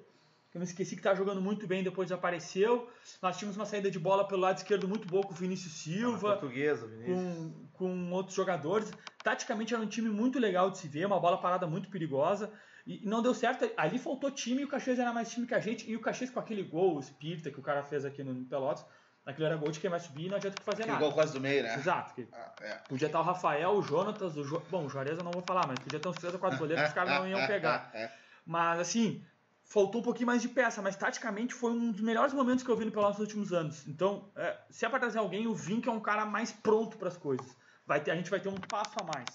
eu 0.54 0.58
me 0.58 0.64
esqueci 0.64 0.96
que 0.96 1.02
tá 1.02 1.14
jogando 1.14 1.38
muito 1.38 1.66
bem, 1.66 1.84
depois 1.84 2.08
desapareceu. 2.08 2.88
Nós 3.20 3.36
tínhamos 3.36 3.58
uma 3.58 3.66
saída 3.66 3.90
de 3.90 3.98
bola 3.98 4.26
pelo 4.26 4.40
lado 4.40 4.56
esquerdo 4.56 4.88
muito 4.88 5.06
boa 5.06 5.22
com 5.22 5.34
o 5.34 5.36
Vinícius 5.36 5.74
Silva 5.74 6.30
Portuguesa, 6.30 6.86
Vinícius. 6.86 7.18
com, 7.18 7.68
com 7.74 8.12
outros 8.12 8.34
jogadores. 8.34 8.90
Taticamente 9.22 9.74
era 9.74 9.82
um 9.82 9.86
time 9.86 10.08
muito 10.08 10.38
legal 10.38 10.70
de 10.70 10.78
se 10.78 10.88
ver, 10.88 11.04
uma 11.04 11.20
bola 11.20 11.36
parada 11.36 11.66
muito 11.66 11.90
perigosa. 11.90 12.50
E 12.86 13.06
não 13.06 13.20
deu 13.20 13.34
certo. 13.34 13.70
Ali 13.76 13.98
faltou 13.98 14.30
time 14.30 14.62
e 14.62 14.64
o 14.64 14.68
Caxias 14.68 14.98
era 14.98 15.12
mais 15.12 15.30
time 15.30 15.46
que 15.46 15.54
a 15.54 15.60
gente. 15.60 15.90
E 15.90 15.94
o 15.94 16.00
Caxias 16.00 16.30
com 16.30 16.40
aquele 16.40 16.62
gol, 16.62 16.96
o 16.96 17.00
espírita 17.00 17.50
que 17.50 17.60
o 17.60 17.62
cara 17.62 17.82
fez 17.82 18.06
aqui 18.06 18.24
no 18.24 18.46
Pelotas, 18.46 18.86
aquilo 19.26 19.46
era 19.46 19.56
gol 19.56 19.70
de 19.70 19.80
quem 19.80 19.90
vai 19.90 20.00
subir 20.00 20.26
e 20.26 20.28
não 20.28 20.36
adianta 20.36 20.56
que 20.56 20.62
fazer 20.64 20.82
Aquele 20.84 20.92
nada. 20.94 21.04
gol 21.04 21.12
quase 21.14 21.32
do 21.34 21.40
meio, 21.40 21.62
né? 21.62 21.74
Exato. 21.74 22.14
que 22.14 22.26
Ah, 22.32 22.52
é. 22.62 22.74
Podia 22.88 23.06
estar 23.06 23.20
o 23.20 23.24
Rafael, 23.24 23.72
o 23.72 23.82
Jonatas, 23.82 24.36
o 24.36 24.44
jo... 24.44 24.62
Bom, 24.70 24.86
o 24.86 24.88
Juarez 24.88 25.18
eu 25.18 25.24
não 25.24 25.32
vou 25.32 25.42
falar, 25.42 25.66
mas 25.66 25.78
podia 25.80 25.98
ter 26.00 26.08
uns 26.08 26.16
três 26.16 26.32
ou 26.32 26.40
quatro 26.40 26.58
goleiros 26.58 26.82
que 26.84 26.88
os 26.88 26.94
caras 26.94 27.10
não 27.18 27.28
iam 27.28 27.46
pegar. 27.46 27.92
Mas 28.46 28.78
assim, 28.78 29.24
faltou 29.64 30.00
um 30.00 30.04
pouquinho 30.04 30.28
mais 30.28 30.40
de 30.40 30.48
peça, 30.48 30.80
mas 30.80 30.94
taticamente 30.94 31.52
foi 31.52 31.72
um 31.72 31.90
dos 31.90 32.00
melhores 32.00 32.32
momentos 32.32 32.62
que 32.62 32.70
eu 32.70 32.76
vi 32.76 32.84
no 32.84 32.92
Pelotas 32.92 33.18
nos 33.18 33.26
últimos 33.26 33.52
anos. 33.52 33.84
Então, 33.88 34.30
é, 34.36 34.56
se 34.70 34.86
é 34.86 34.88
pra 34.88 35.00
trazer 35.00 35.18
alguém, 35.18 35.48
o 35.48 35.54
Vink 35.54 35.88
é 35.88 35.90
um 35.90 35.98
cara 35.98 36.24
mais 36.24 36.52
pronto 36.52 36.96
para 36.96 37.08
as 37.08 37.16
coisas. 37.16 37.44
Vai 37.84 38.00
ter, 38.00 38.12
a 38.12 38.14
gente 38.14 38.30
vai 38.30 38.38
ter 38.38 38.48
um 38.48 38.54
passo 38.54 38.92
a 39.00 39.04
mais. 39.04 39.26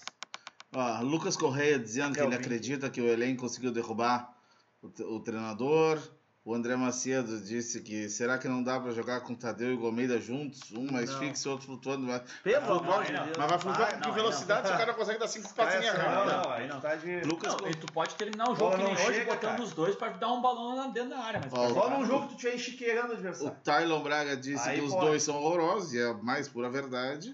Ó, 0.74 1.02
Lucas 1.02 1.36
Correia 1.36 1.78
dizendo 1.78 2.14
que 2.14 2.20
É 2.20 2.22
o 2.22 2.26
ele 2.28 2.36
Vink. 2.36 2.46
acredita 2.46 2.88
que 2.88 3.02
o 3.02 3.06
Elenco 3.06 3.42
conseguiu 3.42 3.70
derrubar 3.70 4.34
o, 4.80 4.86
o 5.16 5.20
treinador. 5.20 5.98
O 6.44 6.54
André 6.56 6.74
Macedo 6.74 7.40
disse 7.40 7.80
que 7.82 8.08
será 8.08 8.36
que 8.36 8.48
não 8.48 8.64
dá 8.64 8.80
pra 8.80 8.90
jogar 8.90 9.20
com 9.20 9.32
o 9.32 9.36
Tadeu 9.36 9.70
e 9.70 9.74
o 9.74 9.78
Gomeida 9.78 10.20
juntos? 10.20 10.72
Um 10.72 10.90
mais 10.90 11.08
Não. 11.08 11.20
fixo 11.20 11.46
e 11.46 11.50
outro 11.52 11.66
flutuando. 11.66 12.04
Mas, 12.04 12.22
Pelo 12.42 12.66
Não, 12.66 12.78
amor 12.80 12.96
não, 12.96 13.02
de 13.04 13.12
não. 13.12 13.24
Deus. 13.26 13.36
mas 13.38 13.48
vai 13.50 13.58
flutuar 13.60 13.90
não, 13.92 13.94
com 13.98 14.02
que 14.02 14.08
aí 14.08 14.14
velocidade 14.14 14.66
se 14.66 14.74
o 14.74 14.76
cara 14.76 14.94
consegue 14.94 15.18
dar 15.20 15.28
cinco 15.28 15.54
passinhos 15.54 15.94
Não, 15.94 16.00
rápidos? 16.04 16.32
não, 16.42 16.50
aí 16.52 16.66
não 16.68 16.80
tá 16.80 16.96
de. 16.96 17.20
Lucas 17.20 17.56
Não, 17.56 17.68
e 17.68 17.74
tu 17.76 17.86
pode 17.92 18.16
terminar 18.16 18.50
o 18.50 18.56
jogo 18.56 18.72
que 18.72 18.76
nem 18.82 18.86
não 18.86 18.92
hoje, 18.92 19.04
chega, 19.18 19.34
botando 19.34 19.50
cara. 19.52 19.62
os 19.62 19.72
dois 19.72 19.94
para 19.94 20.08
dar 20.14 20.32
um 20.32 20.42
balão 20.42 20.74
lá 20.74 20.86
dentro 20.88 21.10
da 21.10 21.18
área. 21.20 21.40
Mas 21.44 21.52
Ó, 21.52 21.64
o- 21.68 21.74
Só 21.74 21.90
num 21.90 22.04
jogo 22.04 22.26
que 22.26 22.34
tu 22.34 22.38
tiver 22.38 22.56
enchiqueirando 22.56 23.08
o 23.08 23.10
O 23.10 23.14
adversário. 23.14 23.56
Tylon 23.62 24.02
Braga 24.02 24.36
disse 24.36 24.68
Aí 24.68 24.80
que 24.80 24.84
os 24.84 24.92
pode. 24.94 25.06
dois 25.06 25.22
são 25.22 25.36
horrorosos, 25.36 25.94
e 25.94 26.00
é 26.00 26.10
a 26.10 26.14
mais 26.14 26.48
pura 26.48 26.68
verdade. 26.68 27.32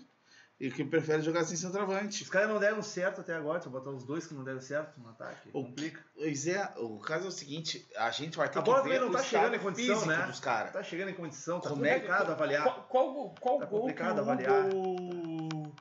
E 0.61 0.73
que 0.73 0.85
prefere 0.85 1.23
jogar 1.23 1.45
sem 1.45 1.57
centroavante. 1.57 2.25
Os 2.25 2.29
caras 2.29 2.49
não 2.49 2.59
deram 2.59 2.83
certo 2.83 3.21
até 3.21 3.33
agora, 3.33 3.61
só 3.61 3.71
botar 3.71 3.91
os 3.91 4.03
dois 4.05 4.27
que 4.27 4.35
não 4.35 4.43
deram 4.43 4.61
certo 4.61 4.99
no 5.01 5.09
ataque. 5.11 5.49
O- 5.53 5.63
Complica. 5.65 6.05
Pois 6.17 6.47
é, 6.49 6.69
o 6.79 6.99
caso 6.99 7.27
é 7.27 7.29
o 7.29 7.31
seguinte, 7.33 7.89
a 7.97 8.11
gente 8.11 8.37
vai 8.37 8.49
ter 8.49 8.59
A 8.59 8.63
que 8.63 8.67
bola 8.69 8.83
ver 8.83 8.89
também 8.95 9.01
não 9.01 9.09
o 9.09 9.13
tá 9.13 9.21
estado 9.23 9.31
chegando 9.43 9.55
em 9.55 9.59
condição, 9.61 9.95
físico 10.01 10.11
né? 10.21 10.27
dos 10.27 10.41
caras. 10.41 10.73
Tá 10.73 10.83
chegando 10.83 11.11
em 11.11 11.15
condição, 11.15 11.61
tá 11.61 11.69
Como 11.69 11.85
é 11.87 11.91
que- 11.95 11.95
complicado 12.07 12.33
avaliar. 12.33 12.65
Qual, 12.65 12.83
qual, 12.89 13.35
qual 13.41 13.59
Tá 13.61 13.67
gol 13.67 13.81
que 13.87 13.87
complicado 13.87 14.19
o 14.19 14.21
avaliar. 14.23 14.67
Hugo 14.75 15.75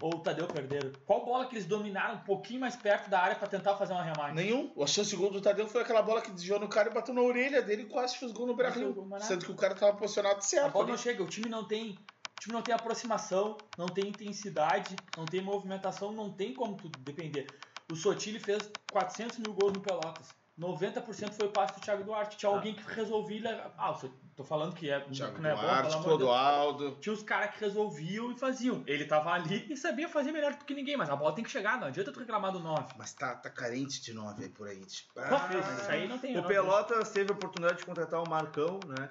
ou 0.00 0.14
o 0.16 0.20
Tadeu 0.20 0.46
perderam? 0.46 0.92
Qual 1.04 1.24
bola 1.24 1.46
que 1.46 1.54
eles 1.54 1.66
dominaram 1.66 2.16
um 2.16 2.24
pouquinho 2.24 2.60
mais 2.60 2.76
perto 2.76 3.10
da 3.10 3.20
área 3.20 3.34
para 3.36 3.48
tentar 3.48 3.76
fazer 3.76 3.92
uma 3.92 4.02
remate? 4.04 4.34
Nenhum. 4.36 4.72
A 4.80 4.86
chance 4.86 5.10
de 5.10 5.16
gol 5.16 5.30
do 5.32 5.40
Tadeu 5.40 5.66
foi 5.68 5.82
aquela 5.82 6.00
bola 6.02 6.20
que 6.22 6.30
desviou 6.30 6.60
no 6.60 6.68
cara 6.68 6.90
e 6.90 6.94
bateu 6.94 7.12
na 7.12 7.22
orelha 7.22 7.60
dele 7.60 7.82
e 7.82 7.86
quase 7.86 8.16
fez 8.16 8.30
gol 8.30 8.46
no 8.46 8.54
Brasil. 8.54 8.94
Sendo 9.20 9.44
que 9.44 9.50
o 9.50 9.56
cara 9.56 9.74
tava 9.74 9.96
posicionado 9.96 10.38
A 10.38 10.40
certo. 10.42 10.72
bola 10.72 10.84
ali. 10.84 10.92
não 10.92 10.98
chega, 10.98 11.22
o 11.22 11.26
time 11.26 11.48
não 11.48 11.66
tem. 11.66 11.98
O 12.42 12.44
time 12.44 12.54
não 12.54 12.62
tem 12.62 12.74
aproximação, 12.74 13.56
não 13.78 13.86
tem 13.86 14.08
intensidade, 14.08 14.96
não 15.16 15.24
tem 15.24 15.40
movimentação, 15.40 16.10
não 16.10 16.28
tem 16.28 16.52
como 16.52 16.76
tu 16.76 16.88
depender. 16.98 17.46
O 17.88 17.94
Sotile 17.94 18.40
fez 18.40 18.68
400 18.90 19.38
mil 19.38 19.54
gols 19.54 19.74
no 19.74 19.80
Pelotas. 19.80 20.30
90% 20.58 21.34
foi 21.34 21.46
o 21.46 21.52
passe 21.52 21.74
do 21.74 21.80
Thiago 21.80 22.02
Duarte. 22.02 22.36
Tinha 22.36 22.50
alguém 22.50 22.74
que 22.74 22.82
resolvia. 22.82 23.72
Ah, 23.78 23.96
tô 24.34 24.42
falando 24.42 24.74
que, 24.74 24.90
é, 24.90 24.98
Thiago 25.02 25.40
não 25.40 25.50
é 25.50 25.54
bom, 25.54 25.60
Duarte, 25.60 25.82
pelo 25.82 25.92
amor 25.92 26.02
de. 26.02 26.04
Clodoaldo. 26.04 26.96
Tinha 27.00 27.12
os 27.12 27.22
caras 27.22 27.54
que 27.54 27.60
resolviam 27.60 28.32
e 28.32 28.36
faziam. 28.36 28.82
Ele 28.88 29.04
tava 29.04 29.30
ali 29.30 29.64
e 29.70 29.76
sabia 29.76 30.08
fazer 30.08 30.32
melhor 30.32 30.52
do 30.52 30.64
que 30.64 30.74
ninguém, 30.74 30.96
mas 30.96 31.10
a 31.10 31.14
bola 31.14 31.32
tem 31.36 31.44
que 31.44 31.50
chegar, 31.50 31.78
não 31.78 31.86
adianta 31.86 32.10
tu 32.10 32.18
reclamar 32.18 32.50
do 32.50 32.58
9. 32.58 32.94
Mas 32.98 33.14
tá, 33.14 33.36
tá 33.36 33.50
carente 33.50 34.02
de 34.02 34.12
nove 34.12 34.42
aí 34.42 34.50
por 34.50 34.66
aí. 34.66 34.84
Tipo, 34.84 35.12
Ah, 35.20 35.48
ah, 35.48 35.80
isso 35.80 35.90
aí 35.92 36.08
não 36.08 36.18
tem. 36.18 36.36
O 36.36 36.42
Pelotas 36.42 37.10
teve 37.12 37.30
a 37.30 37.36
oportunidade 37.36 37.78
de 37.78 37.86
contratar 37.86 38.20
o 38.20 38.28
Marcão, 38.28 38.80
né? 38.84 39.08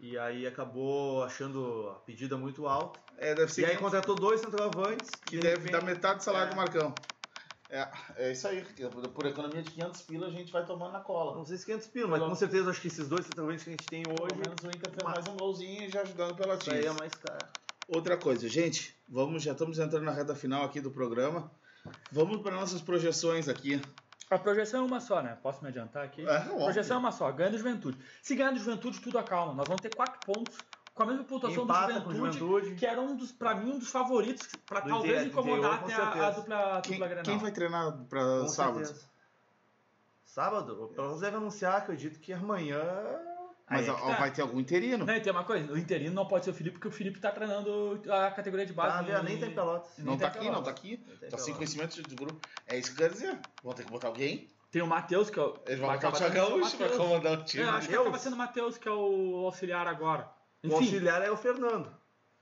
E 0.00 0.18
aí 0.18 0.46
acabou 0.46 1.22
achando 1.24 1.88
a 1.90 1.94
pedida 2.00 2.36
muito 2.36 2.66
alta. 2.66 3.00
é, 3.16 3.34
deve 3.34 3.52
ser 3.52 3.62
E 3.62 3.64
aí 3.66 3.76
contratou 3.76 4.14
dois 4.16 4.40
centroavantes. 4.40 5.08
que 5.24 5.36
de 5.36 5.42
deve 5.42 5.56
repente- 5.56 5.72
dar 5.72 5.82
metade 5.84 6.16
do 6.18 6.24
salário 6.24 6.48
É. 6.48 6.50
do 6.50 6.56
Marcão. 6.56 6.94
É, 7.70 7.88
é 8.16 8.32
isso 8.32 8.46
aí. 8.46 8.64
Por 9.14 9.26
economia 9.26 9.62
de 9.62 9.70
500 9.70 10.02
pila 10.02 10.26
a 10.26 10.30
gente 10.30 10.52
vai 10.52 10.64
tomando 10.64 10.92
na 10.92 11.00
cola. 11.00 11.34
Não 11.36 11.44
sei 11.46 11.56
se 11.56 11.64
500 11.64 11.86
pila, 11.88 12.08
mas 12.08 12.22
com 12.22 12.34
certeza 12.34 12.70
acho 12.70 12.80
que 12.80 12.88
esses 12.88 13.08
dois 13.08 13.24
centroavantes 13.24 13.64
que 13.64 13.70
a 13.70 13.72
gente 13.72 13.86
tem 13.86 14.02
Pelo 14.02 14.22
hoje, 14.22 14.34
menos 14.36 14.62
o 14.62 14.68
Inter 14.68 14.90
fez 14.90 15.02
mais 15.04 15.26
um 15.26 15.36
golzinho 15.36 15.82
e 15.84 15.88
já 15.88 16.02
ajudando 16.02 16.34
pela 16.36 16.54
isso 16.56 16.70
aí 16.70 16.84
é 16.84 16.92
mais 16.92 17.14
caro. 17.14 17.46
Outra 17.88 18.16
coisa, 18.16 18.48
gente, 18.48 18.94
vamos, 19.08 19.42
já 19.42 19.52
estamos 19.52 19.78
entrando 19.78 20.04
na 20.04 20.12
reta 20.12 20.34
final 20.34 20.64
aqui 20.64 20.80
do 20.80 20.90
programa. 20.90 21.50
Vamos 22.10 22.40
para 22.42 22.54
nossas 22.56 22.80
projeções 22.80 23.48
aqui. 23.48 23.80
A 24.34 24.38
projeção 24.38 24.80
é 24.80 24.86
uma 24.86 25.00
só, 25.00 25.22
né? 25.22 25.38
Posso 25.42 25.62
me 25.62 25.68
adiantar 25.68 26.04
aqui? 26.04 26.26
É, 26.26 26.36
a 26.36 26.40
projeção 26.42 26.96
é 26.96 27.00
uma 27.00 27.12
só, 27.12 27.30
ganha 27.32 27.50
do 27.50 27.58
Juventude. 27.58 27.98
Se 28.22 28.34
ganhar 28.34 28.50
do 28.52 28.58
Juventude, 28.58 29.00
tudo 29.00 29.18
acalma. 29.18 29.54
Nós 29.54 29.66
vamos 29.66 29.80
ter 29.80 29.94
quatro 29.94 30.18
pontos 30.26 30.56
com 30.92 31.02
a 31.02 31.06
mesma 31.06 31.24
pontuação 31.24 31.64
Empata 31.64 32.00
do 32.00 32.14
Juventude, 32.14 32.38
Juventude. 32.38 32.74
que 32.76 32.86
era 32.86 33.00
um 33.00 33.16
dos, 33.16 33.32
pra 33.32 33.54
mim, 33.54 33.72
um 33.72 33.78
dos 33.78 33.90
favoritos 33.90 34.48
pra 34.66 34.80
Do 34.80 34.88
talvez 34.88 35.22
interior, 35.26 35.30
incomodar 35.32 35.80
com 35.80 35.86
até 35.86 35.94
a, 35.94 36.26
a 36.26 36.30
dupla, 36.30 36.78
a 36.78 36.80
Quem, 36.80 36.92
dupla 36.92 37.06
Grenal. 37.08 37.24
quem 37.24 37.38
vai 37.38 37.52
treinar 37.52 37.92
para 38.08 38.40
Com 38.40 38.48
sábado? 38.48 38.84
certeza. 38.84 39.08
Sábado? 40.24 40.84
O 40.84 40.88
Pelotas 40.88 41.20
deve 41.20 41.36
anunciar, 41.36 41.76
acredito 41.76 42.18
que 42.18 42.32
amanhã. 42.32 42.80
Mas 43.68 43.88
é 43.88 43.90
ó, 43.90 43.96
tá. 43.96 44.16
vai 44.16 44.30
ter 44.30 44.42
algum 44.42 44.60
interino. 44.60 45.06
Não, 45.06 45.14
e 45.14 45.20
tem 45.20 45.32
uma 45.32 45.44
coisa, 45.44 45.72
o 45.72 45.78
interino 45.78 46.14
não 46.14 46.26
pode 46.26 46.44
ser 46.44 46.50
o 46.50 46.54
Felipe, 46.54 46.74
porque 46.76 46.88
o 46.88 46.90
Felipe 46.90 47.18
tá 47.18 47.30
treinando 47.30 48.02
a 48.10 48.30
categoria 48.30 48.66
de 48.66 48.72
base. 48.74 49.06
Tá, 49.06 49.22
nem 49.22 49.38
tem 49.38 49.54
Pelotas. 49.54 49.90
nem 49.96 50.06
Não 50.06 50.16
tem 50.18 50.30
tá 50.30 50.38
aqui, 50.38 50.50
não 50.50 50.62
tá 50.62 50.70
aqui. 50.70 50.96
Tá 50.98 51.06
sem 51.06 51.28
Pelotas. 51.28 51.54
conhecimento 51.56 52.02
de 52.02 52.14
grupo. 52.14 52.40
É 52.66 52.78
isso 52.78 52.94
que 52.94 53.02
eu 53.02 53.08
quero 53.08 53.14
dizer. 53.14 53.38
Vão 53.62 53.72
ter 53.72 53.84
que 53.84 53.90
botar 53.90 54.08
alguém. 54.08 54.50
Tem 54.70 54.82
o 54.82 54.86
Matheus, 54.86 55.30
que 55.30 55.38
é 55.38 55.42
o. 55.42 55.56
Eles 55.66 55.78
vão 55.78 55.88
vai 55.88 55.96
botar 55.98 56.08
o 56.08 56.12
Thiago 56.12 56.34
o 56.34 56.58
Gaúcho 56.58 56.76
pra 56.76 56.88
comandar 56.90 57.38
o 57.38 57.44
time. 57.44 57.62
Eu 57.62 57.70
acho 57.70 57.88
que 57.88 57.94
acaba 57.94 58.18
sendo 58.18 58.34
o 58.34 58.36
Matheus, 58.36 58.76
que 58.76 58.88
é 58.88 58.92
o 58.92 59.44
auxiliar 59.46 59.86
agora. 59.86 60.28
O 60.62 60.66
Enfim, 60.66 60.76
auxiliar 60.76 61.22
é 61.22 61.30
o 61.30 61.36
Fernando. 61.36 61.90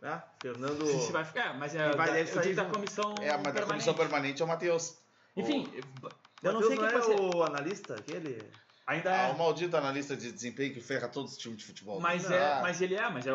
né? 0.00 0.22
Fernando. 0.40 0.86
Se, 0.86 0.98
se 1.06 1.12
vai 1.12 1.24
ficar, 1.24 1.54
é, 1.54 1.58
mas 1.58 1.74
é, 1.74 1.94
vai 1.94 2.10
da, 2.10 2.20
eu 2.20 2.26
sair 2.26 2.42
digo 2.42 2.56
da 2.56 2.64
comissão 2.64 3.14
É, 3.20 3.36
mas 3.36 3.54
da 3.54 3.62
comissão 3.66 3.94
permanente 3.94 4.40
é 4.40 4.44
o 4.44 4.48
Matheus. 4.48 4.96
Enfim, 5.36 5.70
eu 6.42 6.52
não 6.52 6.62
sei 6.62 6.76
quem 6.76 6.86
é 6.86 7.20
o 7.20 7.42
analista, 7.44 7.94
aquele. 7.94 8.50
Ainda 8.84 9.12
Ah, 9.12 9.28
é. 9.28 9.32
o 9.32 9.38
maldito 9.38 9.76
analista 9.76 10.16
de 10.16 10.32
desempenho 10.32 10.74
que 10.74 10.80
ferra 10.80 11.06
todos 11.08 11.32
os 11.32 11.38
times 11.38 11.58
de 11.58 11.64
futebol. 11.66 12.00
Mas, 12.00 12.28
Ah, 12.30 12.34
é, 12.34 12.60
mas 12.62 12.80
ele 12.80 12.96
é, 12.96 13.08
mas 13.08 13.24
é 13.26 13.32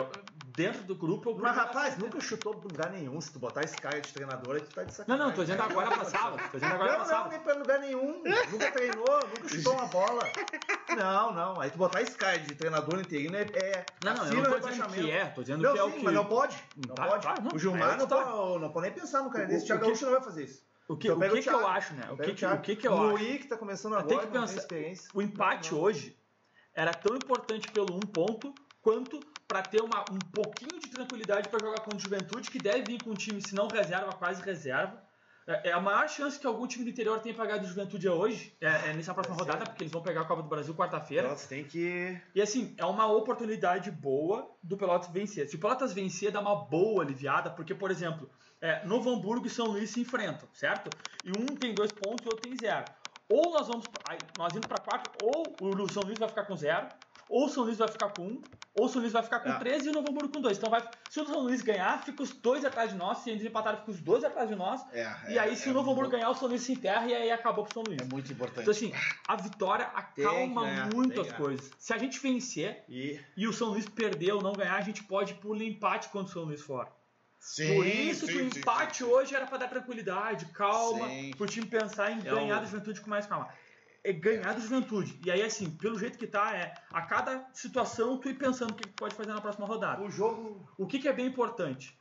dentro 0.56 0.84
do 0.84 0.94
grupo. 0.94 1.30
é 1.30 1.34
o 1.34 1.38
Mas 1.38 1.56
rapaz, 1.56 1.94
ser. 1.94 2.02
nunca 2.02 2.20
chutou 2.20 2.54
pra 2.54 2.70
lugar 2.70 2.92
nenhum. 2.92 3.20
Se 3.22 3.32
tu 3.32 3.40
botar 3.40 3.62
esse 3.64 3.76
cara 3.78 4.02
de 4.02 4.12
treinador, 4.12 4.56
aí 4.56 4.62
tu 4.62 4.76
tá 4.76 4.84
de 4.84 4.90
Não, 4.90 4.96
sacanagem. 4.96 5.26
não, 5.26 5.34
tô 5.34 5.42
dizendo 5.44 5.64
agora 5.64 5.92
pra 5.92 6.04
sábado. 6.06 6.44
Tô 6.52 6.58
dizendo 6.60 6.74
agora 6.76 6.98
Não, 6.98 7.06
pra 7.06 7.18
não, 7.20 7.30
nem 7.30 7.40
pra 7.40 7.54
lugar 7.54 7.80
nenhum. 7.80 8.24
Nunca 8.52 8.72
treinou, 8.72 9.20
nunca 9.30 9.48
chutou 9.48 9.74
uma 9.74 9.86
bola. 9.86 10.24
Não, 10.98 11.34
não. 11.34 11.62
Aí 11.62 11.70
tu 11.72 11.78
botar 11.78 12.02
esse 12.02 12.18
cara 12.18 12.38
de 12.40 12.54
treinador 12.54 13.00
interino 13.00 13.38
é. 13.38 13.42
é 13.44 13.86
Não, 14.04 14.14
não, 14.16 14.26
eu 14.28 14.34
não 14.36 14.44
tô 14.60 14.68
dizendo 14.70 14.88
que 14.94 15.12
é, 15.12 15.26
tô 15.28 15.42
dizendo 15.42 15.64
Não, 15.64 15.74
que 15.74 15.80
é 15.80 15.84
sim, 15.84 15.88
o 15.90 15.92
que. 15.94 16.04
mas 16.04 16.14
não 16.14 16.26
pode. 16.26 16.58
Não 16.88 16.96
Tá, 16.96 17.08
pode. 17.08 17.24
tá, 17.24 17.36
não, 17.42 17.52
o 17.56 17.60
Gilmar 17.60 17.82
é 17.92 17.94
não, 17.96 18.02
outra 18.02 18.18
pode, 18.26 18.60
não 18.62 18.70
pode 18.72 18.86
nem 18.90 18.96
pensar 19.00 19.24
no 19.24 19.30
cara 19.30 19.46
O- 19.46 19.48
desse. 19.48 19.64
o- 19.64 19.68
Thiago 19.68 19.86
Gaúcho 19.86 20.06
não 20.06 20.12
vai 20.12 20.22
fazer 20.24 20.44
isso. 20.44 20.62
O 20.88 20.96
que, 20.96 21.08
Então 21.08 21.18
o 21.18 21.22
que, 21.22 21.40
o 21.40 21.44
que 21.44 21.50
eu 21.50 21.68
acho, 21.68 21.94
né? 21.96 22.04
O 22.12 22.18
que, 22.18 22.34
que, 22.34 22.46
o 22.46 22.62
que, 22.62 22.76
que 22.76 22.88
eu 22.88 22.94
o 22.94 22.96
acho? 22.96 23.24
Luí, 23.24 23.40
que 23.40 23.48
tá 23.48 23.58
começando 23.58 23.94
Tem 23.94 24.02
agora, 24.18 24.28
que 24.28 24.32
tem 24.32 24.42
pensar- 24.42 24.58
experiência. 24.58 25.10
O 25.14 25.22
empate 25.22 25.72
Não, 25.72 25.78
não. 25.80 25.86
hoje 25.86 26.18
era 26.74 26.94
tão 26.94 27.16
importante 27.16 27.70
pelo 27.72 27.94
um 27.96 28.00
ponto 28.00 28.54
quanto 28.82 29.20
para 29.48 29.62
ter 29.64 29.82
uma, 29.82 30.02
um 30.12 30.20
pouquinho 30.32 30.80
de 30.80 30.90
tranquilidade 30.90 31.50
para 31.50 31.60
jogar 31.60 31.80
contra 31.82 31.98
o 31.98 32.00
Juventude, 32.00 32.50
que 32.50 32.60
deve 32.60 32.84
vir 32.84 33.04
com 33.04 33.12
um 33.12 33.16
time, 33.16 33.42
se 33.42 33.54
não 33.56 33.68
reserva, 33.68 34.12
quase 34.14 34.42
reserva. 34.42 35.02
É, 35.46 35.70
é 35.70 35.72
a 35.74 35.80
maior 35.80 36.08
chance 36.10 36.38
que 36.40 36.46
algum 36.46 36.68
time 36.68 36.84
do 36.84 36.90
interior 36.92 37.20
tenha 37.20 37.34
pagado 37.36 37.64
o 37.66 37.68
Juventude 37.68 38.06
é 38.08 38.12
hoje, 38.12 38.54
é, 38.62 38.90
é 38.90 38.94
nessa 38.94 39.14
próxima 39.14 39.36
Vai 39.38 39.46
ser. 39.46 39.52
rodada, 39.52 39.70
porque 39.70 39.84
eles 39.84 39.92
vão 39.94 40.02
pegar 40.02 40.22
a 40.22 40.26
Copa 40.26 40.42
do 40.44 40.50
Brasil 40.50 40.74
quarta-feira. 40.76 41.30
Nossa, 41.30 41.48
tem 41.48 41.64
que. 41.64 42.20
E 42.36 42.42
assim, 42.42 42.74
é 42.78 42.86
uma 42.86 43.08
oportunidade 43.08 43.90
boa 43.92 44.50
do 44.62 44.76
Pelotas 44.78 45.10
vencer. 45.10 45.48
Se 45.50 45.56
o 45.56 45.60
Pelotas 45.60 45.94
vencer, 45.94 46.32
dá 46.32 46.40
uma 46.42 46.56
boa 46.56 47.02
aliviada, 47.04 47.50
porque, 47.50 47.74
por 47.74 47.90
exemplo, 47.92 48.30
é, 48.62 48.86
Novo 48.86 49.10
Hamburgo 49.10 49.48
e 49.48 49.50
São 49.50 49.68
Luís 49.68 49.90
se 49.90 50.02
enfrentam, 50.02 50.48
certo? 50.54 50.90
E 51.24 51.30
um 51.32 51.46
tem 51.46 51.74
dois 51.74 51.92
pontos 51.92 52.26
e 52.26 52.28
o 52.28 52.32
outro 52.32 52.50
tem 52.50 52.58
zero. 52.58 52.86
Ou 53.30 53.52
nós 53.52 53.68
vamos, 53.68 53.86
nós 54.38 54.56
indo 54.56 54.68
para 54.68 54.80
quatro, 54.80 55.12
ou 55.22 55.44
o 55.60 55.90
São 55.90 56.04
Luís 56.04 56.18
vai 56.18 56.30
ficar 56.30 56.46
com 56.46 56.56
zero, 56.56 56.88
ou 57.30 57.46
o 57.46 57.50
São 57.50 57.64
Luís 57.66 57.78
vai 57.78 57.90
ficar 57.90 58.10
com 58.14 58.24
um, 58.24 58.42
ou 58.74 58.86
o 58.86 58.90
São 58.90 59.02
Luís 59.02 59.12
vai 59.12 59.22
ficar 59.22 59.42
com 59.42 59.50
É. 59.50 59.60
13 59.60 59.88
e 59.88 59.90
o 59.90 59.94
Novo 59.94 60.10
Hamburgo 60.10 60.34
com 60.34 60.40
dois. 60.40 60.58
Então, 60.58 60.70
vai, 60.70 60.82
se 61.10 61.20
o 61.20 61.26
São 61.26 61.42
Luís 61.42 61.62
ganhar, 61.62 62.02
fica 62.04 62.24
os 62.24 62.32
dois 62.32 62.64
atrás 62.64 62.92
de 62.92 62.96
nós, 62.96 63.18
se 63.18 63.30
eles 63.30 63.44
empatarem, 63.44 63.80
fica 63.82 63.92
os 63.92 64.00
dois 64.00 64.24
atrás 64.24 64.48
de 64.48 64.56
nós. 64.56 64.82
É, 64.94 65.14
e 65.28 65.38
é, 65.38 65.42
aí, 65.42 65.56
se 65.58 65.68
é 65.68 65.72
o 65.72 65.74
Novo 65.74 65.92
Hamburgo 65.92 66.12
ganhar, 66.12 66.30
o 66.30 66.36
São 66.36 66.48
Luís 66.48 66.62
se 66.62 66.72
enterra 66.72 67.06
e 67.06 67.14
aí 67.14 67.30
acabou 67.30 67.66
pro 67.66 67.74
São 67.74 67.84
Luís. 67.86 68.00
É 68.02 68.06
muito 68.06 68.32
importante. 68.32 68.62
Então, 68.62 68.72
assim, 68.72 68.94
a 69.28 69.36
vitória 69.36 69.86
acalma 69.94 70.62
ganhar, 70.62 70.94
muito 70.94 71.20
as 71.20 71.34
coisas. 71.34 71.70
Se 71.78 71.94
a 71.94 71.98
gente 71.98 72.18
vencer 72.20 72.86
E 72.88 73.20
e 73.36 73.46
o 73.46 73.52
São 73.52 73.70
Luís 73.70 73.90
perder 73.90 74.32
ou 74.32 74.42
não 74.42 74.54
ganhar, 74.54 74.78
a 74.78 74.82
gente 74.82 75.04
pode 75.04 75.34
por 75.34 75.62
empate 75.62 76.08
contra 76.10 76.30
o 76.30 76.34
São 76.34 76.44
Luís 76.44 76.62
fora. 76.62 76.88
Sim, 77.56 77.74
por 77.76 77.86
isso 77.86 78.26
sim, 78.26 78.32
que 78.34 78.38
o 78.40 78.46
empate 78.46 78.98
sim. 78.98 79.04
hoje 79.04 79.36
era 79.36 79.46
pra 79.48 79.58
dar 79.58 79.68
tranquilidade, 79.70 80.46
calma, 80.48 81.08
Sim. 81.08 81.32
pro 81.38 81.46
time 81.48 81.66
pensar 81.66 82.12
em 82.12 82.20
É 82.20 82.22
ganhar 82.22 82.58
um- 82.58 82.62
do 82.62 82.68
Juventude 82.68 83.02
com 83.02 83.10
mais 83.10 83.26
calma. 83.26 83.50
É 84.04 84.14
ganhar 84.14 84.54
do 84.54 84.62
Juventude. 84.62 85.20
E 85.26 85.32
aí, 85.32 85.42
assim, 85.42 85.70
pelo 85.72 85.98
jeito 86.00 86.18
que 86.18 86.28
tá, 86.28 86.56
é 86.56 86.74
a 86.94 87.02
cada 87.02 87.46
situação 87.54 88.18
tu 88.20 88.30
ir 88.30 88.36
pensando 88.36 88.72
o 88.72 88.76
que 88.76 88.88
tu 88.88 88.94
pode 88.98 89.16
fazer 89.16 89.34
na 89.34 89.42
próxima 89.42 89.66
rodada. 89.66 90.02
o 90.02 90.10
jogo. 90.10 90.70
O 90.78 90.86
que, 90.88 91.00
que 91.00 91.08
é 91.08 91.14
bem 91.14 91.26
importante? 91.26 91.97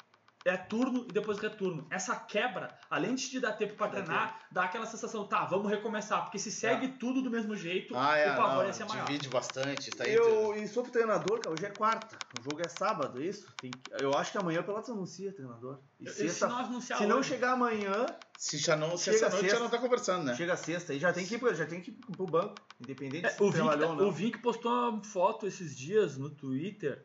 É 0.47 0.57
turno 0.57 1.05
e 1.11 1.13
depois 1.13 1.39
retorno. 1.39 1.87
Essa 1.91 2.15
quebra, 2.15 2.73
além 2.89 3.17
de 3.17 3.29
te 3.29 3.41
dar 3.41 3.53
tempo 3.55 3.75
pra 3.75 3.89
treinar, 3.89 4.43
dá 4.51 4.63
aquela 4.65 4.87
sensação, 4.87 5.27
tá, 5.27 5.45
vamos 5.45 5.69
recomeçar. 5.69 6.23
Porque 6.23 6.39
se 6.39 6.53
segue 6.53 6.87
tudo 6.89 7.21
do 7.21 7.29
mesmo 7.29 7.57
jeito, 7.57 7.97
Ah, 7.97 8.17
é, 8.17 8.33
o 8.33 8.37
pavor 8.37 8.59
não, 8.59 8.67
ia 8.67 8.73
ser 8.73 8.85
maior. 8.85 9.05
divide 9.07 9.29
bastante. 9.29 9.91
Tá 9.91 10.07
Eu, 10.07 10.55
e 10.55 10.69
sobre 10.69 10.93
treinador, 10.93 11.41
cara, 11.41 11.53
hoje 11.53 11.67
é 11.67 11.71
quarta. 11.71 12.17
O 12.39 12.43
jogo 12.49 12.61
é 12.65 12.69
sábado, 12.69 13.21
é 13.21 13.25
isso? 13.27 13.47
Tem 13.61 13.73
eu 13.99 14.15
acho 14.17 14.31
que 14.31 14.39
amanhã 14.39 14.61
o 14.61 14.65
Pelotas 14.65 14.91
anuncia 14.91 15.33
treinador. 15.33 15.81
E 15.99 16.05
E 16.05 16.11
sexta, 16.11 16.47
se 16.47 16.53
não 16.53 16.59
anunciar 16.61 16.99
se 17.01 17.07
não 17.07 17.23
chegar 17.25 17.53
amanhã, 17.55 18.07
Se, 18.39 18.57
já 18.59 18.77
não, 18.77 18.97
se 18.97 19.05
Chega 19.05 19.17
essa 19.17 19.29
noite 19.31 19.41
sexta. 19.41 19.57
já 19.59 19.63
não 19.65 19.71
tá 19.71 19.79
conversando, 19.79 20.25
né? 20.27 20.35
chega 20.37 20.57
sexta 20.57 20.95
e 20.95 20.99
já 21.01 21.13
tem 21.13 21.27
que 21.27 21.35
ir, 21.35 21.39
pro- 21.39 21.55
já 21.55 21.67
tem 21.67 21.81
que 21.81 21.91
ir 21.91 21.95
pro 21.95 22.27
banco. 22.27 22.55
Independente 22.81 23.27
É, 23.27 23.31
se 23.31 23.43
o, 23.43 23.47
Vink, 23.47 23.57
trabalhou 23.57 23.87
tá- 23.89 23.93
ou 23.95 23.99
não. 24.01 24.09
o 24.09 24.13
Vink 24.13 24.39
postou 24.39 24.71
uma 24.91 25.03
foto 25.03 25.47
esses 25.47 25.77
dias 25.77 26.17
no 26.17 26.31
Twitter 26.31 27.05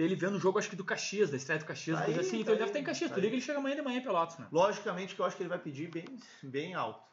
dele 0.00 0.14
vendo 0.16 0.36
o 0.36 0.40
jogo, 0.40 0.58
acho 0.58 0.70
que 0.70 0.76
do 0.76 0.84
Caxias, 0.84 1.30
da 1.30 1.36
estreia 1.36 1.58
do 1.60 1.66
Caxias, 1.66 1.98
Tá 1.98 2.04
coisa 2.06 2.20
aí, 2.20 2.26
assim. 2.26 2.36
tá 2.36 2.40
Então 2.42 2.52
ele 2.54 2.58
deve 2.60 2.70
estar 2.70 2.78
em 2.80 2.84
Caxias. 2.84 3.10
tá 3.10 3.14
Tu 3.16 3.20
liga 3.20 3.34
ele 3.34 3.42
chega 3.42 3.58
amanhã 3.58 3.76
de 3.76 3.82
manhã 3.82 3.98
em 3.98 4.02
Pelotas, 4.02 4.38
né? 4.38 4.46
Logicamente 4.50 5.14
que 5.14 5.20
eu 5.20 5.26
acho 5.26 5.36
que 5.36 5.42
ele 5.42 5.50
vai 5.50 5.58
pedir 5.58 5.90
bem, 5.90 6.04
bem 6.42 6.74
alto. 6.74 7.10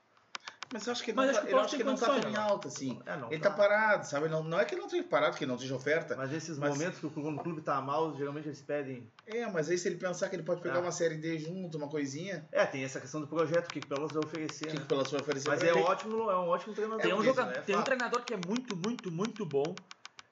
Mas 0.71 0.85
eu 0.85 0.91
acho 0.91 1.01
que, 1.01 1.13
Mas 1.13 1.27
não 1.27 1.31
acho 1.31 1.39
tá, 1.41 1.47
que 1.47 1.53
eu 1.53 1.59
acho 1.61 1.77
que 1.77 1.83
não 1.85 1.95
tá 1.95 2.05
tão 2.19 2.29
em 2.29 2.35
alta, 2.35 2.67
assim. 2.67 3.01
É, 3.05 3.15
não 3.15 3.31
Ele 3.31 3.39
tá. 3.41 3.49
tá 3.51 3.55
parado, 3.55 4.05
sabe? 4.05 4.27
Não, 4.27 4.43
não 4.43 4.59
é 4.59 4.65
que 4.65 4.73
ele 4.73 4.81
não 4.81 4.87
esteja 4.87 5.03
parado, 5.05 5.37
que 5.37 5.45
não 5.45 5.55
esteja 5.55 5.73
oferta. 5.73 6.13
Mas 6.17 6.33
esses 6.33 6.57
Mas- 6.57 6.69
momentos 6.77 6.99
que 6.99 7.05
o 7.05 7.09
clube, 7.09 7.61
o 7.61 7.61
tá 7.61 7.79
mal, 7.81 8.13
geralmente 8.17 8.49
eles 8.49 8.61
pedem. 8.61 9.09
É, 9.25 9.49
mas 9.49 9.69
aí 9.69 9.77
se 9.77 9.87
ele 9.87 9.95
pensar 9.95 10.27
que 10.27 10.35
ele 10.35 10.43
pode 10.43 10.59
pegar 10.61 10.79
Ah. 10.79 10.81
uma 10.81 10.91
série 10.91 11.15
D 11.15 11.39
junto, 11.39 11.77
uma 11.77 11.87
coisinha, 11.87 12.45
É, 12.51 12.65
tem 12.65 12.83
essa 12.83 12.99
questão 12.99 13.21
do 13.21 13.27
projeto, 13.27 13.67
o 13.67 13.71
que 13.71 13.79
o 13.79 13.87
Pelotas 13.87 14.11
vai 14.11 14.23
oferecer. 14.25 14.65
o 14.65 14.67
que 14.67 14.73
né? 14.75 14.81
que 14.81 14.87
Pelotas 14.87 15.11
vai 15.13 15.21
oferecer 15.21 15.47
Mas 15.47 15.63
é 15.63 15.69
ele? 15.69 15.79
ótimo, 15.79 16.29
é 16.29 16.35
um 16.37 16.49
ótimo 16.49 16.73
treinador. 16.73 17.01
Tem 17.01 17.13
um, 17.13 17.23
jogador, 17.23 17.49
né? 17.51 17.57
É 17.59 17.61
tem 17.61 17.75
um 17.77 17.83
treinador 17.83 18.23
que 18.25 18.33
é 18.33 18.37
muito, 18.37 18.75
muito, 18.75 19.09
muito 19.09 19.45
bom, 19.45 19.73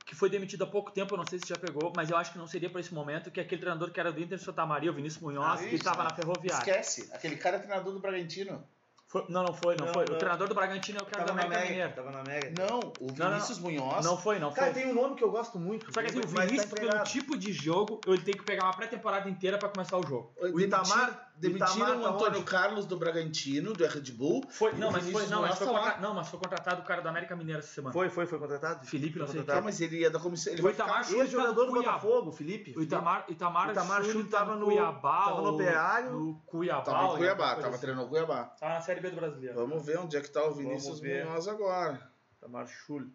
que 0.06 0.14
foi 0.16 0.30
demitido 0.30 0.64
há 0.64 0.68
pouco 0.68 0.92
tempo, 0.92 1.14
eu 1.16 1.18
não 1.18 1.26
sei 1.26 1.40
se 1.40 1.48
já 1.50 1.58
pegou, 1.58 1.92
mas 1.96 2.10
eu 2.12 2.18
acho 2.18 2.32
que 2.32 2.38
não 2.38 2.46
seria 2.48 2.70
para 2.70 2.80
esse 2.80 2.94
momento, 2.94 3.32
que 3.32 3.40
é 3.40 3.44
aquele 3.44 3.60
treinador 3.60 3.90
que 3.92 4.00
era 4.00 4.12
do 4.12 4.22
Inter 4.22 4.38
de 4.38 4.44
Santa 4.44 4.66
Maria, 4.66 4.92
o 4.92 4.94
Vinícius 4.94 5.22
Munhoz, 5.24 5.62
Ah, 5.62 5.68
que 5.68 5.76
estava 5.76 6.04
na 6.04 6.12
Ferroviária. 6.12 6.60
Esquece, 6.60 7.10
aquele 7.12 7.36
cara 7.38 7.56
é 7.56 7.60
treinador 7.60 7.92
do 7.92 8.00
Bragantino. 8.00 8.64
Foi- 9.08 9.24
não, 9.30 9.44
não 9.44 9.54
foi, 9.54 9.76
não, 9.78 9.86
Não, 9.86 9.94
foi. 9.94 10.06
não. 10.06 10.16
O 10.16 10.18
treinador 10.18 10.48
do 10.48 10.56
Bragantino 10.56 10.98
é 11.00 11.02
o 11.02 11.06
cara 11.06 11.24
Tava 11.26 11.40
da 11.40 11.46
América 11.46 11.56
América. 11.58 11.72
Mineiro. 11.72 11.96
Tava 11.96 12.12
na 12.12 12.20
América. 12.20 12.68
Não, 12.68 12.80
o 12.80 13.08
Não, 13.18 13.26
não, 13.26 13.32
Vinícius 13.36 13.60
Munhoz. 13.60 14.06
Não 14.06 14.18
foi, 14.18 14.40
não 14.40 14.52
Cara, 14.52 14.74
foi. 14.74 14.82
tem 14.82 14.92
um 14.92 14.96
nome 14.96 15.16
que 15.16 15.24
eu 15.24 15.32
gosto 15.32 15.58
muito. 15.60 15.94
Só 15.94 16.02
que 16.02 16.08
assim, 16.08 16.18
o 16.20 16.22
mas 16.22 16.34
tá 16.34 16.42
Vinícius, 16.46 16.72
pelo 16.74 17.04
tipo 17.04 17.38
de 17.38 17.54
jogo, 17.54 18.02
ele 18.08 18.22
tem 18.22 18.34
que 18.36 18.44
pegar 18.44 18.64
uma 18.66 18.74
pré-temporada 18.76 19.30
inteira 19.30 19.58
para 19.58 19.70
começar 19.70 19.98
o 19.98 20.06
jogo. 20.06 20.34
O 20.42 20.60
Itamar- 20.60 21.32
demitiram 21.38 22.00
o 22.00 22.02
tá 22.04 22.10
Antônio 22.10 22.40
onde? 22.40 22.50
Carlos 22.50 22.86
do 22.86 22.98
Bragantino, 22.98 23.74
do 23.74 23.86
Red 23.86 24.12
Bull. 24.12 24.44
Foi, 24.50 24.74
não, 24.74 24.92
mas 24.92 25.10
foi, 25.10 25.28
não, 25.28 25.42
mas 25.42 25.58
foi, 25.58 25.68
tá 25.68 25.74
contra- 25.74 25.98
não, 26.00 26.14
mas 26.14 26.28
foi 26.28 26.40
contratado 26.40 26.82
o 26.82 26.86
cara 26.86 27.02
da 27.02 27.10
América 27.10 27.36
Mineira 27.36 27.60
essa 27.60 27.68
semana. 27.74 27.94
Foi, 27.94 28.10
foi, 28.10 28.26
foi 28.26 28.40
contratado? 28.40 28.86
Felipe, 28.86 29.20
não 29.20 29.26
Tá, 29.28 29.54
quem. 29.54 29.62
mas 29.64 29.80
ele 29.82 30.00
ia 30.00 30.10
da 30.10 30.20
comissão. 30.20 30.54
Ele 30.54 30.62
O 30.62 30.64
vai 30.64 30.74
Itamar 30.74 30.96
ficar... 31.04 31.08
Chuli 31.10 31.20
Ex-jogador 31.22 31.66
do. 31.66 31.72
Botafogo, 31.74 32.32
Felipe. 32.32 32.74
O 32.78 32.82
Itamar, 32.82 33.26
Itamar, 33.28 33.68
O 33.68 33.72
Itamar 33.72 34.04
Schulli 34.04 34.24
tava 34.30 34.56
no- 34.56 34.66
Cuiabá. 34.66 35.26
tava 35.26 35.42
no 35.42 35.50
Operário. 35.50 36.12
No 36.12 36.36
Cuiabá. 36.46 36.82
Tava 36.82 37.04
no 37.04 37.18
Cuiabá, 37.18 37.56
tava 37.56 37.68
assim. 37.70 37.80
treinando 37.80 38.06
o 38.08 38.10
Cuiabá. 38.10 38.44
Tava 38.60 38.74
na 38.76 38.82
Série 38.82 39.02
B 39.02 39.10
do 39.10 39.16
Brasileiro. 39.18 39.56
Vamos 39.56 39.86
ver 39.86 40.00
onde 40.00 40.16
é 40.18 40.22
que 40.22 40.30
tá 40.30 40.44
o 40.46 40.54
Vinícius. 40.54 41.02
Munhoz 41.02 41.48
agora. 41.48 42.10
Itamar 42.38 42.68
Schulli. 42.68 43.12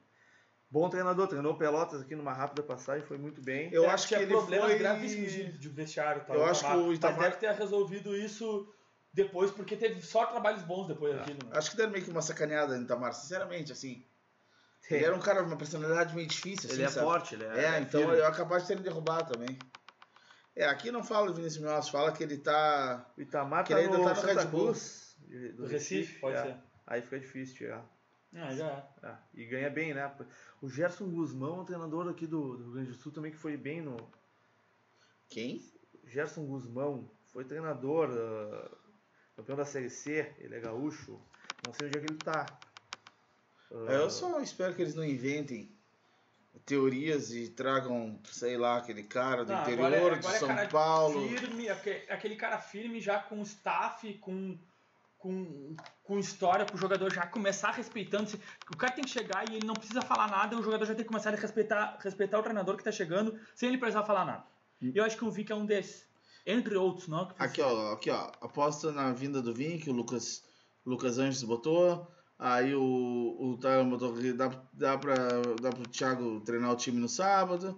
Bom 0.71 0.89
treinador, 0.89 1.27
treinou 1.27 1.57
Pelotas 1.57 2.01
aqui 2.01 2.15
numa 2.15 2.33
rápida 2.33 2.63
passagem, 2.63 3.05
foi 3.05 3.19
muito 3.19 3.43
bem. 3.43 3.69
Eu 3.73 3.85
É, 3.85 3.89
acho 3.89 4.07
que 4.07 4.15
ele 4.15 4.27
problemas 4.33 4.71
foi... 4.71 4.79
gravíssimos 4.79 5.33
de, 5.33 5.59
de 5.59 5.69
vestiário. 5.69 6.25
Tá, 6.25 6.33
Eu 6.35 6.45
acho 6.47 6.65
que 6.65 6.73
o 6.77 6.93
Itamar- 6.93 7.23
deve 7.23 7.37
ter 7.39 7.51
resolvido 7.53 8.17
isso 8.17 8.73
depois, 9.13 9.51
porque 9.51 9.77
teve 9.77 10.01
só 10.01 10.27
trabalhos 10.27 10.63
bons 10.63 10.87
depois 10.87 11.13
Ah, 11.15 11.19
daquilo. 11.19 11.39
Né? 11.45 11.51
Acho 11.55 11.73
que 11.73 11.77
deram 11.77 11.91
meio 11.91 12.05
que 12.05 12.11
uma 12.11 12.23
sacaneada 12.23 12.77
no 12.77 12.85
Itamar, 12.85 13.13
sinceramente, 13.15 13.73
assim. 13.73 14.05
Ele 14.89 15.05
era 15.05 15.15
um 15.15 15.21
cara, 15.21 15.43
uma 15.43 15.57
personalidade 15.57 16.15
meio 16.15 16.27
difícil, 16.29 16.71
Ele 16.71 16.83
assim, 16.85 16.91
é 16.91 16.95
sabe? 16.95 17.07
forte, 17.07 17.35
ele 17.35 17.45
é. 17.45 17.65
É, 17.77 17.81
então 17.81 18.01
firme. 18.01 18.17
eu 18.19 18.33
capaz 18.33 18.63
de 18.63 18.69
terem 18.69 18.83
derrubado 18.83 19.33
também. 19.33 19.59
É, 20.55 20.67
aqui 20.67 20.91
não 20.93 21.03
fala 21.03 21.27
do 21.29 21.35
Vinícius 21.35 21.63
Munhoz, 21.65 21.89
fala 21.89 22.13
que 22.13 22.23
ele 22.23 22.39
tá... 22.39 23.07
O 23.17 23.21
Itamar 23.21 23.65
que 23.65 23.73
tá 23.73 23.79
ele 23.81 23.87
ainda 23.89 23.99
no 23.99 24.05
tá 24.05 24.11
no 24.15 24.21
Santa 24.21 24.41
Red 24.43 24.47
Bull. 24.49 24.65
Cruz. 24.67 25.17
de- 25.27 25.53
Do 25.53 25.67
Recife, 25.67 26.19
pode 26.21 26.37
é. 26.37 26.43
ser. 26.43 26.57
Aí 26.87 27.03
fica 27.03 27.19
difícil 27.21 27.57
tirar. 27.57 27.85
Ah, 28.35 28.55
já 28.55 28.67
é. 29.03 29.07
É, 29.09 29.15
e 29.35 29.45
ganha 29.45 29.69
bem, 29.71 29.93
né? 29.93 30.11
O 30.63 30.69
Gerson 30.69 31.09
Guzmão, 31.11 31.61
um 31.61 31.65
treinador 31.65 32.09
aqui 32.09 32.27
do, 32.27 32.57
do 32.57 32.63
Rio 32.65 32.73
Grande 32.73 32.91
do 32.93 32.97
Sul, 32.97 33.11
também 33.13 33.33
que 33.33 33.37
foi 33.39 33.57
bem 33.57 33.81
no. 33.83 33.97
Quem? 35.29 35.61
Gerson 36.07 36.45
Guzmão 36.47 37.11
foi 37.33 37.45
treinador, 37.45 38.09
ah, 38.13 38.77
campeão 39.37 39.57
da 39.57 39.65
Série 39.65 39.91
C, 39.91 40.33
ele 40.39 40.55
é 40.55 40.61
gaúcho. 40.61 41.21
Não 41.65 41.73
sei 41.75 41.87
onde 41.87 41.97
é 41.97 42.01
que 42.01 42.07
ele 42.07 42.19
tá. 42.19 42.59
Ah, 43.73 43.93
É, 43.93 43.97
Eu 43.97 44.11
só 44.11 44.41
espero 44.41 44.75
que 44.75 44.83
eles 44.83 44.95
não 44.95 45.05
inventem 45.05 45.71
teorias 46.67 47.33
e 47.33 47.49
tragam, 47.49 48.21
sei 48.25 48.57
lá, 48.57 48.77
aquele 48.79 49.03
cara 49.05 49.45
do 49.45 49.53
Não, 49.53 49.63
interior 49.63 49.87
agora 49.95 50.15
é- 50.17 50.19
de 50.19 50.27
agora 50.27 50.37
é 50.37 50.39
São 50.39 50.49
cara 50.49 50.69
Paulo. 50.69 51.29
Firme, 51.29 51.69
aque- 51.69 52.07
aquele 52.09 52.37
cara 52.37 52.59
firme 52.59 53.01
já 53.01 53.19
com 53.21 53.41
staff, 53.43 54.13
com, 54.19 54.59
com, 55.21 55.77
com 56.03 56.19
história, 56.19 56.65
pro 56.65 56.77
jogador 56.77 57.13
já 57.13 57.27
começar 57.27 57.71
respeitando. 57.71 58.31
O 58.73 58.77
cara 58.77 58.95
tem 58.95 59.05
que 59.05 59.11
chegar 59.11 59.49
e 59.49 59.57
ele 59.57 59.67
não 59.67 59.75
precisa 59.75 60.01
falar 60.01 60.29
nada, 60.29 60.59
o 60.59 60.63
jogador 60.63 60.87
já 60.87 60.95
tem 60.95 61.05
que 61.05 61.09
começar 61.09 61.33
a 61.33 61.37
respeitar, 61.37 61.99
respeitar 62.03 62.39
o 62.39 62.43
treinador 62.43 62.77
que 62.77 62.83
tá 62.83 62.91
chegando, 62.91 63.39
sem 63.55 63.69
ele 63.69 63.79
precisar 63.79 64.05
falar 64.05 64.25
nada. 64.25 64.45
E 64.81 64.97
eu 64.97 65.05
acho 65.05 65.17
que 65.17 65.25
o 65.25 65.31
Vic 65.31 65.53
é 65.53 65.55
um 65.55 65.67
desses. 65.67 66.09
Entre 66.47 66.75
outros, 66.75 67.07
não? 67.07 67.27
que 67.27 67.35
Aqui, 67.39 67.61
ó, 67.61 67.93
aqui, 67.93 68.11
ó. 68.11 68.33
Aposta 68.41 68.91
na 68.91 69.13
vinda 69.13 69.43
do 69.43 69.53
Vink, 69.53 69.89
o 69.91 69.93
Lucas, 69.93 70.43
Lucas 70.87 71.19
Anjos 71.19 71.43
botou. 71.43 72.11
Aí 72.39 72.75
o, 72.75 73.37
o 73.39 73.59
Tyler 73.59 73.85
botou 73.85 74.15
que 74.15 74.33
dá, 74.33 74.51
dá, 74.73 74.97
pra, 74.97 75.15
dá 75.61 75.69
pro 75.69 75.87
Thiago 75.91 76.41
treinar 76.41 76.73
o 76.73 76.77
time 76.77 76.99
no 76.99 77.09
sábado. 77.09 77.77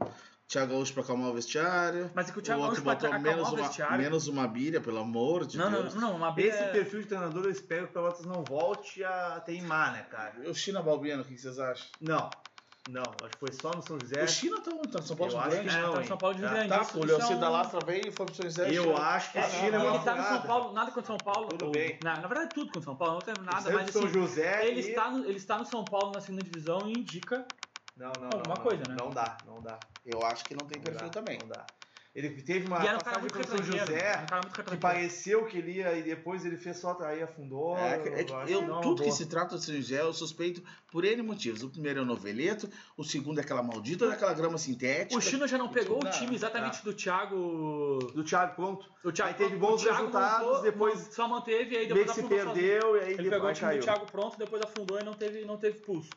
Thiago 0.52 0.72
Gaúcho 0.74 0.92
pra 0.92 1.02
acalmar 1.02 1.30
o 1.30 1.32
vestiário. 1.34 2.10
Mas 2.14 2.28
é 2.28 2.32
que 2.32 2.38
o 2.38 2.42
Thiago 2.42 2.60
o 2.62 2.64
Gaúcho 2.66 2.82
pra 2.82 2.94
botou 2.94 3.08
acalmar 3.08 3.32
menos 3.34 3.48
o 3.48 3.54
uma, 3.54 3.62
vestiário- 3.62 3.98
menos 3.98 4.26
uma 4.28 4.46
bilha, 4.48 4.80
pelo 4.80 4.98
amor 4.98 5.46
de 5.46 5.56
Não, 5.56 5.70
não, 5.70 5.80
Deus. 5.82 5.94
não, 5.94 6.00
não, 6.02 6.16
uma 6.16 6.30
briga 6.30 6.48
Esse 6.50 6.62
é- 6.62 6.68
perfil 6.68 7.00
de 7.00 7.06
treinador 7.06 7.44
eu 7.44 7.50
espero 7.50 7.84
que 7.86 7.90
o 7.90 7.94
Pelotas 7.94 8.26
não 8.26 8.44
volte 8.44 9.02
a 9.02 9.40
teimar, 9.44 9.92
né, 9.92 10.06
cara? 10.10 10.34
E 10.44 10.48
o 10.50 10.54
China 10.54 10.82
Balbiano, 10.82 11.22
o 11.22 11.24
que 11.24 11.38
vocês 11.38 11.58
acham? 11.58 11.86
Não. 12.00 12.28
Não, 12.90 13.02
acho 13.22 13.30
que 13.30 13.38
foi 13.38 13.52
só 13.52 13.70
no 13.70 13.80
São 13.80 13.96
José. 14.00 14.24
O 14.24 14.28
China 14.28 14.60
tá 14.60 14.72
tá 14.72 14.98
no 14.98 15.06
São 15.06 15.16
Paulo 15.16 15.32
de 15.32 15.38
acho 15.38 15.50
Grande. 15.50 15.68
É, 15.68 15.80
não, 15.82 15.92
tá 15.92 16.00
no? 16.00 16.06
São 16.08 16.18
Paulo 16.18 16.34
de 16.34 16.40
Rio 16.40 16.48
Ah, 16.50 16.52
Grande. 16.54 16.68
Tá, 16.68 16.98
o 16.98 17.02
é 17.02 17.06
Leocir 17.06 17.36
um- 17.36 17.40
da 17.40 17.48
Lastra 17.48 17.80
veio 17.86 18.08
e 18.08 18.10
foi 18.10 18.26
pro 18.26 18.34
São 18.34 18.44
José. 18.44 18.68
Eu 18.74 18.82
China. 18.82 18.98
acho 18.98 19.32
que 19.32 19.38
o 19.38 19.40
É, 19.40 19.48
China 19.50 19.76
é 19.76 19.78
uma 19.78 19.94
ele 19.94 20.04
tá 20.04 20.14
no 20.16 20.22
São. 20.24 20.42
Paulo, 20.42 20.72
nada 20.74 20.90
contra 20.90 21.06
São 21.06 21.16
Paulo. 21.18 21.48
Tudo 21.48 21.64
ou- 21.66 21.70
bem. 21.70 21.98
Na, 22.02 22.16
na 22.20 22.26
verdade, 22.26 22.50
tudo 22.52 22.66
contra 22.66 22.82
São 22.82 22.96
Paulo, 22.96 23.14
não 23.14 23.20
tem 23.20 23.34
nada, 23.44 23.70
mas 23.70 23.90
São 23.92 24.02
assim, 24.04 24.12
José 24.12 24.66
ele, 24.66 24.80
e- 24.80 24.88
está 24.90 25.10
no, 25.12 25.24
ele 25.24 25.36
está 25.36 25.58
no 25.58 25.64
São 25.64 25.84
Paulo 25.84 26.10
na 26.12 26.20
segunda 26.20 26.42
divisão 26.42 26.80
e 26.88 26.92
indica. 26.98 27.46
Não, 28.02 28.12
não, 28.20 28.24
alguma 28.24 28.56
não, 28.56 28.62
coisa, 28.62 28.82
não, 28.82 28.90
né? 28.90 28.96
Não 29.00 29.10
dá, 29.10 29.38
não 29.46 29.62
dá. 29.62 29.78
Eu 30.04 30.26
acho 30.26 30.44
que 30.44 30.54
não 30.54 30.66
tem 30.66 30.78
Não 30.78 30.84
perfil 30.84 31.08
dá, 31.08 31.20
também. 31.20 31.38
Não 31.38 31.48
dá. 31.48 31.64
Ele 32.14 32.28
teve 32.42 32.66
uma 32.66 32.76
era 32.76 32.96
um 32.96 33.00
cara 33.00 33.18
passagem 33.18 33.20
muito 33.20 33.32
pelo 33.32 33.64
São. 33.64 33.78
José 33.78 34.26
um 34.30 34.34
muito 34.34 34.70
que 34.70 34.76
pareceu 34.76 35.46
que 35.46 35.56
ele 35.56 35.72
ia 35.78 35.96
e 35.96 36.02
depois 36.02 36.44
ele 36.44 36.58
fez 36.58 36.76
só 36.76 36.94
aí 37.00 37.22
afundou. 37.22 37.74
É, 37.78 37.94
é 37.94 38.24
que 38.24 38.32
eu, 38.52 38.60
que 38.60 38.66
não, 38.66 38.82
tudo 38.82 38.96
que 38.96 39.08
boa. 39.08 39.16
se 39.16 39.24
trata 39.24 39.56
de 39.56 39.64
São 39.64 39.74
José 39.74 40.02
eu 40.02 40.12
suspeito 40.12 40.62
por 40.90 41.06
N 41.06 41.22
motivos. 41.22 41.62
O 41.62 41.70
primeiro 41.70 42.00
é 42.00 42.02
o 42.02 42.04
noveleto, 42.04 42.68
o 42.98 43.04
segundo 43.04 43.38
é 43.38 43.42
aquela 43.42 43.62
maldita 43.62 44.06
daquela 44.06 44.34
grama 44.34 44.58
sintética. 44.58 45.16
O 45.16 45.22
Chino 45.22 45.48
já 45.48 45.56
não 45.56 45.68
pegou 45.70 46.04
o 46.04 46.10
time 46.10 46.34
exatamente 46.34 46.78
tá. 46.78 46.84
do 46.84 46.92
Thiago. 46.92 47.98
do 48.14 48.22
Thiago 48.22 48.56
pronto. 48.56 48.86
O 49.02 49.10
Thiago 49.10 49.30
Aí 49.30 49.38
teve 49.38 49.56
o 49.56 49.58
bons 49.58 49.80
Thiago 49.80 49.98
resultados, 50.00 50.46
montou, 50.46 50.62
depois 50.62 51.08
só 51.12 51.26
manteve 51.26 51.74
e 51.74 51.78
aí 51.78 51.86
meio 51.90 52.04
depois 52.04 52.08
que 52.08 52.14
se 52.14 52.20
afundou 52.20 52.38
sozinho. 52.44 52.54
perdeu 52.54 52.96
e 52.96 53.00
aí 53.00 53.12
Ele 53.14 53.30
depois 53.30 53.30
pegou 53.30 53.48
o 53.48 53.54
time 53.54 53.66
caiu. 53.68 53.80
do 53.80 53.84
Thiago 53.84 54.06
pronto, 54.12 54.38
depois 54.38 54.62
afundou 54.62 55.00
e 55.00 55.04
não 55.04 55.14
teve, 55.14 55.44
não 55.46 55.56
teve 55.56 55.78
pulso. 55.78 56.10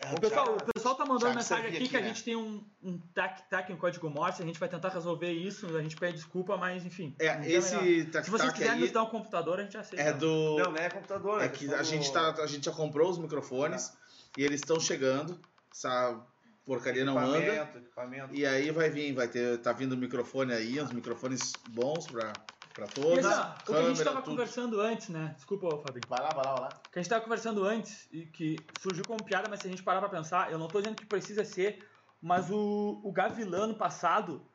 É, 0.00 0.14
O 0.14 0.20
pessoal, 0.20 0.44
Thiago- 0.46 0.62
o 0.70 0.72
pessoal 0.72 0.94
tá 0.94 1.04
mandando 1.04 1.34
mensagem 1.34 1.64
servia 1.64 1.78
aqui 1.80 1.88
que 1.88 1.96
aqui, 1.96 1.96
a 1.96 2.00
né? 2.08 2.14
gente 2.14 2.24
tem 2.24 2.36
um, 2.36 2.64
um 2.82 2.98
tac 3.14 3.42
tac 3.50 3.72
em 3.72 3.76
código 3.76 4.08
Morse, 4.08 4.42
a 4.42 4.46
gente 4.46 4.58
vai 4.60 4.68
tentar 4.68 4.90
resolver 4.90 5.30
isso, 5.32 5.76
a 5.76 5.82
gente 5.82 5.96
pede 5.96 6.14
desculpa, 6.14 6.56
mas 6.56 6.84
enfim. 6.86 7.14
É, 7.18 7.36
um 7.36 7.42
esse 7.42 8.04
tac 8.06 8.24
Se 8.24 8.30
vocês 8.30 8.52
quiserem 8.52 8.80
nos 8.80 8.90
dar 8.92 9.02
um 9.02 9.06
computador, 9.10 9.58
a 9.58 9.62
gente 9.64 9.76
aceita. 9.76 10.02
é 10.02 10.12
do. 10.12 10.56
Não, 10.58 10.70
não 10.72 10.76
é 10.76 10.88
computador. 10.88 11.42
É 11.42 11.46
é 11.46 11.48
que 11.48 11.72
a 11.74 11.82
gente, 11.82 12.06
do- 12.08 12.12
tá, 12.12 12.30
a 12.42 12.46
gente 12.46 12.64
já 12.66 12.72
comprou 12.72 13.10
os 13.10 13.18
microfones 13.18 13.92
e 14.36 14.44
eles 14.44 14.60
estão 14.60 14.78
chegando. 14.78 15.38
Essa 15.72 16.20
porcaria 16.64 17.04
não 17.04 17.18
anda. 17.18 17.38
equipamento, 17.38 17.78
equipamento. 17.78 18.34
E 18.34 18.46
aí 18.46 18.70
vai 18.70 18.90
vir, 18.90 19.12
vai 19.12 19.26
ter. 19.26 19.58
Tá 19.58 19.72
vindo 19.72 19.96
microfone 19.96 20.52
aí, 20.52 20.80
uns 20.80 20.92
microfones 20.92 21.52
bons 21.70 22.06
pra, 22.06 22.32
pra 22.78 22.86
E 22.86 22.90
todos. 22.90 23.24
assim, 23.24 23.40
ó, 23.40 23.42
o 23.42 23.64
que 23.64 23.72
a 23.72 23.76
gente 23.82 23.86
câmera, 23.88 24.04
tava 24.04 24.16
tudo. 24.22 24.30
conversando 24.30 24.80
antes, 24.80 25.08
né? 25.08 25.32
Desculpa, 25.34 25.78
Fabinho. 25.82 26.06
Vai 26.08 26.20
lá, 26.22 26.32
vai 26.32 26.44
lá, 26.44 26.52
vai 26.52 26.60
lá. 26.62 26.68
O 26.68 26.92
que 26.92 26.98
a 26.98 27.02
gente 27.02 27.10
tava 27.10 27.24
conversando 27.24 27.64
antes 27.64 28.08
e 28.12 28.26
que 28.26 28.64
surgiu 28.74 29.04
como 29.04 29.24
piada, 29.24 29.48
mas 29.48 29.60
se 29.60 29.66
a 29.66 29.70
gente 29.70 29.82
parar 29.82 30.00
pra 30.00 30.08
pensar, 30.08 30.50
eu 30.52 30.58
não 30.58 30.68
tô 30.68 30.78
dizendo 30.80 30.96
que 30.96 31.04
precisa 31.06 31.44
ser, 31.44 31.84
mas 32.22 32.50
o, 32.50 33.00
o 33.04 33.12
Gavilã 33.12 33.66
no 33.66 33.74
passado 33.74 34.46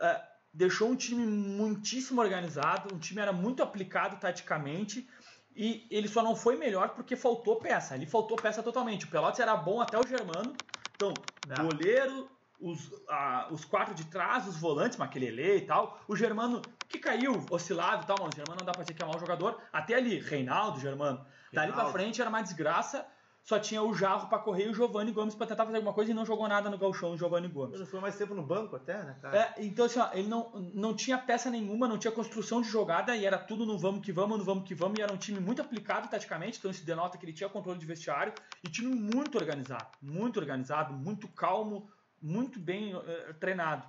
eh, 0.00 0.22
deixou 0.54 0.88
um 0.88 0.96
time 0.96 1.26
muitíssimo 1.26 2.20
organizado, 2.20 2.94
um 2.94 2.98
time 2.98 3.20
era 3.20 3.32
muito 3.32 3.62
aplicado 3.62 4.16
taticamente 4.18 5.08
e 5.54 5.86
ele 5.90 6.06
só 6.08 6.22
não 6.22 6.36
foi 6.36 6.56
melhor 6.56 6.90
porque 6.90 7.16
faltou 7.16 7.56
peça. 7.56 7.94
Ali 7.94 8.06
faltou 8.06 8.36
peça 8.38 8.62
totalmente. 8.62 9.04
O 9.04 9.08
Pelotas 9.08 9.40
era 9.40 9.56
bom 9.56 9.80
até 9.80 9.98
o 9.98 10.06
Germano. 10.06 10.56
Então, 10.94 11.20
Ah. 11.50 11.62
goleiro, 11.62 12.28
os, 12.60 12.92
ah, 13.08 13.48
os 13.50 13.64
quatro 13.64 13.94
de 13.94 14.04
trás, 14.06 14.46
os 14.46 14.56
volantes, 14.56 14.98
Maquelele 14.98 15.56
e 15.56 15.60
tal. 15.62 16.00
O 16.08 16.16
Germano, 16.16 16.60
que 16.88 16.98
caiu, 16.98 17.44
oscilado 17.50 18.04
e 18.04 18.06
tal, 18.06 18.16
mano. 18.18 18.30
O 18.32 18.36
Germano 18.36 18.58
não 18.60 18.66
dá 18.66 18.72
pra 18.72 18.82
dizer 18.82 18.94
que 18.94 19.02
é 19.02 19.06
mau 19.06 19.18
jogador. 19.18 19.60
Até 19.72 19.94
ali, 19.94 20.18
Reinaldo, 20.18 20.80
Germano. 20.80 21.24
Dali 21.52 21.72
pra 21.72 21.82
Reinaldo. 21.82 21.92
frente 21.92 22.20
era 22.20 22.28
uma 22.28 22.42
desgraça. 22.42 23.06
Só 23.48 23.58
tinha 23.58 23.82
o 23.82 23.94
Jarro 23.94 24.28
pra 24.28 24.38
correr 24.38 24.66
e 24.66 24.68
o 24.68 24.74
Giovanni 24.74 25.10
Gomes 25.10 25.34
pra 25.34 25.46
tentar 25.46 25.64
fazer 25.64 25.78
alguma 25.78 25.94
coisa 25.94 26.10
e 26.10 26.14
não 26.14 26.26
jogou 26.26 26.46
nada 26.46 26.68
no 26.68 26.76
galchão, 26.76 27.12
o 27.12 27.16
Giovanni 27.16 27.48
Gomes. 27.48 27.76
Ele 27.76 27.86
foi 27.86 27.98
mais 27.98 28.14
tempo 28.14 28.34
no 28.34 28.42
banco 28.42 28.76
até, 28.76 29.02
né, 29.02 29.16
cara? 29.22 29.38
É, 29.38 29.54
então 29.64 29.86
assim, 29.86 29.98
ó, 29.98 30.10
ele 30.12 30.28
não, 30.28 30.50
não 30.74 30.94
tinha 30.94 31.16
peça 31.16 31.50
nenhuma, 31.50 31.88
não 31.88 31.96
tinha 31.96 32.12
construção 32.12 32.60
de 32.60 32.68
jogada 32.68 33.16
e 33.16 33.24
era 33.24 33.38
tudo 33.38 33.64
no 33.64 33.78
vamos 33.78 34.04
que 34.04 34.12
vamos, 34.12 34.36
no 34.36 34.44
vamos 34.44 34.68
que 34.68 34.74
vamos, 34.74 34.98
e 34.98 35.02
era 35.02 35.10
um 35.10 35.16
time 35.16 35.40
muito 35.40 35.62
aplicado 35.62 36.08
taticamente, 36.08 36.58
então 36.58 36.70
isso 36.70 36.84
denota 36.84 37.16
que 37.16 37.24
ele 37.24 37.32
tinha 37.32 37.48
controle 37.48 37.78
de 37.78 37.86
vestiário 37.86 38.34
e 38.62 38.68
time 38.68 38.94
muito 38.94 39.38
organizado, 39.38 39.86
muito 40.02 40.38
organizado, 40.38 40.92
muito 40.92 41.26
calmo, 41.28 41.88
muito 42.20 42.58
bem 42.58 42.94
eh, 42.94 43.32
treinado. 43.40 43.84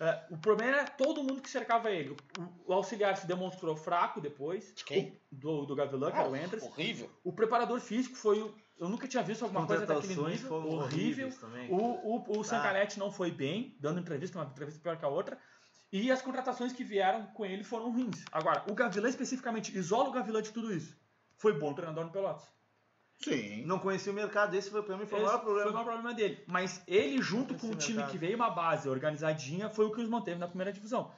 Eh, 0.00 0.26
o 0.30 0.36
problema 0.38 0.76
era 0.78 0.84
todo 0.90 1.22
mundo 1.22 1.40
que 1.40 1.48
cercava 1.50 1.90
ele. 1.90 2.16
O, 2.38 2.70
o 2.70 2.72
auxiliar 2.72 3.16
se 3.16 3.26
demonstrou 3.26 3.76
fraco 3.76 4.20
depois. 4.20 4.72
De 4.74 4.84
quem? 4.84 5.08
O- 5.08 5.34
do, 5.36 5.66
do 5.66 5.74
Gavilã, 5.76 6.10
que 6.10 6.18
era 6.18 6.28
o 6.28 6.36
Endres. 6.36 6.62
Horrível. 6.64 7.10
O 7.22 7.32
preparador 7.32 7.80
físico 7.80 8.16
foi. 8.16 8.40
o- 8.42 8.54
Eu 8.76 8.88
nunca 8.88 9.06
tinha 9.06 9.22
visto 9.22 9.42
alguma 9.44 9.60
coisa 9.66 9.86
daquele 9.86 10.14
nível. 10.32 10.48
Horrível. 10.82 11.30
também. 11.40 11.70
O, 11.70 11.76
o, 11.76 12.36
o 12.38 12.40
Ah. 12.40 12.44
Sangalete 12.44 12.98
não 12.98 13.10
foi 13.12 13.30
bem, 13.30 13.76
dando 13.80 14.00
entrevista, 14.00 14.36
uma 14.38 14.46
entrevista 14.46 14.80
pior 14.82 14.96
que 14.98 15.04
a 15.04 15.08
outra. 15.08 15.38
E 15.92 16.10
as 16.10 16.20
contratações 16.20 16.72
que 16.72 16.82
vieram 16.82 17.26
com 17.26 17.46
ele 17.46 17.62
foram 17.62 17.92
ruins. 17.92 18.24
Agora, 18.32 18.64
o 18.68 18.74
Gavilã 18.74 19.08
especificamente, 19.08 19.76
isola 19.78 20.08
o 20.08 20.12
Gavilã 20.12 20.42
de 20.42 20.50
tudo 20.50 20.74
isso. 20.74 20.96
Foi 21.36 21.56
bom 21.56 21.72
treinador 21.72 22.04
no 22.04 22.10
Pelotas. 22.10 22.52
Sim. 23.22 23.64
Não 23.64 23.78
conhecia 23.78 24.12
o 24.12 24.14
mercado, 24.14 24.54
esse 24.54 24.70
foi 24.70 24.82
pra 24.82 24.96
mim 24.96 25.06
foi 25.06 25.20
o 25.20 25.24
maior 25.24 25.38
problema. 25.38 25.62
Foi 25.62 25.70
o 25.70 25.74
maior 25.74 25.84
problema 25.86 26.14
dele. 26.14 26.44
Mas 26.46 26.82
ele, 26.86 27.22
junto 27.22 27.54
com 27.54 27.68
o 27.68 27.74
time 27.74 27.98
mercado. 27.98 28.12
que 28.12 28.18
veio 28.18 28.36
uma 28.36 28.50
base 28.50 28.88
organizadinha, 28.88 29.70
foi 29.70 29.86
o 29.86 29.92
que 29.92 30.00
os 30.00 30.08
manteve 30.08 30.38
na 30.38 30.48
primeira 30.48 30.72
divisão. 30.72 31.12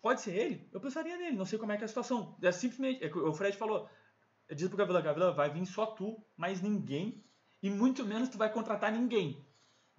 Pode 0.00 0.20
ser 0.20 0.34
ele? 0.34 0.68
Eu 0.72 0.80
pensaria 0.80 1.16
nele, 1.16 1.36
não 1.36 1.44
sei 1.44 1.58
como 1.58 1.72
é 1.72 1.76
que 1.76 1.82
é 1.82 1.86
a 1.86 1.88
situação. 1.88 2.38
É 2.42 2.52
simplesmente, 2.52 3.04
é 3.04 3.08
o 3.14 3.34
Fred 3.34 3.56
falou, 3.56 3.88
diz 4.54 4.68
pro 4.68 4.76
Gavilã, 4.76 5.02
Gavilã, 5.02 5.32
vai 5.32 5.50
vir 5.50 5.66
só 5.66 5.86
tu, 5.86 6.16
mais 6.36 6.62
ninguém, 6.62 7.22
e 7.62 7.68
muito 7.68 8.04
menos 8.04 8.28
tu 8.28 8.38
vai 8.38 8.50
contratar 8.50 8.90
ninguém. 8.92 9.44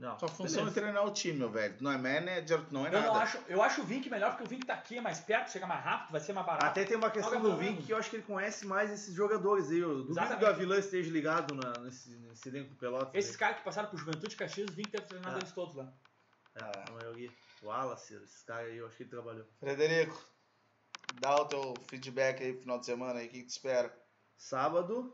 Não, 0.02 0.18
Sua 0.18 0.28
função 0.30 0.64
Beleza. 0.64 0.80
é 0.80 0.82
treinar 0.82 1.06
o 1.06 1.12
time, 1.12 1.38
meu 1.38 1.50
velho. 1.52 1.76
Não 1.80 1.92
é 1.92 1.96
manager, 1.98 2.64
não 2.72 2.86
é 2.86 2.90
Eu, 2.90 2.94
nada. 2.94 3.06
não 3.08 3.16
acho, 3.18 3.38
eu 3.48 3.62
acho 3.62 3.82
o 3.82 3.84
Vink 3.84 4.10
melhor, 4.10 4.32
porque 4.32 4.44
o 4.44 4.48
Vink 4.48 4.66
tá 4.66 4.74
aqui, 4.74 4.98
é 4.98 5.02
mais 5.02 5.20
perto, 5.20 5.52
chega 5.52 5.68
mais 5.68 5.84
rápido, 5.86 6.12
vai 6.12 6.20
ser 6.20 6.34
mais 6.34 6.46
barato. 6.48 6.66
Até 6.66 6.84
tem 6.84 6.98
uma 6.98 7.12
questão 7.12 7.34
Joga 7.36 7.50
do. 7.52 7.58
Vink 7.58 7.84
que 7.84 7.94
eu 7.94 7.98
acho 7.98 8.10
que 8.10 8.16
ele 8.16 8.24
conhece 8.24 8.66
mais 8.66 8.90
esses 8.90 9.14
jogadores 9.14 9.70
aí. 9.70 9.78
Eu 9.78 10.04
duvido 10.04 10.28
que 10.28 10.34
o 10.34 10.40
Gavilã 10.40 10.80
esteja 10.80 11.12
ligado 11.12 11.54
na- 11.54 11.80
nesse, 11.84 12.10
nesse 12.18 12.50
elenco 12.50 12.72
do 12.72 12.76
Pelotas. 12.78 13.14
Esses 13.14 13.36
caras 13.36 13.58
que 13.58 13.64
passaram 13.64 13.90
por 13.90 14.00
Juventude 14.00 14.36
Caxias, 14.36 14.70
o 14.70 14.74
Vink 14.74 14.90
deve 14.90 15.06
treinado 15.06 15.36
Ah. 15.36 15.40
eles 15.40 15.52
todos 15.52 15.76
lá. 15.76 15.94
É, 16.56 16.64
a 16.90 16.92
maioria. 16.94 17.30
O 17.62 17.68
Wallace, 17.68 18.16
esses 18.16 18.42
caras 18.42 18.70
aí, 18.72 18.78
eu 18.78 18.88
acho 18.88 18.98
que 18.98 19.04
ele 19.04 19.10
trabalhou. 19.12 19.46
Frederico, 19.60 20.20
dá 21.20 21.36
o 21.36 21.46
teu 21.46 21.76
feedback 21.88 22.42
aí 22.42 22.54
pro 22.54 22.62
final 22.64 22.80
de 22.80 22.88
semana 22.88 23.20
aí, 23.20 23.28
o 23.28 23.30
que 23.30 23.38
que 23.42 23.46
tu 23.46 23.50
espera? 23.52 23.96
Sábado. 24.36 25.14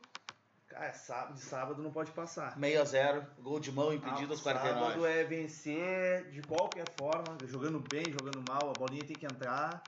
Cara, 0.77 0.93
sábado, 0.93 1.33
de 1.33 1.39
sábado 1.41 1.81
não 1.81 1.91
pode 1.91 2.11
passar. 2.11 2.55
6 2.59 2.79
a 2.79 2.83
0 2.85 3.25
gol 3.39 3.59
de 3.59 3.71
mão 3.71 3.91
impedido 3.91 4.33
aos 4.33 4.45
Ah, 4.45 4.53
Sábado 4.53 4.93
49. 4.93 5.07
é 5.11 5.23
vencer 5.23 6.29
de 6.29 6.41
qualquer 6.43 6.85
forma, 6.95 7.35
jogando 7.47 7.79
bem, 7.79 8.11
jogando 8.11 8.43
mal, 8.47 8.69
a 8.69 8.73
bolinha 8.73 9.03
tem 9.03 9.17
que 9.17 9.25
entrar. 9.25 9.81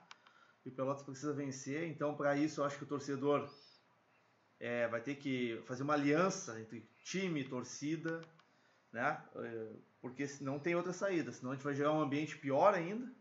E 0.66 0.70
o 0.70 0.72
Pelotas 0.72 1.04
precisa 1.04 1.32
vencer. 1.32 1.88
Então, 1.88 2.16
para 2.16 2.36
isso, 2.36 2.62
eu 2.62 2.66
acho 2.66 2.78
que 2.78 2.84
o 2.86 2.88
torcedor 2.88 3.48
é, 4.60 4.88
vai 4.88 5.00
ter 5.00 5.16
que 5.16 5.62
fazer 5.68 5.84
uma 5.84 5.94
aliança 5.94 6.60
entre 6.60 6.90
time 7.04 7.42
e 7.42 7.48
torcida, 7.48 8.22
né? 8.92 9.22
É, 9.36 9.68
Porque 10.02 10.28
se- 10.28 10.44
não 10.44 10.58
tem 10.58 10.74
outra 10.76 10.92
saída, 10.94 11.32
senão 11.32 11.52
a 11.52 11.56
gente 11.56 11.64
vai 11.64 11.76
gerar 11.76 11.92
um 11.94 12.02
ambiente 12.02 12.36
pior 12.38 12.74
ainda. 12.74 13.12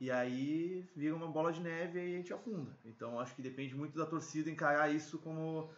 E 0.00 0.10
aí 0.10 0.88
vira 0.96 1.14
uma 1.14 1.28
bola 1.28 1.52
de 1.52 1.60
neve 1.60 2.00
e 2.00 2.14
a 2.14 2.16
gente 2.16 2.32
afunda. 2.32 2.76
Então 2.84 3.20
acho 3.20 3.34
que 3.36 3.42
depende 3.42 3.74
muito 3.76 3.96
da 3.96 4.06
torcida 4.06 4.50
encarar 4.50 4.90
isso 4.92 5.18
como 5.18 5.70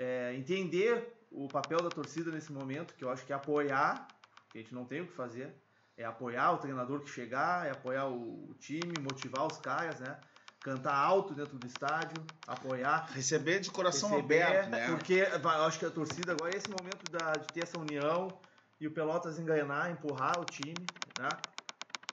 é, 0.00 0.34
entender 0.34 1.14
o 1.30 1.46
papel 1.48 1.82
da 1.82 1.90
torcida 1.90 2.30
nesse 2.30 2.50
momento, 2.50 2.94
que 2.94 3.04
eu 3.04 3.10
acho 3.10 3.24
que 3.26 3.32
é 3.32 3.36
apoiar, 3.36 4.08
que 4.50 4.58
a 4.58 4.60
gente 4.62 4.74
não 4.74 4.86
tem 4.86 5.02
o 5.02 5.06
que 5.06 5.12
fazer, 5.12 5.54
é 5.94 6.04
apoiar 6.04 6.52
o 6.52 6.58
treinador 6.58 7.00
que 7.02 7.10
chegar, 7.10 7.66
é 7.66 7.70
apoiar 7.70 8.06
o, 8.08 8.54
time, 8.58 8.98
motivar 8.98 9.46
os 9.46 9.58
caras, 9.58 10.00
né? 10.00 10.18
Cantar 10.62 10.94
alto 10.94 11.34
dentro 11.34 11.58
do 11.58 11.66
estádio, 11.66 12.26
apoiar. 12.46 13.10
Receber 13.12 13.60
de 13.60 13.70
coração 13.70 14.08
receber, 14.10 14.42
aberto, 14.42 14.70
né? 14.70 14.86
Porque 14.88 15.14
eu 15.14 15.48
acho 15.66 15.78
que 15.78 15.84
a 15.86 15.90
torcida 15.90 16.32
agora 16.32 16.52
é 16.52 16.56
esse 16.56 16.70
momento 16.70 17.06
da- 17.06 17.36
de 17.36 17.52
ter 17.52 17.60
essa 17.60 17.76
união 17.78 18.40
e 18.80 18.86
o 18.86 18.90
Pelotas 18.90 19.38
engrenar, 19.38 19.90
empurrar 19.90 20.40
o 20.40 20.46
time, 20.46 20.88
né? 21.16 21.36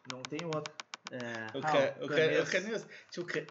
Não 0.06 0.26
tem 0.26 0.46
outra. 0.46 0.74
É, 1.10 1.58
O, 1.58 1.60
Ah, 1.60 1.62
ca- 1.62 1.96
o 2.02 2.06
o, 2.06 2.10
ca- 2.10 2.16
Canês. 2.16 2.48
o 2.48 2.52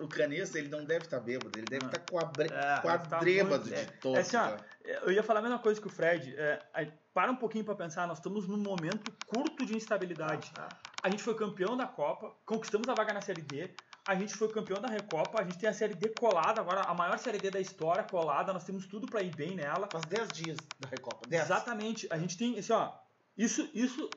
o 0.01 0.09
ele 0.55 0.69
não 0.69 0.85
deve 0.85 1.07
estar 1.07 1.21
bêbado, 1.21 1.57
ele 1.57 1.67
deve 1.67 1.85
Ah. 1.85 1.87
estar 1.87 1.99
com 2.01 2.19
a 2.19 2.25
bre... 2.25 2.49
É, 2.49 2.81
tá 2.99 3.19
de 3.59 3.75
é, 3.75 3.85
todo. 4.01 4.17
é 4.17 4.21
assim, 4.21 4.37
ó, 4.37 4.57
Eu 4.85 5.11
ia 5.13 5.23
falar 5.23 5.41
a 5.41 5.43
mesma 5.43 5.59
coisa 5.59 5.81
que 5.81 5.87
o 5.87 5.91
Fred. 5.91 6.35
É, 6.37 6.63
aí, 6.73 6.93
para 7.15 7.33
um 7.33 7.37
pouquinho 7.37 7.65
para 7.65 7.75
pensar, 7.75 8.07
nós 8.07 8.19
estamos 8.19 8.47
num 8.47 8.59
momento 8.59 9.11
curto 9.27 9.65
de 9.67 9.75
instabilidade. 9.75 10.53
Ah, 10.57 10.69
A 11.03 11.09
gente 11.09 11.23
foi 11.23 11.35
campeão 11.35 11.77
da 11.77 11.87
Copa, 11.87 12.33
conquistamos 12.45 12.89
a 12.89 12.95
vaga 12.95 13.13
na 13.13 13.21
Série 13.21 13.41
D, 13.43 13.71
a 14.07 14.15
gente 14.15 14.35
foi 14.35 14.49
campeão 14.53 14.81
da 14.81 14.89
Recopa, 14.89 15.41
a 15.41 15.45
gente 15.45 15.59
tem 15.59 15.69
a 15.69 15.73
Série 15.73 15.95
D 15.95 16.11
colada, 16.11 16.61
agora 16.61 16.83
a 16.83 16.95
maior 16.95 17.19
Série 17.19 17.39
D 17.39 17.51
da 17.51 17.59
história 17.61 18.05
colada, 18.05 18.53
nós 18.53 18.65
temos 18.65 18.87
tudo 18.87 19.07
para 19.09 19.23
ir 19.23 19.35
bem 19.35 19.55
nela. 19.57 19.89
Faz 19.91 20.05
10 20.05 20.29
dias 20.29 20.57
da 20.79 20.89
Recopa. 20.89 21.27
10. 21.29 21.43
Exatamente. 21.43 22.07
A 22.11 22.19
gente 22.19 22.37
tem, 22.37 22.59
assim, 22.59 22.73
ó, 22.73 22.93
isso, 23.37 23.69
isso, 23.75 24.09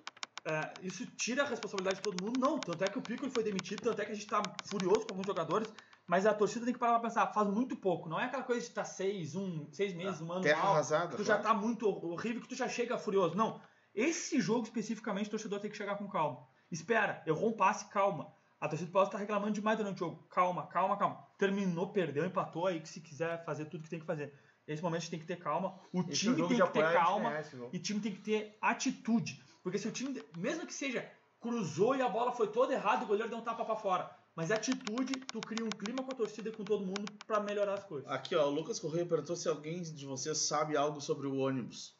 é, 0.46 0.74
isso 0.84 1.06
tira 1.18 1.44
a 1.44 1.46
responsabilidade 1.46 1.98
de 1.98 2.04
todo 2.04 2.24
mundo? 2.24 2.40
Não. 2.40 2.60
Tanto 2.60 2.84
é 2.84 2.88
que 2.88 2.98
o 2.98 3.02
Piccolo 3.02 3.32
foi 3.32 3.44
demitido, 3.44 3.82
tanto 3.82 4.02
é 4.02 4.06
que 4.06 4.12
a 4.12 4.16
gente 4.16 4.28
tá 4.28 4.42
furioso 4.66 5.06
com 5.06 5.14
alguns 5.14 5.26
jogadores, 5.26 5.72
mas 6.08 6.26
a 6.26 6.34
torcida 6.34 6.66
tem 6.66 6.74
que 6.74 6.80
parar 6.80 7.00
pra 7.00 7.10
pensar, 7.10 7.28
faz 7.28 7.48
muito 7.50 7.76
pouco. 7.76 8.10
Não 8.10 8.20
é 8.20 8.26
aquela 8.26 8.44
coisa 8.44 8.62
de 8.62 8.68
estar 8.68 8.86
seis, 8.86 9.36
um, 9.36 9.68
seis 9.72 9.94
meses, 9.94 10.22
um 10.22 10.32
ano 10.32 10.42
Terra 10.42 10.64
mal, 10.64 10.74
arrasada. 10.74 11.08
que 11.10 11.18
tu 11.18 11.24
já 11.24 11.38
claro. 11.38 11.56
tá 11.56 11.62
muito 11.62 11.88
horrível, 11.88 12.42
que 12.42 12.48
tu 12.48 12.56
já 12.56 12.68
chega 12.68 12.98
furioso. 12.98 13.36
Não. 13.36 13.62
Esse 13.94 14.40
jogo 14.40 14.64
especificamente, 14.64 15.28
o 15.28 15.32
torcedor 15.32 15.60
tem 15.60 15.70
que 15.70 15.78
chegar 15.78 15.98
com 15.98 16.08
calma. 16.08 16.48
Espera, 16.72 17.22
errou 17.26 17.50
um 17.50 17.54
passe, 17.54 17.86
calma. 17.90 18.32
A 18.60 18.68
torcida 18.68 18.92
pode 18.92 19.08
estar 19.08 19.18
reclamando 19.18 19.54
demais 19.54 19.78
durante 19.78 19.96
o 19.96 20.00
jogo. 20.00 20.28
Calma, 20.30 20.68
calma, 20.68 20.98
calma. 20.98 21.26
Terminou, 21.38 21.90
perdeu, 21.92 22.26
empatou 22.26 22.68
aí 22.68 22.80
que 22.80 22.90
se 22.90 23.00
quiser 23.00 23.44
fazer 23.46 23.66
tudo 23.66 23.84
que 23.84 23.90
tem 23.90 24.00
que 24.00 24.06
fazer. 24.06 24.34
Nesse 24.68 24.84
momento 24.84 24.98
a 24.98 25.02
gente 25.02 25.12
tem 25.12 25.20
que 25.20 25.26
ter 25.26 25.38
calma. 25.38 25.80
O 25.92 26.02
esse 26.02 26.12
é 26.12 26.34
time 26.34 26.48
tem 26.48 26.60
que 26.60 26.72
ter 26.72 26.94
calma. 26.94 27.34
E 27.72 27.80
time 27.80 28.00
tem 28.00 28.12
que 28.14 28.22
ter 28.22 28.58
atitude. 28.62 29.42
Porque 29.70 29.78
se 29.78 29.88
o 29.88 29.91
time, 29.91 30.20
mesmo 30.36 30.65
que 30.65 30.74
seja, 30.74 31.07
cruzou 31.39 31.95
e 31.95 32.01
a 32.01 32.09
bola 32.09 32.32
foi 32.32 32.47
toda 32.47 32.74
errada, 32.74 33.03
o 33.03 33.07
goleiro 33.07 33.30
deu 33.30 33.38
um 33.38 33.43
tapa 33.43 33.63
pra 33.63 33.76
fora. 33.76 34.09
Mas 34.36 34.49
é 34.49 34.55
atitude, 34.55 35.13
tu 35.32 35.39
cria 35.41 35.63
um 35.63 35.70
clima 35.70 36.01
com 36.01 36.11
a 36.11 36.15
torcida 36.15 36.49
e 36.49 36.51
com 36.51 36.63
todo 36.63 36.84
mundo 36.84 37.05
pra 37.28 37.39
melhorar 37.39 37.76
as 37.76 37.84
coisas. 37.84 38.09
Aqui, 38.09 38.36
ó, 38.36 38.47
o 38.47 38.49
Lucas 38.49 38.80
Correia 38.80 39.05
perguntou 39.05 39.36
se 39.36 39.47
alguém 39.47 39.80
de 39.84 40.05
vocês 40.07 40.39
sabe 40.39 40.76
algo 40.76 40.99
sobre 40.99 41.28
o 41.28 41.38
ônibus. 41.38 41.95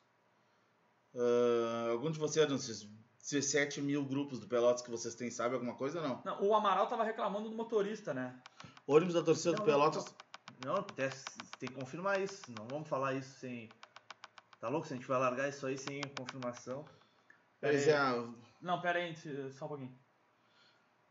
Ah, 1.16 1.90
algum 1.92 2.10
de 2.10 2.18
vocês, 2.18 2.50
nesses 2.50 2.88
17 3.22 3.82
mil 3.82 4.04
grupos 4.04 4.40
do 4.40 4.48
Pelotas 4.48 4.82
que 4.82 4.90
vocês 4.90 5.14
têm, 5.14 5.30
sabe 5.30 5.54
alguma 5.54 5.76
coisa 5.76 6.02
ou 6.02 6.08
não? 6.08 6.22
Não, 6.26 6.42
o 6.48 6.56
Amaral 6.56 6.88
tava 6.88 7.04
reclamando 7.04 7.50
do 7.50 7.56
motorista, 7.56 8.14
né? 8.16 8.42
Ônibus 8.88 9.14
da 9.14 9.22
torcida 9.22 9.52
Não, 9.52 9.58
do 9.58 9.60
não, 9.60 9.66
Pelotas. 9.66 10.16
Não, 10.66 10.76
até 10.78 11.06
s- 11.06 11.24
tem 11.60 11.70
que 11.70 11.76
confirmar 11.76 12.20
isso. 12.20 12.42
Não 12.58 12.68
vamos 12.68 12.88
falar 12.90 13.14
isso 13.14 13.38
sem. 13.40 13.70
Tá 14.60 14.70
louco? 14.70 14.88
Se 14.88 14.94
a 14.94 14.96
gente 14.98 15.08
vai 15.08 15.20
largar 15.20 15.48
isso 15.50 15.66
aí 15.68 15.78
sem 15.78 16.02
confirmação. 16.18 16.84
Pois 17.60 17.88
É. 17.88 17.92
é, 17.92 18.26
Não, 18.62 18.82
pera 18.82 19.00
aí, 19.00 19.16
se- 19.16 19.52
só 19.54 19.66
um 19.66 19.70
pouquinho. 19.70 20.00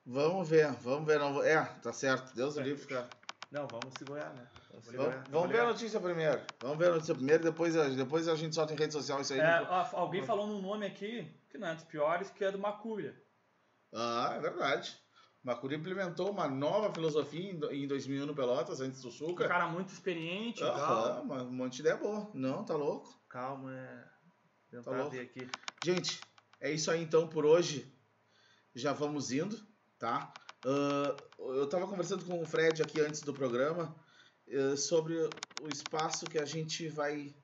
vamos 0.05 0.49
ver, 0.49 0.70
vamos 0.80 1.07
ver. 1.07 1.18
Não, 1.18 1.42
é, 1.42 1.64
tá 1.82 1.92
certo, 1.92 2.34
Deus 2.34 2.57
o 2.57 2.61
livre, 2.61 2.86
cara. 2.86 3.09
Não, 3.51 3.66
vamos 3.66 3.94
segurar, 3.94 4.32
né? 4.34 4.46
Vamos 4.70 4.86
Vamos, 4.86 4.86
segurar. 4.90 5.24
vamos 5.30 5.49
ver 5.51 5.61
a 5.61 5.66
notícia 5.66 6.01
primeiro. 6.01 6.40
Vamos 6.61 6.78
ver 6.78 6.88
a 6.88 6.92
notícia 6.92 7.14
primeiro, 7.14 7.42
depois, 7.42 7.76
a- 7.76 7.88
depois 7.88 8.28
a 8.28 8.34
gente 8.36 8.55
solta 8.55 8.74
em 8.74 8.76
rede 8.76 8.92
social 8.92 9.20
isso 9.20 9.32
aí. 9.32 9.40
É, 9.40 9.62
ó, 9.62 9.88
alguém 9.96 10.22
falou 10.22 10.46
num 10.46 10.61
nome 10.61 10.84
aqui, 10.86 11.34
que 11.51 11.57
não 11.59 11.68
é 11.68 11.74
dos 11.74 11.84
piores, 11.84 12.30
que 12.30 12.44
é 12.44 12.51
do 12.53 12.59
Macúria. 12.59 13.14
Ah, 13.92 14.34
é 14.36 14.40
verdade. 14.40 14.94
Macuri 15.42 15.76
implementou 15.76 16.30
uma 16.30 16.46
nova 16.46 16.92
filosofia 16.92 17.53
em 17.53 17.59
do- 17.59 17.72
em 17.72 17.86
2001 17.86 18.26
no 18.26 18.34
Pelotas, 18.34 18.82
antes 18.82 19.01
do 19.01 19.09
Um 19.09 19.12
Suca. 19.12 19.49
cara 19.49 19.66
muito 19.68 19.88
experiente 19.88 20.62
e 20.62 20.66
uma- 20.66 21.42
um 21.42 21.51
monte 21.53 21.76
de 21.76 21.80
ideia 21.80 21.96
boa. 21.96 22.30
Não, 22.34 22.64
tá 22.64 22.74
louco? 22.74 23.09
Calma, 23.30 23.72
é. 23.74 24.05
Tentar 24.70 24.90
Tá 24.90 24.96
louco? 24.99 25.11
ver 25.12 25.20
aqui. 25.20 25.49
Gente, 25.82 26.28
é 26.61 26.70
isso 26.72 26.90
aí 26.90 27.02
então 27.02 27.28
por 27.28 27.44
hoje. 27.46 27.92
Já 28.74 28.92
vamos 28.92 29.32
indo, 29.32 29.59
tá? 29.98 30.32
Ah, 30.64 31.16
eu 31.38 31.68
tava 31.68 31.86
conversando 31.86 32.24
com 32.24 32.40
o 32.40 32.46
Fred 32.46 32.82
aqui 32.82 33.00
antes 33.00 33.20
do 33.20 33.32
programa 33.32 33.94
eh, 34.46 34.76
sobre 34.76 35.14
o 35.16 35.68
espaço 35.72 36.26
que 36.26 36.38
a 36.38 36.44
gente 36.44 36.88
vai 36.88 37.34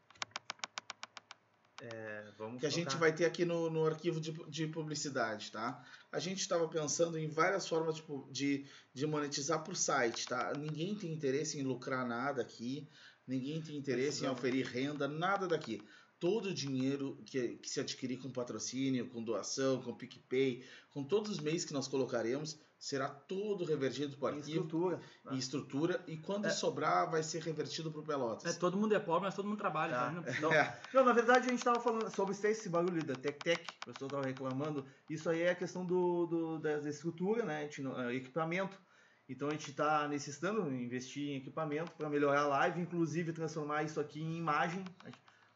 É, 1.81 2.33
que 2.59 2.67
a 2.67 2.71
gente 2.71 2.97
vai 2.97 3.13
ter 3.15 3.27
aqui 3.27 3.45
no, 3.45 3.69
no 3.69 3.85
arquivo 3.85 4.19
de, 4.19 4.33
de 4.49 4.67
publicidade, 4.67 5.53
tá? 5.53 5.85
A 6.11 6.19
gente 6.19 6.41
estava 6.41 6.67
pensando 6.67 7.19
em 7.19 7.29
várias 7.29 7.69
formas 7.69 7.97
tipo, 7.97 8.27
de, 8.31 8.67
de 8.95 9.07
monetizar 9.07 9.63
por 9.63 9.77
site, 9.77 10.27
tá? 10.27 10.53
Ninguém 10.57 10.95
tem 10.95 11.13
interesse 11.13 11.59
em 11.59 11.63
lucrar 11.63 12.07
nada 12.07 12.41
aqui, 12.41 12.89
ninguém 13.27 13.61
tem 13.61 13.77
interesse 13.77 14.25
em 14.25 14.29
oferir 14.29 14.67
renda, 14.67 15.07
nada 15.07 15.47
daqui. 15.47 15.83
Todo 16.25 16.47
o 16.47 16.55
dinheiro 16.55 17.19
que, 17.27 17.49
que 17.59 17.69
se 17.69 17.81
adquirir 17.81 18.17
com 18.17 18.31
patrocínio, 18.31 19.07
com 19.11 19.23
doação, 19.23 19.83
com 19.83 19.93
PicPay, 19.95 20.65
com 20.89 21.05
todos 21.05 21.31
os 21.33 21.39
meios 21.39 21.67
que 21.67 21.73
nós 21.75 21.87
colocaremos, 21.87 22.59
será 22.79 23.11
todo 23.11 23.63
revertido 23.63 24.17
para 24.17 24.25
o 24.25 24.29
arquivo 24.39 24.49
estrutura. 24.65 25.01
e 25.33 25.39
estrutura, 25.39 26.05
e 26.07 26.17
quando 26.17 26.47
É. 26.47 26.51
sobrar, 26.51 27.11
vai 27.11 27.23
ser 27.23 27.43
revertido 27.43 27.91
para 27.91 28.01
o 28.01 28.05
É, 28.05 28.07
Pelotas. 28.07 28.57
todo 28.57 28.79
mundo 28.79 28.95
é 28.95 28.99
pobre, 29.01 29.25
mas 29.27 29.35
todo 29.35 29.47
mundo 29.47 29.59
trabalha. 29.59 29.93
Tá. 29.93 30.23
tá? 30.23 30.41
Não 30.41 30.51
É. 30.51 30.81
não, 30.95 31.05
na 31.05 31.13
verdade 31.13 31.47
a 31.47 31.51
gente 31.51 31.63
tava 31.63 31.79
falando 31.79 32.09
sobre 32.17 32.33
esse- 32.35 32.49
esse 32.49 32.69
barulho 32.71 33.05
da 33.05 33.15
Tec 33.15 33.39
Tec, 33.45 33.61
o 33.87 33.93
pessoal 33.93 34.11
tava 34.11 34.25
reclamando. 34.27 34.83
Isso 35.11 35.29
aí 35.29 35.43
é 35.43 35.51
a 35.51 35.55
questão 35.55 35.85
do, 35.85 36.25
do- 36.27 36.59
da, 36.59 36.79
estrutura, 36.89 37.45
né? 37.45 37.59
A 37.59 37.63
gente 37.65 37.83
é, 37.87 38.15
equipamento. 38.15 38.81
Então 39.29 39.49
a 39.49 39.53
gente 39.53 39.71
está 39.71 40.07
necessitando 40.09 40.71
investir 40.73 41.29
em 41.31 41.37
equipamento 41.37 41.93
para 41.93 42.09
melhorar 42.09 42.41
a 42.43 42.47
live, 42.47 42.81
inclusive 42.81 43.31
transformar 43.33 43.83
isso 43.83 43.99
aqui 44.01 44.21
em 44.23 44.37
imagem. 44.39 44.83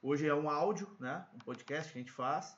Hoje 0.02 0.26
é 0.28 0.34
um 0.34 0.48
áudio, 0.48 0.88
né? 1.00 1.24
Um 1.34 1.38
podcast 1.38 1.92
que 1.92 1.98
a 1.98 2.00
gente 2.00 2.12
faz. 2.12 2.56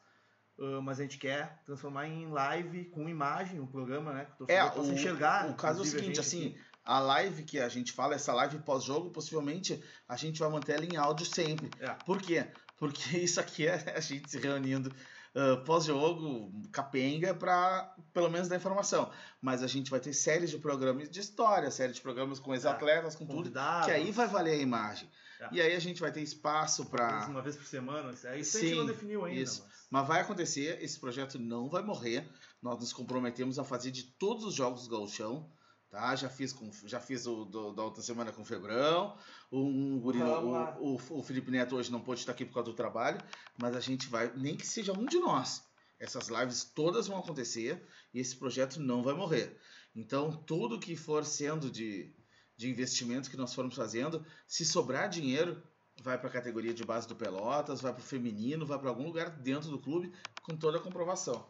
ah, 0.59 0.81
mas 0.83 0.99
a 1.01 1.03
gente 1.03 1.17
quer 1.19 1.63
transformar 1.65 2.07
em 2.07 2.29
live 2.31 2.85
com 2.87 3.09
imagem, 3.09 3.59
um 3.61 3.67
programa, 3.67 4.13
né? 4.13 4.27
Que 4.37 4.43
o 4.43 4.47
É, 4.49 4.63
possa 4.69 4.91
o, 4.91 4.93
enxergar. 4.93 5.49
o 5.49 5.55
caso 5.55 5.81
é 5.81 5.83
o 5.83 5.87
seguinte, 5.87 6.21
assim, 6.21 6.49
aqui. 6.49 6.61
a 6.85 6.99
live 7.01 7.43
que 7.45 7.59
a 7.59 7.69
gente 7.69 7.93
fala, 7.93 8.15
essa 8.15 8.33
live 8.35 8.59
pós-jogo, 8.59 9.11
possivelmente 9.11 9.83
a 10.09 10.17
gente 10.17 10.39
vai 10.39 10.51
manter 10.51 10.75
ela 10.75 10.85
em 10.85 10.97
áudio 10.97 11.25
sempre. 11.25 11.71
É. 11.81 11.89
Por 12.05 12.21
quê? 12.21 12.47
Porque 12.77 13.01
isso 13.19 13.41
aqui 13.41 13.67
é 13.67 13.95
a 13.97 14.01
gente 14.01 14.31
se 14.31 14.39
reunindo 14.39 14.93
ah, 15.35 15.63
pós-jogo, 15.65 16.53
capenga, 16.71 17.33
para 17.35 17.95
pelo 18.13 18.29
menos 18.29 18.49
dar 18.49 18.57
informação. 18.57 19.11
Mas 19.41 19.63
a 19.63 19.67
gente 19.67 19.91
vai 19.91 20.01
ter 20.01 20.13
séries 20.13 20.51
de 20.51 20.59
programas 20.59 21.09
de 21.09 21.21
história, 21.21 21.71
séries 21.71 21.97
de 21.97 22.03
programas 22.03 22.39
com 22.39 22.53
ex-atletas, 22.53 23.17
com 23.17 23.25
tudo, 23.25 23.37
Convidados. 23.37 23.87
que 23.87 23.93
aí 23.93 24.11
vai 24.13 24.27
valer 24.27 24.59
a 24.59 24.63
imagem. 24.63 25.09
E 25.53 25.61
aí 25.61 25.75
a 25.75 25.79
gente 25.79 26.01
vai 26.01 26.13
ter 26.13 26.21
espaço 26.23 26.87
para 26.87 27.27
Uma 27.27 27.43
vez 27.43 27.57
por 27.57 27.65
semana. 27.67 28.13
Isso 28.13 28.27
aí 28.27 28.41
isso 28.41 28.57
a 28.57 28.61
gente 28.61 28.71
Sim, 28.73 28.77
não 28.79 28.87
definiu 28.87 29.25
ainda. 29.25 29.41
isso. 29.41 29.63
mas- 29.63 29.81
Mas 29.91 30.07
vai 30.09 30.21
acontecer, 30.21 30.79
esse 30.83 30.99
projeto 31.01 31.39
não 31.39 31.69
vai 31.69 31.83
morrer. 31.83 32.29
Nós 32.63 32.79
nos 32.79 32.93
comprometemos 32.93 33.59
a 33.59 33.65
fazer 33.65 33.91
de 33.91 34.05
todos 34.05 34.45
os 34.45 34.55
jogos 34.55 34.87
do 34.87 34.91
Gauchão. 34.97 35.51
Tá? 35.91 36.15
Já 36.15 36.29
fiz, 36.29 36.53
com, 36.53 36.71
já 36.87 37.01
fiz 37.01 37.27
o 37.27 37.45
do- 37.45 37.73
da 37.73 37.83
outra 37.83 38.01
semana 38.01 38.31
com 38.31 38.43
o 38.43 38.45
Febrão. 38.45 39.17
Um 39.51 39.99
guri, 39.99 40.23
o, 40.23 40.95
o, 40.95 41.19
o 41.19 41.23
Felipe 41.25 41.51
Neto 41.51 41.75
hoje 41.75 41.91
não 41.91 42.01
pôde 42.01 42.21
estar 42.21 42.31
aqui 42.31 42.45
por 42.45 42.55
causa 42.55 42.71
do 42.71 42.77
trabalho. 42.77 43.21
Mas 43.61 43.75
a 43.75 43.81
gente 43.81 44.07
vai, 44.07 44.33
nem 44.37 44.57
que 44.57 44.65
seja 44.67 44.93
um 44.93 45.05
de 45.05 45.19
nós. 45.19 45.65
Essas 45.99 46.29
lives 46.29 46.63
todas 46.63 47.09
vão 47.09 47.19
acontecer 47.19 47.85
e 48.15 48.21
esse 48.21 48.37
projeto 48.37 48.79
não 48.81 49.03
vai 49.03 49.15
morrer. 49.15 49.59
Então, 49.95 50.31
tudo 50.47 50.79
que 50.79 50.95
for 50.95 51.25
sendo 51.25 51.69
de, 51.69 52.15
de 52.61 52.69
investimento 52.69 53.31
que 53.31 53.39
nós 53.39 53.55
formos 53.55 53.75
fazendo, 53.75 54.23
se 54.47 54.67
sobrar 54.67 55.09
dinheiro, 55.09 55.63
vai 56.03 56.19
para 56.19 56.29
a 56.29 56.33
categoria 56.33 56.75
de 56.75 56.85
base 56.85 57.09
do 57.09 57.17
Pelotas, 57.17 57.81
vai 57.81 57.91
para 57.91 58.03
o 58.03 58.05
feminino, 58.05 58.67
vai 58.67 58.79
para 58.79 58.91
algum 58.91 59.07
lugar 59.07 59.31
dentro 59.31 59.71
do 59.71 59.79
clube 59.79 60.13
com 60.43 60.55
toda 60.55 60.77
a 60.77 60.81
comprovação. 60.81 61.47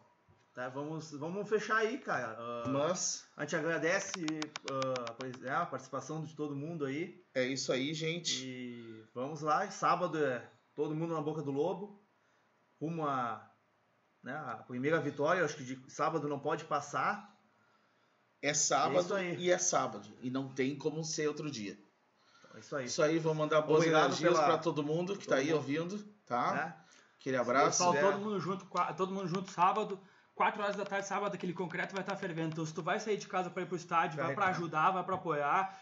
Tá, 0.55 0.69
vamos, 0.69 1.11
vamos 1.11 1.49
fechar 1.49 1.79
aí, 1.79 1.99
cara. 1.99 2.37
Ah, 2.39 2.69
Mas 2.69 3.25
A 3.37 3.43
gente 3.43 3.57
agradece 3.57 4.25
é, 5.45 5.51
a 5.51 5.67
participação 5.67 6.23
de 6.25 6.37
todo 6.37 6.55
mundo 6.55 6.85
aí. 6.85 7.25
é 7.35 7.45
isso 7.45 7.73
aí, 7.73 7.93
gente. 7.93 8.47
E 8.47 9.05
vamos 9.13 9.41
lá. 9.41 9.69
Sábado 9.69 10.17
é 10.25 10.49
todo 10.77 10.95
mundo 10.95 11.13
na 11.13 11.21
boca 11.21 11.43
do 11.43 11.51
lobo. 11.51 12.01
Rumo 12.81 13.05
a, 13.05 13.51
né, 14.23 14.33
a 14.33 14.57
primeira 14.59 15.01
vitória. 15.01 15.45
Acho 15.45 15.57
que 15.57 15.65
de 15.65 15.91
sábado 15.91 16.29
não 16.29 16.39
pode 16.39 16.65
passar. 16.67 17.37
É 18.43 18.49
É 18.51 18.55
sábado 18.55 19.15
aí. 19.15 19.37
e 19.37 19.51
é 19.51 19.59
sábado. 19.59 20.09
E 20.23 20.31
não 20.31 20.49
tem 20.49 20.77
como 20.77 21.05
ser 21.05 21.29
outro 21.29 21.51
dia. 21.51 21.79
Então, 22.45 22.57
é 22.57 22.61
isso 22.61 22.77
aí. 22.77 22.85
Isso 22.87 23.03
aí, 23.03 23.19
vou 23.19 23.35
mandar 23.35 23.61
boas 23.63 23.81
Obrigado 23.81 24.07
energias 24.07 24.33
pela- 24.35 24.45
para 24.47 24.59
todo 24.59 24.83
mundo 24.83 25.15
que 25.17 25.23
está 25.23 25.37
aí 25.37 25.47
mundo. 25.47 25.57
ouvindo, 25.57 25.99
tá? 26.27 26.53
Né? 26.55 26.75
Aquele 27.19 27.37
abraço. 27.37 27.85
Pessoal, 27.85 27.95
é. 27.95 28.01
todo 28.01 28.19
mundo 28.21 28.41
junto, 28.41 28.67
todo 28.97 29.13
mundo 29.13 29.29
junto 29.29 29.51
sábado, 29.51 30.01
4 30.35 30.63
horas 30.63 30.75
da 30.77 30.85
tarde, 30.87 31.07
sábado, 31.07 31.35
aquele 31.35 31.53
concreto 31.53 31.93
vai 31.93 32.03
estar 32.03 32.17
fervendo. 32.17 32.53
Então, 32.53 32.65
se 32.65 32.73
tu 32.73 32.83
vai 32.83 32.99
sair 32.99 33.19
de 33.19 33.29
casa 33.29 33.51
para 33.51 33.63
ir 33.63 33.67
pro 33.67 33.77
estádio, 33.77 34.17
vai 34.17 34.35
para 34.35 34.47
Vai, 34.47 34.55
ajudar, 34.55 34.91
vai 34.91 35.05
para 35.05 35.15
apoiar. 35.17 35.79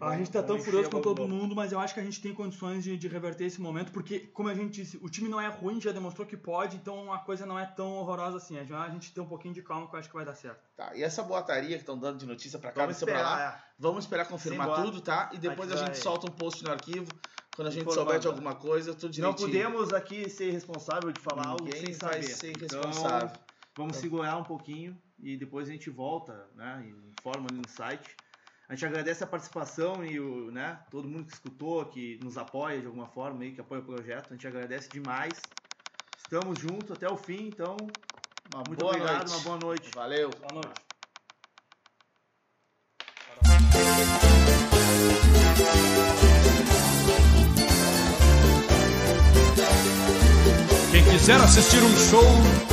A 0.00 0.16
gente 0.16 0.30
tá 0.30 0.42
tão 0.42 0.58
furioso 0.58 0.88
com 0.90 1.00
todo 1.00 1.26
mundo, 1.26 1.54
mas 1.56 1.72
eu 1.72 1.80
acho 1.80 1.94
que 1.94 2.00
a 2.00 2.02
gente 2.04 2.20
tem 2.20 2.32
condições 2.34 2.84
de, 2.84 2.96
de 2.96 3.08
reverter 3.08 3.44
esse 3.44 3.60
momento, 3.60 3.90
porque, 3.92 4.20
como 4.20 4.48
a 4.48 4.54
gente 4.54 4.82
disse, 4.82 4.98
o 5.02 5.08
time 5.08 5.28
não 5.28 5.40
é 5.40 5.48
ruim, 5.48 5.80
já 5.80 5.90
demonstrou 5.90 6.26
que 6.26 6.36
pode, 6.36 6.76
então 6.76 7.12
a 7.12 7.18
coisa 7.18 7.44
não 7.44 7.58
é 7.58 7.66
tão 7.66 7.94
horrorosa 7.94 8.36
assim. 8.36 8.56
A 8.56 8.60
gente- 8.62 8.72
A 8.74 8.88
gente 8.88 9.12
tem 9.12 9.22
um 9.22 9.26
pouquinho 9.26 9.52
de 9.54 9.62
calma 9.62 9.88
que 9.88 9.94
eu 9.94 9.98
acho 9.98 10.08
que 10.08 10.14
vai 10.14 10.24
dar 10.24 10.34
certo. 10.34 10.60
Tá, 10.76 10.94
e 10.94 11.02
essa 11.02 11.22
boataria 11.22 11.70
que 11.76 11.82
estão 11.82 11.98
dando 11.98 12.18
de 12.18 12.26
notícia 12.26 12.58
para 12.58 12.70
cá, 12.72 12.82
Vamos 12.82 12.98
pra 13.02 13.12
lá, 13.14 13.20
esperar. 13.20 13.64
é. 13.66 13.70
vamos 13.78 14.04
esperar 14.04 14.28
confirmar 14.28 14.66
Simbora. 14.68 14.82
tudo, 14.84 15.00
tá? 15.00 15.30
E 15.32 15.38
depois 15.38 15.70
a, 15.70 15.74
A 15.74 15.76
gente 15.78 15.86
vai- 15.88 15.96
solta 15.96 16.26
um 16.28 16.34
post 16.34 16.62
no 16.62 16.70
arquivo. 16.70 17.06
Quando 17.56 17.68
a 17.68 17.70
gente 17.70 17.80
Informando. 17.82 18.04
souber 18.06 18.20
de 18.20 18.26
alguma 18.28 18.54
coisa, 18.54 18.94
tudo 18.94 19.04
Não 19.06 19.10
direitinho. 19.34 19.48
podemos 19.48 19.92
aqui 19.92 20.30
ser 20.30 20.50
responsável 20.52 21.10
de 21.12 21.20
falar 21.20 21.46
algo 21.48 21.64
Ninguém 21.64 21.86
sem 21.86 21.94
vai 21.94 22.22
saber. 22.22 22.34
ser 22.36 22.50
Então, 22.52 22.80
responsável. 22.80 23.30
Vamos 23.76 23.96
segurar 23.96 24.36
um 24.36 24.44
pouquinho 24.44 24.96
e 25.18 25.36
depois 25.36 25.68
a 25.68 25.72
gente 25.72 25.90
volta, 25.90 26.48
né? 26.54 26.84
Informa 27.18 27.46
ali 27.50 27.60
no 27.60 27.68
site. 27.68 28.16
A 28.70 28.74
gente 28.74 28.86
agradece 28.86 29.24
a 29.24 29.26
participação 29.26 30.04
e 30.04 30.20
o, 30.20 30.48
né, 30.52 30.78
todo 30.92 31.08
mundo 31.08 31.24
que 31.24 31.32
escutou, 31.32 31.84
que 31.86 32.20
nos 32.22 32.38
apoia 32.38 32.80
de 32.80 32.86
alguma 32.86 33.08
forma 33.08 33.42
aí, 33.42 33.50
que 33.50 33.60
apoia 33.60 33.80
o 33.80 33.84
projeto. 33.84 34.28
A 34.30 34.34
gente 34.34 34.46
agradece 34.46 34.88
demais. 34.88 35.32
Estamos 36.16 36.56
juntos 36.56 36.92
até 36.92 37.10
o 37.10 37.16
fim, 37.16 37.48
então 37.48 37.76
muito 38.68 38.78
boa 38.78 38.92
obrigado, 38.92 39.28
noite. 39.28 39.32
uma 39.32 39.40
boa 39.40 39.58
noite. 39.58 39.90
Valeu. 39.92 40.30
Boa 40.30 40.62
noite. 40.62 40.80
Quem 50.92 51.04
quiser 51.10 51.40
assistir 51.40 51.82
um 51.82 51.96
show 51.96 52.70